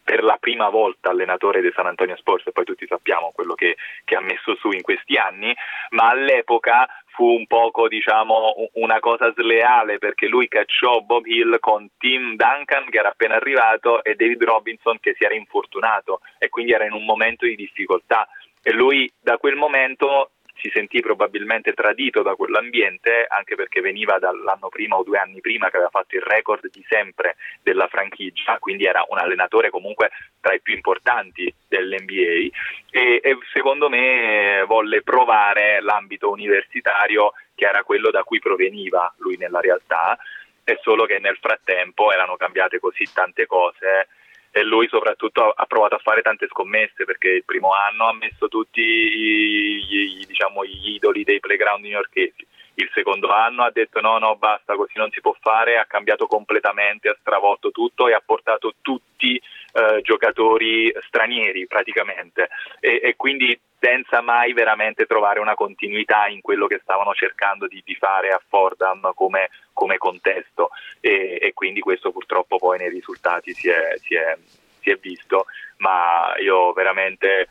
per 0.03 0.23
la 0.23 0.37
prima 0.39 0.69
volta 0.69 1.09
allenatore 1.09 1.61
dei 1.61 1.71
San 1.73 1.85
Antonio 1.85 2.15
Spurs 2.15 2.47
e 2.47 2.51
poi 2.51 2.65
tutti 2.65 2.85
sappiamo 2.87 3.31
quello 3.33 3.53
che, 3.55 3.75
che, 4.03 4.15
ha 4.15 4.21
messo 4.21 4.55
su 4.55 4.71
in 4.71 4.81
questi 4.81 5.15
anni, 5.15 5.53
ma 5.89 6.09
all'epoca 6.09 6.87
fu 7.07 7.25
un 7.25 7.45
poco 7.45 7.87
diciamo 7.87 8.69
una 8.73 8.99
cosa 8.99 9.33
sleale 9.33 9.97
perché 9.97 10.27
lui 10.27 10.47
cacciò 10.47 11.01
Bob 11.01 11.25
Hill 11.25 11.59
con 11.59 11.89
Tim 11.97 12.35
Duncan 12.35 12.89
che 12.89 12.99
era 12.99 13.09
appena 13.09 13.35
arrivato 13.35 14.03
e 14.03 14.15
David 14.15 14.43
Robinson 14.43 14.97
che 14.99 15.13
si 15.17 15.23
era 15.23 15.35
infortunato 15.35 16.21
e 16.37 16.49
quindi 16.49 16.71
era 16.71 16.85
in 16.85 16.93
un 16.93 17.05
momento 17.05 17.45
di 17.45 17.55
difficoltà. 17.55 18.27
E 18.63 18.71
lui 18.71 19.11
da 19.19 19.37
quel 19.37 19.55
momento 19.55 20.31
si 20.61 20.69
sentì 20.71 20.99
probabilmente 20.99 21.73
tradito 21.73 22.21
da 22.21 22.35
quell'ambiente 22.35 23.25
anche 23.27 23.55
perché 23.55 23.81
veniva 23.81 24.19
dall'anno 24.19 24.69
prima 24.69 24.95
o 24.95 25.03
due 25.03 25.17
anni 25.17 25.41
prima 25.41 25.69
che 25.69 25.77
aveva 25.77 25.89
fatto 25.89 26.15
il 26.15 26.21
record 26.21 26.69
di 26.69 26.85
sempre 26.87 27.35
della 27.63 27.87
franchigia, 27.87 28.59
quindi 28.59 28.85
era 28.85 29.03
un 29.09 29.17
allenatore 29.17 29.71
comunque 29.71 30.11
tra 30.39 30.53
i 30.53 30.61
più 30.61 30.75
importanti 30.75 31.53
dell'NBA 31.67 32.55
e, 32.91 33.19
e 33.23 33.37
secondo 33.51 33.89
me 33.89 34.63
volle 34.67 35.01
provare 35.01 35.81
l'ambito 35.81 36.29
universitario 36.29 37.33
che 37.55 37.65
era 37.65 37.83
quello 37.83 38.11
da 38.11 38.23
cui 38.23 38.39
proveniva 38.39 39.11
lui 39.17 39.37
nella 39.37 39.59
realtà, 39.59 40.17
è 40.63 40.77
solo 40.81 41.05
che 41.05 41.19
nel 41.19 41.37
frattempo 41.37 42.11
erano 42.11 42.35
cambiate 42.37 42.79
così 42.79 43.05
tante 43.11 43.47
cose 43.47 44.07
e 44.51 44.63
lui 44.63 44.87
soprattutto 44.89 45.49
ha 45.49 45.65
provato 45.65 45.95
a 45.95 46.01
fare 46.03 46.21
tante 46.21 46.47
scommesse 46.47 47.05
perché 47.05 47.29
il 47.29 47.45
primo 47.45 47.71
anno 47.73 48.07
ha 48.07 48.13
messo 48.13 48.49
tutti 48.49 48.81
i, 48.81 50.19
i, 50.19 50.25
diciamo, 50.25 50.65
gli 50.65 50.91
idoli 50.95 51.23
dei 51.23 51.39
playground 51.39 51.83
newyorkesi 51.83 52.45
il 52.81 52.89
secondo 52.93 53.29
anno 53.29 53.63
ha 53.63 53.71
detto 53.71 54.01
no 54.01 54.17
no 54.17 54.35
basta 54.35 54.75
così 54.75 54.93
non 54.95 55.09
si 55.11 55.21
può 55.21 55.35
fare 55.39 55.77
ha 55.77 55.85
cambiato 55.85 56.27
completamente 56.27 57.09
ha 57.09 57.17
stravolto 57.19 57.71
tutto 57.71 58.07
e 58.07 58.13
ha 58.13 58.21
portato 58.23 58.73
tutti 58.81 59.41
eh, 59.73 60.01
giocatori 60.01 60.93
stranieri 61.07 61.65
praticamente. 61.65 62.49
E, 62.79 62.99
e, 63.01 63.15
quindi 63.15 63.57
senza 63.79 64.21
mai 64.21 64.53
veramente 64.53 65.05
trovare 65.05 65.39
una 65.39 65.55
continuità 65.55 66.27
in 66.27 66.41
quello 66.41 66.67
che 66.67 66.79
stavano 66.83 67.13
cercando 67.13 67.67
di, 67.67 67.81
di 67.85 67.95
fare 67.95 68.29
a 68.29 68.41
Fordham 68.47 69.13
come, 69.15 69.49
come 69.73 69.97
contesto. 69.97 70.71
E, 70.99 71.39
e, 71.41 71.53
quindi 71.53 71.79
questo 71.79 72.11
purtroppo 72.11 72.57
poi 72.57 72.79
nei 72.79 72.89
risultati 72.89 73.53
si 73.53 73.69
è, 73.69 73.95
si 74.01 74.15
è, 74.15 74.37
si 74.81 74.89
è 74.89 74.95
visto, 74.95 75.45
ma 75.77 76.33
io 76.39 76.73
veramente 76.73 77.47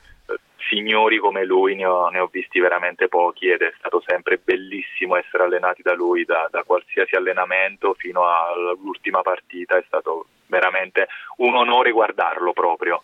signori 0.69 1.19
come 1.19 1.45
lui 1.45 1.75
ne 1.75 1.87
ho, 1.87 2.09
ne 2.09 2.19
ho, 2.19 2.29
visti 2.31 2.61
veramente 2.61 3.09
pochi 3.09 3.49
ed 3.49 3.63
è 3.63 3.73
stato 3.79 4.03
sempre 4.07 4.39
bellissimo 4.43 5.17
essere 5.17 5.45
allenati 5.45 5.83
da 5.83 5.95
lui, 5.95 6.25
da, 6.25 6.49
da 6.51 6.63
qualsiasi 6.65 7.17
allenamento 7.17 7.95
fino 7.95 8.23
all'ultima 8.27 9.23
partita, 9.23 9.77
è 9.77 9.85
stato 9.87 10.27
veramente 10.47 11.09
un 11.37 11.55
onore 11.55 11.93
guardarlo 11.93 12.53
proprio. 12.53 13.03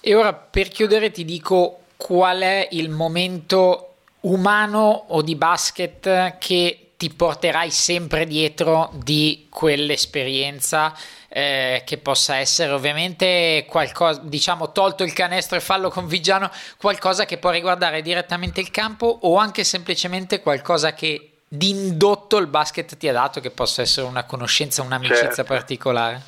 E 0.00 0.14
ora 0.14 0.32
per 0.32 0.68
chiudere 0.68 1.10
ti 1.10 1.24
dico 1.24 1.80
qual 1.96 2.40
è 2.40 2.68
il 2.70 2.90
momento 2.90 3.94
umano 4.20 5.06
o 5.08 5.22
di 5.22 5.36
basket 5.36 6.38
che 6.38 6.87
ti 6.98 7.10
porterai 7.10 7.70
sempre 7.70 8.26
dietro 8.26 8.90
di 8.92 9.46
quell'esperienza 9.48 10.92
eh, 11.28 11.84
che 11.86 11.96
possa 11.98 12.38
essere 12.38 12.72
ovviamente 12.72 13.64
qualcosa, 13.68 14.20
diciamo, 14.24 14.72
tolto 14.72 15.04
il 15.04 15.12
canestro 15.12 15.56
e 15.56 15.60
fallo 15.60 15.90
con 15.90 16.08
Vigiano, 16.08 16.50
qualcosa 16.76 17.24
che 17.24 17.38
può 17.38 17.50
riguardare 17.50 18.02
direttamente 18.02 18.60
il 18.60 18.72
campo 18.72 19.06
o 19.22 19.36
anche 19.36 19.62
semplicemente 19.62 20.40
qualcosa 20.40 20.92
che 20.92 21.34
di 21.46 21.70
indotto 21.70 22.36
il 22.38 22.48
basket 22.48 22.96
ti 22.96 23.06
ha 23.06 23.12
dato, 23.12 23.38
che 23.38 23.52
possa 23.52 23.82
essere 23.82 24.08
una 24.08 24.24
conoscenza, 24.24 24.82
un'amicizia 24.82 25.28
certo. 25.28 25.44
particolare? 25.44 26.20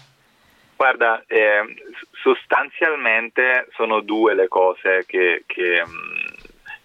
Guarda, 0.76 1.24
eh, 1.26 1.64
sostanzialmente 2.22 3.66
sono 3.74 4.02
due 4.02 4.36
le 4.36 4.46
cose 4.46 5.02
che, 5.04 5.42
che, 5.46 5.82
mm, 5.84 6.26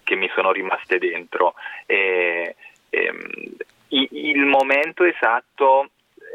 che 0.02 0.16
mi 0.16 0.28
sono 0.34 0.50
rimaste 0.50 0.98
dentro. 0.98 1.54
E, 1.86 2.56
e, 2.90 3.12
mm, 3.12 3.54
il 3.88 4.44
momento 4.44 5.04
esatto 5.04 5.90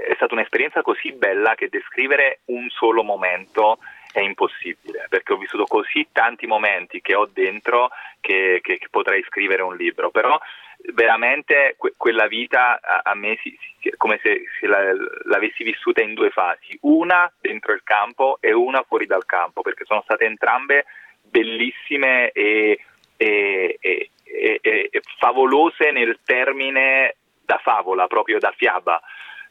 è 0.07 0.13
stata 0.15 0.33
un'esperienza 0.33 0.81
così 0.81 1.11
bella 1.11 1.55
che 1.55 1.69
descrivere 1.69 2.39
un 2.45 2.69
solo 2.69 3.03
momento 3.03 3.79
è 4.11 4.19
impossibile 4.19 5.05
perché 5.09 5.33
ho 5.33 5.37
vissuto 5.37 5.65
così 5.65 6.07
tanti 6.11 6.47
momenti 6.47 7.01
che 7.01 7.15
ho 7.15 7.29
dentro 7.31 7.89
che, 8.19 8.59
che, 8.61 8.77
che 8.77 8.87
potrei 8.89 9.23
scrivere 9.23 9.61
un 9.61 9.75
libro. 9.75 10.11
Però 10.11 10.39
veramente 10.93 11.75
que- 11.77 11.93
quella 11.95 12.27
vita 12.27 12.79
a, 12.81 13.01
a 13.03 13.15
me 13.15 13.37
si, 13.41 13.57
si, 13.79 13.91
come 13.97 14.19
se, 14.21 14.43
se 14.59 14.67
la, 14.67 14.91
l'avessi 15.25 15.63
vissuta 15.63 16.01
in 16.01 16.13
due 16.13 16.29
fasi 16.29 16.77
una 16.81 17.31
dentro 17.39 17.73
il 17.73 17.83
campo 17.83 18.37
e 18.41 18.51
una 18.51 18.83
fuori 18.87 19.05
dal 19.05 19.25
campo 19.25 19.61
perché 19.61 19.85
sono 19.85 20.01
state 20.01 20.25
entrambe 20.25 20.85
bellissime 21.21 22.31
e, 22.31 22.79
e, 23.15 23.77
e, 23.79 24.59
e 24.61 25.01
favolose 25.19 25.91
nel 25.91 26.19
termine 26.25 27.15
da 27.51 27.59
favola 27.59 28.07
proprio 28.07 28.39
da 28.39 28.51
fiaba 28.51 29.01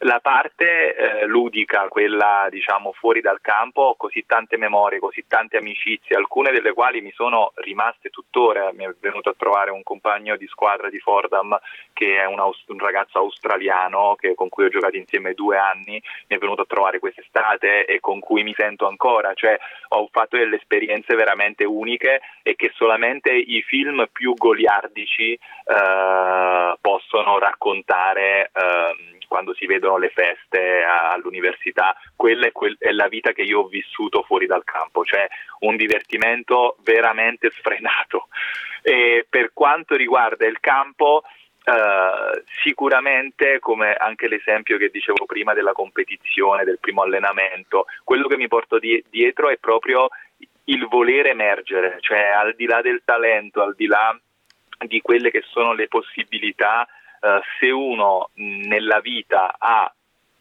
la 0.03 0.20
parte 0.20 0.94
eh, 0.94 1.26
ludica, 1.26 1.88
quella 1.88 2.46
diciamo 2.48 2.92
fuori 2.92 3.20
dal 3.20 3.40
campo, 3.42 3.82
ho 3.82 3.96
così 3.96 4.24
tante 4.26 4.57
memorie, 4.57 4.98
così 4.98 5.24
tante 5.26 5.59
amicizie, 5.59 6.16
alcune 6.16 6.53
delle 6.53 6.72
quali 6.72 7.03
mi 7.03 7.12
sono 7.12 7.53
rimaste 7.57 8.09
tuttora. 8.09 8.72
Mi 8.72 8.84
è 8.84 8.94
venuto 8.98 9.28
a 9.28 9.34
trovare 9.36 9.70
un 9.70 9.82
compagno 9.82 10.36
di 10.36 10.46
squadra 10.46 10.88
di 10.88 10.98
Fordham 11.01 11.59
che 11.92 12.16
è 12.16 12.24
un, 12.24 12.38
aus- 12.38 12.64
un 12.68 12.78
ragazzo 12.78 13.18
australiano 13.18 14.14
che, 14.18 14.34
con 14.34 14.48
cui 14.48 14.64
ho 14.64 14.70
giocato 14.70 14.96
insieme 14.96 15.34
due 15.34 15.59
anni, 15.59 16.03
mi 16.28 16.36
è 16.36 16.38
venuto 16.38 16.62
a 16.62 16.66
trovare 16.66 16.98
quest'estate 16.98 17.84
e 17.84 18.01
con 18.01 18.20
cui 18.20 18.42
mi 18.42 18.55
sento 18.57 18.86
ancora. 18.86 19.34
Cioè, 19.34 19.59
ho 19.88 20.09
fatto 20.11 20.38
delle 20.38 20.57
esperienze 20.57 21.14
veramente 21.14 21.64
uniche 21.64 22.22
e 22.42 22.57
che 22.57 22.70
solamente 22.74 23.30
i 23.32 23.61
film 23.62 24.09
più 24.11 24.32
goliardici 24.32 25.32
eh, 25.32 26.76
possono 26.80 27.38
raccontare. 27.38 28.51
Eh, 28.55 29.18
quando 29.31 29.55
si 29.55 29.64
vedono 29.66 29.97
le 29.97 30.11
feste 30.11 30.83
all'università, 30.83 31.97
quella 32.16 32.49
è, 32.49 32.53
quel, 32.53 32.76
è, 32.81 32.91
la 32.91 33.07
vita 33.07 33.31
che 33.31 33.43
io 33.43 33.61
ho 33.61 33.68
vissuto 33.68 34.24
fuori 34.24 34.47
dal 34.47 34.64
campo, 34.64 35.05
cioè 35.05 35.28
un 35.61 35.76
divertimento 35.76 36.76
veramente 36.83 37.49
sfrenato. 37.53 38.26
E 38.83 39.24
per 39.31 39.53
quanto 39.55 39.95
riguarda 39.95 40.47
il 40.47 40.59
campo, 40.59 41.22
Uh, 41.62 42.43
sicuramente, 42.64 43.59
come 43.59 43.93
anche 43.93 44.28
l'esempio 44.28 44.78
che 44.78 44.89
dicevo 44.89 45.26
prima 45.26 45.53
della 45.53 45.72
competizione, 45.72 46.64
del 46.64 46.78
primo 46.81 47.03
allenamento, 47.03 47.85
quello 48.03 48.28
che 48.28 48.39
mi 48.39 48.49
porto 48.49 48.78
di- 48.78 49.05
dietro 49.11 49.51
è 49.51 49.59
proprio 49.59 50.09
il 50.64 50.87
voler 50.89 51.26
emergere, 51.26 51.99
cioè 52.01 52.31
al 52.35 52.55
di 52.57 52.64
là 52.64 52.81
del 52.81 53.03
talento, 53.05 53.61
al 53.62 53.74
di 53.76 53.87
là 53.87 54.18
di 54.87 55.03
quelle 55.03 55.31
che 55.31 55.43
sono 55.47 55.74
le 55.74 55.87
possibilità 55.87 56.89
eh, 57.21 57.41
se 57.59 57.71
uno 57.71 58.31
nella 58.35 59.01
vita 59.01 59.55
ha 59.59 59.93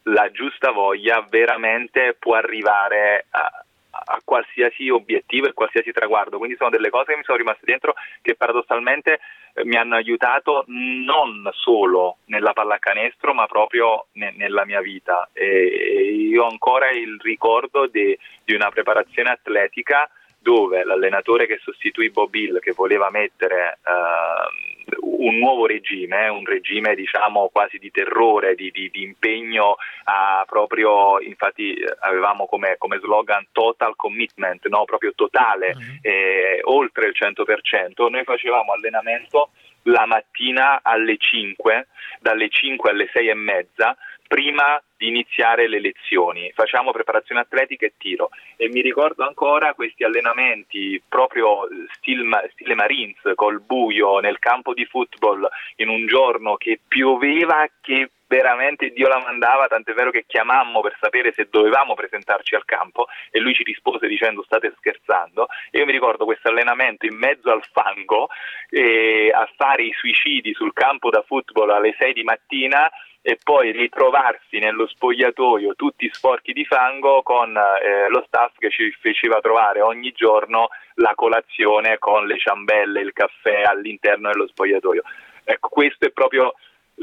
la 0.04 0.32
giusta 0.32 0.72
voglia 0.72 1.26
veramente 1.30 2.16
può 2.18 2.36
arrivare 2.36 3.26
a, 3.30 3.64
a 3.92 4.22
qualsiasi 4.24 4.90
obiettivo 4.90 5.48
e 5.48 5.54
qualsiasi 5.54 5.92
traguardo. 5.92 6.38
Quindi 6.38 6.56
sono 6.56 6.70
delle 6.70 6.90
cose 6.90 7.12
che 7.12 7.18
mi 7.18 7.24
sono 7.24 7.38
rimaste 7.38 7.66
dentro 7.66 7.94
che 8.22 8.36
paradossalmente 8.36 9.20
eh, 9.54 9.66
mi 9.66 9.76
hanno 9.76 9.96
aiutato 9.96 10.64
non 10.68 11.50
solo 11.54 12.18
nella 12.26 12.54
pallacanestro 12.54 13.34
ma 13.34 13.46
proprio 13.46 14.08
ne, 14.14 14.34
nella 14.36 14.66
mia 14.66 14.82
vita. 14.82 15.30
E, 15.34 16.28
io 16.30 16.44
ho 16.44 16.50
ancora 16.50 16.90
il 16.92 17.20
ricordo 17.22 17.88
de, 17.88 18.18
di 18.44 18.54
una 18.54 18.70
preparazione 18.70 19.30
atletica 19.30 20.10
dove 20.42 20.84
l'allenatore 20.86 21.46
che 21.46 21.60
sostituì 21.62 22.10
Bob 22.12 22.34
Hill 22.34 22.60
che 22.60 22.72
voleva 22.72 23.10
mettere 23.10 23.80
uh, 23.84 24.69
un 25.02 25.38
nuovo 25.38 25.66
regime, 25.66 26.28
un 26.28 26.46
regime 26.46 26.96
diciamo 26.96 27.50
quasi 27.52 27.78
di 27.78 27.92
terrore, 27.92 28.56
di, 28.56 28.72
di, 28.72 28.90
di 28.90 29.04
impegno 29.04 29.76
a 30.06 30.44
proprio, 30.48 31.20
infatti 31.20 31.76
avevamo 32.00 32.46
come, 32.46 32.76
come 32.78 33.00
slogan 33.00 33.48
total 33.52 33.96
commitment, 33.96 34.68
no? 34.68 34.86
proprio 34.86 35.14
totale, 35.16 35.74
uh-huh. 35.76 36.00
eh, 36.02 36.60
oltre 36.64 37.08
il 37.08 37.14
100%, 37.16 38.10
noi 38.10 38.24
facevamo 38.24 38.74
allenamento 38.74 39.52
la 39.84 40.06
mattina 40.06 40.80
alle 40.82 41.18
5, 41.18 41.88
dalle 42.20 42.50
5 42.50 42.90
alle 42.90 43.10
6 43.12 43.28
e 43.28 43.34
mezza, 43.34 43.98
prima 44.30 44.80
di 44.96 45.08
iniziare 45.08 45.68
le 45.68 45.80
lezioni. 45.80 46.52
Facciamo 46.54 46.92
preparazione 46.92 47.42
atletica 47.42 47.88
e 47.88 47.94
tiro 47.98 48.30
e 48.58 48.70
mi 48.70 48.82
ricordo 48.82 49.26
ancora 49.26 49.74
questi 49.74 50.04
allenamenti 50.04 51.02
proprio 51.10 51.68
stile, 51.94 52.50
stile 52.52 52.76
Marines 52.76 53.20
col 53.34 53.60
buio 53.60 54.20
nel 54.20 54.38
campo 54.38 54.74
di 54.74 54.86
football 54.86 55.48
in 55.78 55.90
un 55.90 56.06
giorno 56.06 56.58
che 56.58 56.80
pioveva 56.88 57.68
che 57.82 58.12
veramente 58.30 58.92
Dio 58.92 59.08
la 59.08 59.20
mandava, 59.20 59.68
tant'è 59.68 59.94
vero 59.94 60.12
che 60.12 60.24
chiamammo 60.26 60.82
per 60.82 60.96
sapere 61.02 61.34
se 61.34 61.48
dovevamo 61.50 61.96
presentarci 61.96 62.54
al 62.54 62.64
campo 62.64 63.08
e 63.32 63.40
lui 63.40 63.56
ci 63.56 63.64
rispose 63.64 64.08
dicendo 64.08 64.44
state 64.44 64.72
scherzando. 64.78 65.48
Io 65.72 65.86
mi 65.86 65.92
ricordo 65.92 66.26
questo 66.26 66.50
allenamento 66.50 67.08
in 67.08 67.18
mezzo 67.18 67.52
al 67.52 67.66
fango 67.72 68.30
eh, 68.70 69.32
a 69.34 69.50
fare 69.58 69.84
i 69.84 69.94
suicidi 69.98 70.54
sul 70.54 70.74
campo 70.74 71.10
da 71.10 71.24
football 71.26 71.72
alle 71.72 71.96
6 71.98 72.14
di 72.14 72.24
mattina 72.24 72.90
e 73.22 73.38
poi 73.44 73.72
ritrovarsi 73.72 74.60
nello 74.60 74.88
spogliatoio 74.88 75.76
tutti 75.76 76.10
sporchi 76.14 76.54
di 76.54 76.64
fango 76.66 77.22
con 77.24 77.58
eh, 77.58 78.08
lo 78.10 78.24
staff 78.28 78.54
che 78.58 78.70
ci 78.70 78.96
faceva 79.02 79.42
trovare 79.42 79.82
ogni 79.82 80.12
giorno 80.12 80.70
la 80.96 81.14
colazione 81.16 81.98
con 81.98 82.28
le 82.28 82.38
ciambelle, 82.38 83.02
il 83.02 83.12
caffè 83.12 83.64
all'interno 83.64 84.30
dello 84.32 84.48
spogliatoio. 84.48 85.02
Ecco, 85.44 85.68
questo 85.70 86.06
è 86.06 86.12
proprio 86.12 86.54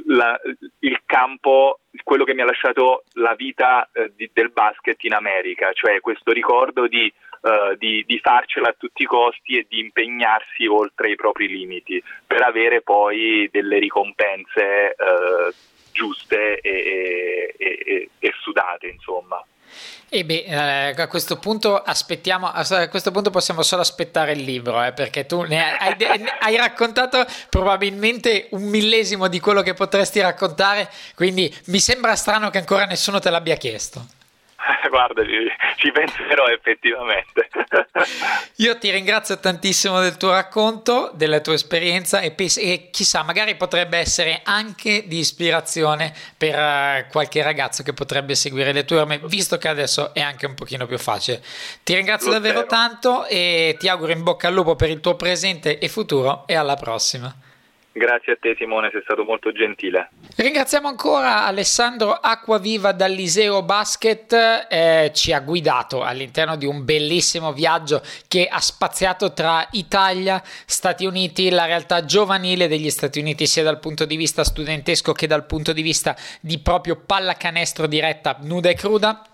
la, 0.05 0.39
il 0.81 1.01
campo, 1.05 1.81
quello 2.03 2.25
che 2.25 2.35
mi 2.35 2.43
ha 2.43 2.45
lasciato 2.45 3.05
la 3.15 3.35
vita 3.35 3.89
eh, 3.93 4.13
di, 4.15 4.31
del 4.33 4.51
basket 4.51 5.03
in 5.05 5.15
America, 5.15 5.73
cioè 5.73 6.01
questo 6.01 6.33
ricordo 6.33 6.87
di, 6.87 7.13
uh, 7.43 7.75
di, 7.77 8.05
di, 8.07 8.19
farcela 8.19 8.69
a 8.69 8.77
tutti 8.77 9.03
i 9.03 9.07
costi 9.07 9.59
e 9.59 9.67
di 9.69 9.81
impegnarsi 9.81 10.67
oltre 10.67 11.11
i 11.11 11.17
propri 11.17 11.49
limiti 11.49 12.03
per 12.27 12.43
avere 12.43 12.83
poi 12.83 13.49
delle 13.51 13.79
ricompense 13.79 14.95
uh, 14.99 15.53
giuste 15.93 16.61
e, 16.61 17.55
e, 17.57 17.79
e, 17.85 18.11
e 18.19 18.33
sudate, 18.41 18.89
insomma. 18.89 19.43
E 20.09 20.25
beh, 20.25 20.45
eh, 20.47 21.03
a 21.03 21.07
questo 21.09 21.37
punto 21.37 21.83
aspettiamo, 21.83 22.51
a 22.51 22.89
questo 22.89 23.11
punto 23.11 23.31
possiamo 23.31 23.63
solo 23.63 23.83
aspettare 23.83 24.33
il 24.33 24.43
libro, 24.43 24.83
eh, 24.83 24.93
perché 24.93 25.27
tu 25.27 25.41
hai, 25.41 26.07
hai, 26.41 26.57
raccontato 26.57 27.27
probabilmente 27.49 28.47
un 28.51 28.63
millesimo 28.63 29.27
di 29.27 29.41
quello 29.41 29.63
che 29.63 29.75
potresti 29.75 30.21
raccontare, 30.21 30.89
quindi 31.15 31.53
mi 31.67 31.81
sembra 31.81 32.15
strano 32.15 32.51
che 32.51 32.59
ancora 32.59 32.85
nessuno 32.87 33.19
te 33.19 33.31
l'abbia 33.31 33.57
chiesto. 33.57 34.07
Guarda, 34.91 35.23
ci, 35.25 35.49
ci, 35.77 35.93
penserò 35.93 36.47
effettivamente. 36.49 37.49
Io 38.57 38.79
ti 38.79 38.91
ringrazio 38.91 39.39
tantissimo 39.39 40.01
del 40.01 40.17
tuo 40.17 40.31
racconto, 40.31 41.11
della 41.15 41.41
tua 41.41 41.55
esperienza 41.55 42.21
e, 42.21 42.33
pens- 42.33 42.59
e 42.59 42.89
chissà, 42.91 43.23
magari 43.23 43.57
potrebbe 43.57 43.99
essere 43.99 44.41
anche 44.45 45.07
di 45.07 45.19
ispirazione 45.19 46.13
per 46.37 46.55
uh, 46.55 47.11
qualche 47.11 47.43
ragazzo 47.43 47.83
che 47.83 47.93
potrebbe 47.93 48.35
seguire 48.35 48.73
le 48.73 48.85
tue 48.85 48.99
orme, 48.99 49.21
visto 49.25 49.59
che 49.59 49.69
adesso 49.69 50.13
è 50.15 50.21
anche 50.21 50.47
un 50.47 50.55
pochino 50.55 50.87
più 50.87 50.99
facile. 50.99 51.43
Ti 51.83 51.95
ringrazio 51.95 52.29
Lo 52.29 52.35
davvero 52.35 52.61
spero. 52.61 52.71
tanto 52.71 53.27
e 53.27 53.77
ti 53.79 53.89
auguro 53.89 54.13
in 54.13 54.23
bocca 54.23 54.49
al 54.49 54.55
lupo 54.55 54.75
per 54.77 54.91
il 54.91 55.01
tuo 55.01 55.15
presente 55.15 55.79
e 55.79 55.89
futuro 55.89 56.45
e 56.47 56.55
alla 56.55 56.77
prossima. 56.77 57.35
Grazie 57.97 58.35
a 58.35 58.37
te 58.39 58.55
Simone, 58.59 58.91
sei 58.93 59.01
stato 59.05 59.25
molto 59.25 59.53
gentile. 59.53 60.11
Ringraziamo 60.37 60.87
ancora 60.87 61.47
Alessandro 61.47 62.13
Acquaviva 62.13 62.93
dal 62.93 63.11
Liceo 63.11 63.63
Basket, 63.63 64.67
eh, 64.69 65.11
ci 65.15 65.33
ha 65.33 65.41
guidato 65.41 66.03
all'interno 66.03 66.57
di 66.57 66.67
un 66.67 66.85
bellissimo 66.85 67.55
viaggio 67.55 68.03
che 68.29 68.49
ha 68.49 68.61
spaziato 68.61 69.33
tra 69.33 69.67
Italia, 69.71 70.43
Stati 70.67 71.07
Uniti, 71.07 71.49
la 71.49 71.65
realtà 71.65 72.05
giovanile 72.05 72.69
degli 72.69 72.91
Stati 72.91 73.19
Uniti 73.19 73.47
sia 73.47 73.63
dal 73.63 73.81
punto 73.81 74.05
di 74.05 74.17
vista 74.17 74.45
studentesco 74.45 75.15
che 75.15 75.27
dal 75.27 75.47
punto 75.47 75.73
di 75.73 75.81
vista 75.81 76.15
di 76.43 76.59
proprio 76.59 76.97
pallacanestro 76.97 77.87
diretta 77.87 78.37
nuda 78.43 78.69
e 78.69 78.75
cruda. 78.75 79.25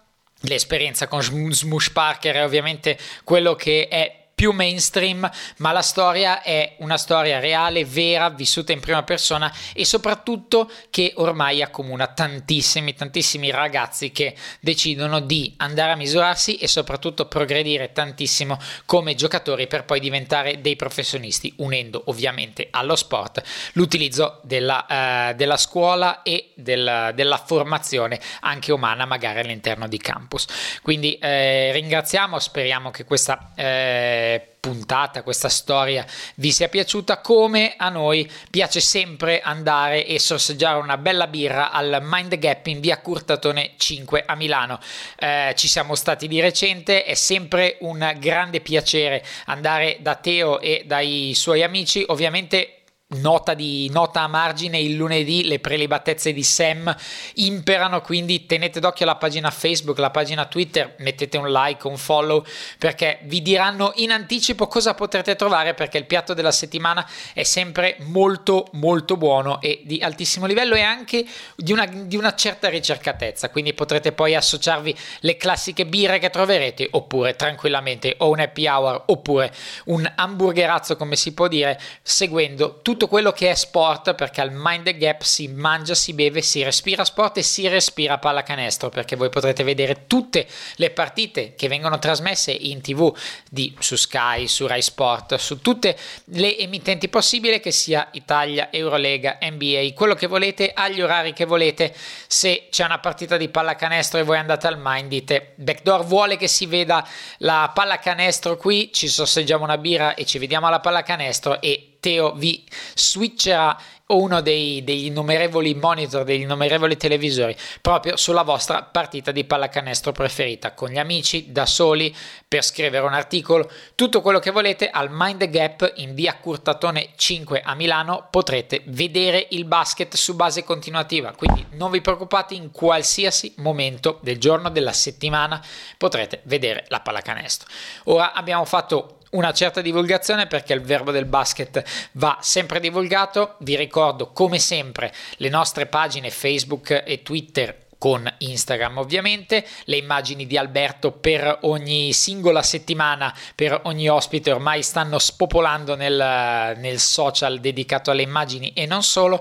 L'esperienza 0.42 1.08
con 1.08 1.20
Smush 1.20 1.90
Parker 1.90 2.36
è 2.36 2.44
ovviamente 2.44 2.96
quello 3.24 3.56
che 3.56 3.88
è 3.88 4.21
più 4.34 4.52
mainstream, 4.52 5.28
ma 5.58 5.72
la 5.72 5.82
storia 5.82 6.42
è 6.42 6.74
una 6.78 6.96
storia 6.96 7.38
reale, 7.38 7.84
vera, 7.84 8.30
vissuta 8.30 8.72
in 8.72 8.80
prima 8.80 9.02
persona 9.02 9.52
e 9.72 9.84
soprattutto 9.84 10.70
che 10.90 11.12
ormai 11.16 11.62
accomuna 11.62 12.08
tantissimi, 12.08 12.94
tantissimi 12.94 13.50
ragazzi 13.50 14.10
che 14.10 14.34
decidono 14.60 15.20
di 15.20 15.54
andare 15.58 15.92
a 15.92 15.96
misurarsi 15.96 16.56
e 16.56 16.66
soprattutto 16.66 17.26
progredire 17.26 17.92
tantissimo 17.92 18.58
come 18.84 19.14
giocatori 19.14 19.66
per 19.66 19.84
poi 19.84 20.00
diventare 20.00 20.60
dei 20.60 20.76
professionisti, 20.76 21.52
unendo 21.58 22.02
ovviamente 22.06 22.68
allo 22.70 22.96
sport 22.96 23.42
l'utilizzo 23.74 24.40
della, 24.42 25.30
eh, 25.30 25.34
della 25.34 25.56
scuola 25.56 26.22
e 26.22 26.50
del, 26.54 27.12
della 27.14 27.36
formazione 27.36 28.20
anche 28.40 28.72
umana 28.72 29.04
magari 29.04 29.40
all'interno 29.40 29.86
di 29.88 29.98
campus. 29.98 30.46
Quindi 30.82 31.14
eh, 31.14 31.70
ringraziamo, 31.72 32.38
speriamo 32.38 32.90
che 32.90 33.04
questa 33.04 33.52
eh, 33.54 34.21
puntata, 34.62 35.24
questa 35.24 35.48
storia 35.48 36.06
vi 36.36 36.52
sia 36.52 36.68
piaciuta 36.68 37.20
come 37.20 37.74
a 37.76 37.88
noi 37.88 38.30
piace 38.48 38.80
sempre 38.80 39.40
andare 39.40 40.06
e 40.06 40.20
sorseggiare 40.20 40.78
una 40.78 40.96
bella 40.98 41.26
birra 41.26 41.72
al 41.72 41.98
Mind 42.00 42.38
Gap 42.38 42.66
in 42.68 42.78
via 42.78 42.98
Curtatone 42.98 43.72
5 43.76 44.22
a 44.24 44.36
Milano. 44.36 44.78
Eh, 45.18 45.52
ci 45.56 45.66
siamo 45.66 45.96
stati 45.96 46.28
di 46.28 46.40
recente, 46.40 47.02
è 47.04 47.14
sempre 47.14 47.78
un 47.80 48.14
grande 48.18 48.60
piacere 48.60 49.24
andare 49.46 49.96
da 50.00 50.14
Teo 50.14 50.60
e 50.60 50.84
dai 50.86 51.32
suoi 51.34 51.64
amici, 51.64 52.04
ovviamente 52.06 52.81
Nota, 53.14 53.54
di, 53.54 53.88
nota 53.90 54.22
a 54.22 54.26
margine 54.26 54.78
il 54.78 54.94
lunedì 54.94 55.44
le 55.44 55.58
prelibatezze 55.58 56.32
di 56.32 56.42
Sam 56.42 56.94
imperano 57.34 58.00
quindi 58.00 58.46
tenete 58.46 58.80
d'occhio 58.80 59.06
la 59.06 59.16
pagina 59.16 59.50
Facebook 59.50 59.98
la 59.98 60.10
pagina 60.10 60.46
Twitter 60.46 60.94
mettete 60.98 61.36
un 61.36 61.50
like 61.50 61.86
un 61.86 61.96
follow 61.96 62.44
perché 62.78 63.20
vi 63.24 63.42
diranno 63.42 63.92
in 63.96 64.12
anticipo 64.12 64.66
cosa 64.66 64.94
potrete 64.94 65.36
trovare 65.36 65.74
perché 65.74 65.98
il 65.98 66.06
piatto 66.06 66.34
della 66.34 66.52
settimana 66.52 67.06
è 67.34 67.42
sempre 67.42 67.96
molto 68.00 68.68
molto 68.72 69.16
buono 69.16 69.60
e 69.60 69.82
di 69.84 70.00
altissimo 70.00 70.46
livello 70.46 70.74
e 70.74 70.80
anche 70.80 71.24
di 71.56 71.72
una, 71.72 71.86
di 71.86 72.16
una 72.16 72.34
certa 72.34 72.68
ricercatezza. 72.68 73.50
Quindi 73.50 73.74
potrete 73.74 74.12
poi 74.12 74.34
associarvi 74.34 74.94
le 75.20 75.36
classiche 75.36 75.86
birre 75.86 76.18
che 76.18 76.30
troverete 76.30 76.88
oppure 76.92 77.36
tranquillamente 77.36 78.14
o 78.18 78.30
un 78.30 78.40
happy 78.40 78.66
hour 78.66 79.04
oppure 79.06 79.52
un 79.86 80.10
hamburgerazzo 80.14 80.96
come 80.96 81.16
si 81.16 81.32
può 81.34 81.48
dire 81.48 81.80
seguendo 82.02 82.80
tutto 82.82 83.01
tutto 83.02 83.16
quello 83.16 83.32
che 83.32 83.50
è 83.50 83.54
sport 83.54 84.14
perché 84.14 84.40
al 84.40 84.52
Mind 84.52 84.84
the 84.84 84.96
Gap 84.96 85.22
si 85.22 85.48
mangia, 85.48 85.92
si 85.92 86.12
beve, 86.12 86.40
si 86.40 86.62
respira 86.62 87.04
sport 87.04 87.38
e 87.38 87.42
si 87.42 87.66
respira 87.66 88.18
pallacanestro 88.18 88.90
perché 88.90 89.16
voi 89.16 89.28
potrete 89.28 89.64
vedere 89.64 90.04
tutte 90.06 90.46
le 90.76 90.90
partite 90.90 91.56
che 91.56 91.66
vengono 91.66 91.98
trasmesse 91.98 92.52
in 92.52 92.80
tv 92.80 93.12
di, 93.50 93.74
su 93.80 93.96
Sky, 93.96 94.46
su 94.46 94.68
Rai 94.68 94.82
Sport, 94.82 95.34
su 95.34 95.60
tutte 95.60 95.96
le 96.26 96.56
emittenti 96.56 97.08
possibili 97.08 97.58
che 97.58 97.72
sia 97.72 98.08
Italia, 98.12 98.70
Eurolega, 98.70 99.38
NBA, 99.40 99.94
quello 99.94 100.14
che 100.14 100.28
volete 100.28 100.70
agli 100.72 101.00
orari 101.00 101.32
che 101.32 101.44
volete. 101.44 101.92
Se 102.28 102.68
c'è 102.70 102.84
una 102.84 103.00
partita 103.00 103.36
di 103.36 103.48
pallacanestro 103.48 104.20
e 104.20 104.22
voi 104.22 104.38
andate 104.38 104.68
al 104.68 104.78
Mind 104.80 105.08
dite 105.08 105.54
Backdoor 105.56 106.04
vuole 106.04 106.36
che 106.36 106.46
si 106.46 106.66
veda 106.66 107.04
la 107.38 107.68
pallacanestro 107.74 108.56
qui, 108.56 108.92
ci 108.92 109.08
sorseggiamo 109.08 109.64
una 109.64 109.78
birra 109.78 110.14
e 110.14 110.24
ci 110.24 110.38
vediamo 110.38 110.68
alla 110.68 110.78
pallacanestro 110.78 111.60
e 111.60 111.88
Teo 112.02 112.32
vi 112.32 112.66
switcherà 112.96 113.78
uno 114.06 114.40
dei, 114.40 114.82
degli 114.82 115.06
innumerevoli 115.06 115.74
monitor, 115.74 116.24
degli 116.24 116.42
innumerevoli 116.42 116.96
televisori 116.96 117.56
proprio 117.80 118.16
sulla 118.16 118.42
vostra 118.42 118.82
partita 118.82 119.30
di 119.30 119.44
pallacanestro 119.44 120.10
preferita, 120.10 120.74
con 120.74 120.90
gli 120.90 120.98
amici, 120.98 121.52
da 121.52 121.64
soli, 121.64 122.14
per 122.46 122.64
scrivere 122.64 123.06
un 123.06 123.14
articolo, 123.14 123.70
tutto 123.94 124.20
quello 124.20 124.40
che 124.40 124.50
volete 124.50 124.90
al 124.90 125.08
Mind 125.10 125.38
the 125.38 125.48
Gap 125.48 125.92
in 125.96 126.14
via 126.14 126.36
Curtatone 126.36 127.10
5 127.14 127.62
a 127.64 127.74
Milano 127.74 128.26
potrete 128.30 128.82
vedere 128.86 129.46
il 129.50 129.64
basket 129.64 130.14
su 130.16 130.34
base 130.34 130.64
continuativa, 130.64 131.32
quindi 131.32 131.64
non 131.72 131.92
vi 131.92 132.00
preoccupate, 132.00 132.54
in 132.54 132.72
qualsiasi 132.72 133.54
momento 133.58 134.18
del 134.22 134.38
giorno, 134.38 134.68
della 134.70 134.92
settimana 134.92 135.64
potrete 135.96 136.40
vedere 136.44 136.84
la 136.88 137.00
pallacanestro. 137.00 137.68
Ora 138.04 138.32
abbiamo 138.32 138.64
fatto 138.64 139.18
una 139.32 139.52
certa 139.52 139.80
divulgazione 139.80 140.46
perché 140.46 140.72
il 140.72 140.82
verbo 140.82 141.10
del 141.10 141.26
basket 141.26 141.82
va 142.12 142.38
sempre 142.40 142.80
divulgato. 142.80 143.56
Vi 143.60 143.76
ricordo 143.76 144.32
come 144.32 144.58
sempre 144.58 145.12
le 145.36 145.48
nostre 145.48 145.86
pagine 145.86 146.30
Facebook 146.30 147.02
e 147.04 147.22
Twitter 147.22 147.82
con 148.02 148.28
Instagram 148.38 148.98
ovviamente, 148.98 149.64
le 149.84 149.96
immagini 149.96 150.44
di 150.44 150.56
Alberto 150.56 151.12
per 151.12 151.58
ogni 151.60 152.12
singola 152.12 152.60
settimana, 152.60 153.32
per 153.54 153.82
ogni 153.84 154.08
ospite 154.08 154.50
ormai 154.50 154.82
stanno 154.82 155.20
spopolando 155.20 155.94
nel, 155.94 156.74
nel, 156.78 156.98
social 156.98 157.60
dedicato 157.60 158.10
alle 158.10 158.22
immagini 158.22 158.72
e 158.72 158.86
non 158.86 159.04
solo. 159.04 159.40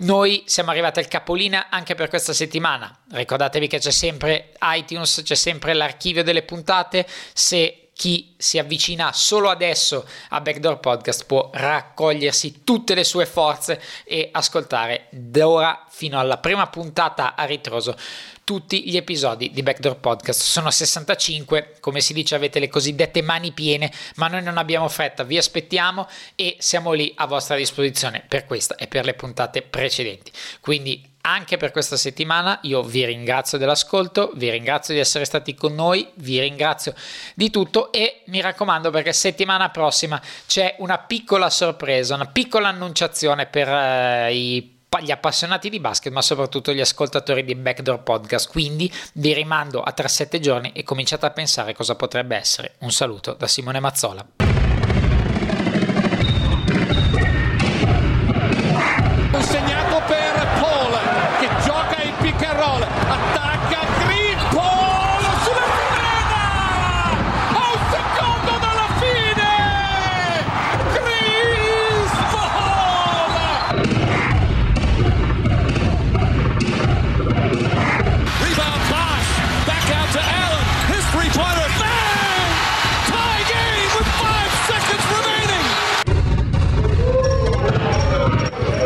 Noi 0.00 0.42
siamo 0.44 0.70
arrivati 0.70 0.98
al 0.98 1.08
capolina 1.08 1.68
anche 1.70 1.94
per 1.94 2.10
questa 2.10 2.34
settimana, 2.34 2.94
ricordatevi 3.10 3.68
che 3.68 3.78
c'è 3.78 3.90
sempre 3.90 4.52
iTunes, 4.60 5.22
c'è 5.24 5.34
sempre 5.34 5.72
l'archivio 5.72 6.22
delle 6.22 6.42
puntate, 6.42 7.06
se 7.32 7.83
chi 7.94 8.34
si 8.36 8.58
avvicina 8.58 9.12
solo 9.12 9.48
adesso 9.48 10.06
a 10.30 10.40
Backdoor 10.40 10.80
Podcast 10.80 11.26
può 11.26 11.50
raccogliersi 11.52 12.62
tutte 12.64 12.94
le 12.94 13.04
sue 13.04 13.24
forze 13.24 13.80
e 14.04 14.28
ascoltare 14.32 15.06
da 15.10 15.48
ora 15.48 15.86
fino 15.88 16.18
alla 16.18 16.38
prima 16.38 16.66
puntata 16.66 17.34
a 17.34 17.44
ritroso 17.44 17.96
tutti 18.44 18.88
gli 18.88 18.96
episodi 18.96 19.50
di 19.50 19.62
Backdoor 19.62 19.96
Podcast. 19.96 20.42
Sono 20.42 20.70
65, 20.70 21.76
come 21.80 22.00
si 22.00 22.12
dice 22.12 22.34
avete 22.34 22.58
le 22.58 22.68
cosiddette 22.68 23.22
mani 23.22 23.52
piene, 23.52 23.90
ma 24.16 24.28
noi 24.28 24.42
non 24.42 24.58
abbiamo 24.58 24.88
fretta, 24.88 25.22
vi 25.22 25.38
aspettiamo 25.38 26.06
e 26.34 26.56
siamo 26.58 26.92
lì 26.92 27.12
a 27.16 27.26
vostra 27.26 27.56
disposizione 27.56 28.22
per 28.26 28.44
questa 28.44 28.76
e 28.76 28.86
per 28.86 29.04
le 29.04 29.14
puntate 29.14 29.62
precedenti. 29.62 30.30
Quindi 30.60 31.12
anche 31.26 31.56
per 31.56 31.70
questa 31.70 31.96
settimana 31.96 32.58
io 32.62 32.82
vi 32.82 33.04
ringrazio 33.04 33.56
dell'ascolto, 33.56 34.32
vi 34.34 34.50
ringrazio 34.50 34.92
di 34.94 35.00
essere 35.00 35.24
stati 35.24 35.54
con 35.54 35.74
noi, 35.74 36.06
vi 36.16 36.38
ringrazio 36.38 36.94
di 37.34 37.50
tutto 37.50 37.92
e 37.92 38.22
mi 38.26 38.40
raccomando 38.40 38.90
perché 38.90 39.12
settimana 39.12 39.70
prossima 39.70 40.20
c'è 40.46 40.76
una 40.78 40.98
piccola 40.98 41.48
sorpresa, 41.48 42.14
una 42.14 42.26
piccola 42.26 42.68
annunciazione 42.68 43.46
per 43.46 43.68
eh, 43.68 44.34
i 44.34 44.72
gli 45.00 45.10
appassionati 45.10 45.70
di 45.70 45.80
basket, 45.80 46.12
ma 46.12 46.22
soprattutto 46.22 46.72
gli 46.72 46.78
ascoltatori 46.78 47.42
di 47.42 47.56
Backdoor 47.56 48.04
Podcast. 48.04 48.48
Quindi 48.48 48.88
vi 49.14 49.32
rimando 49.34 49.82
a 49.82 49.92
3-7 49.92 50.38
giorni 50.38 50.70
e 50.72 50.84
cominciate 50.84 51.26
a 51.26 51.30
pensare 51.30 51.74
cosa 51.74 51.96
potrebbe 51.96 52.36
essere. 52.36 52.74
Un 52.78 52.92
saluto 52.92 53.32
da 53.32 53.48
Simone 53.48 53.80
Mazzola. 53.80 54.53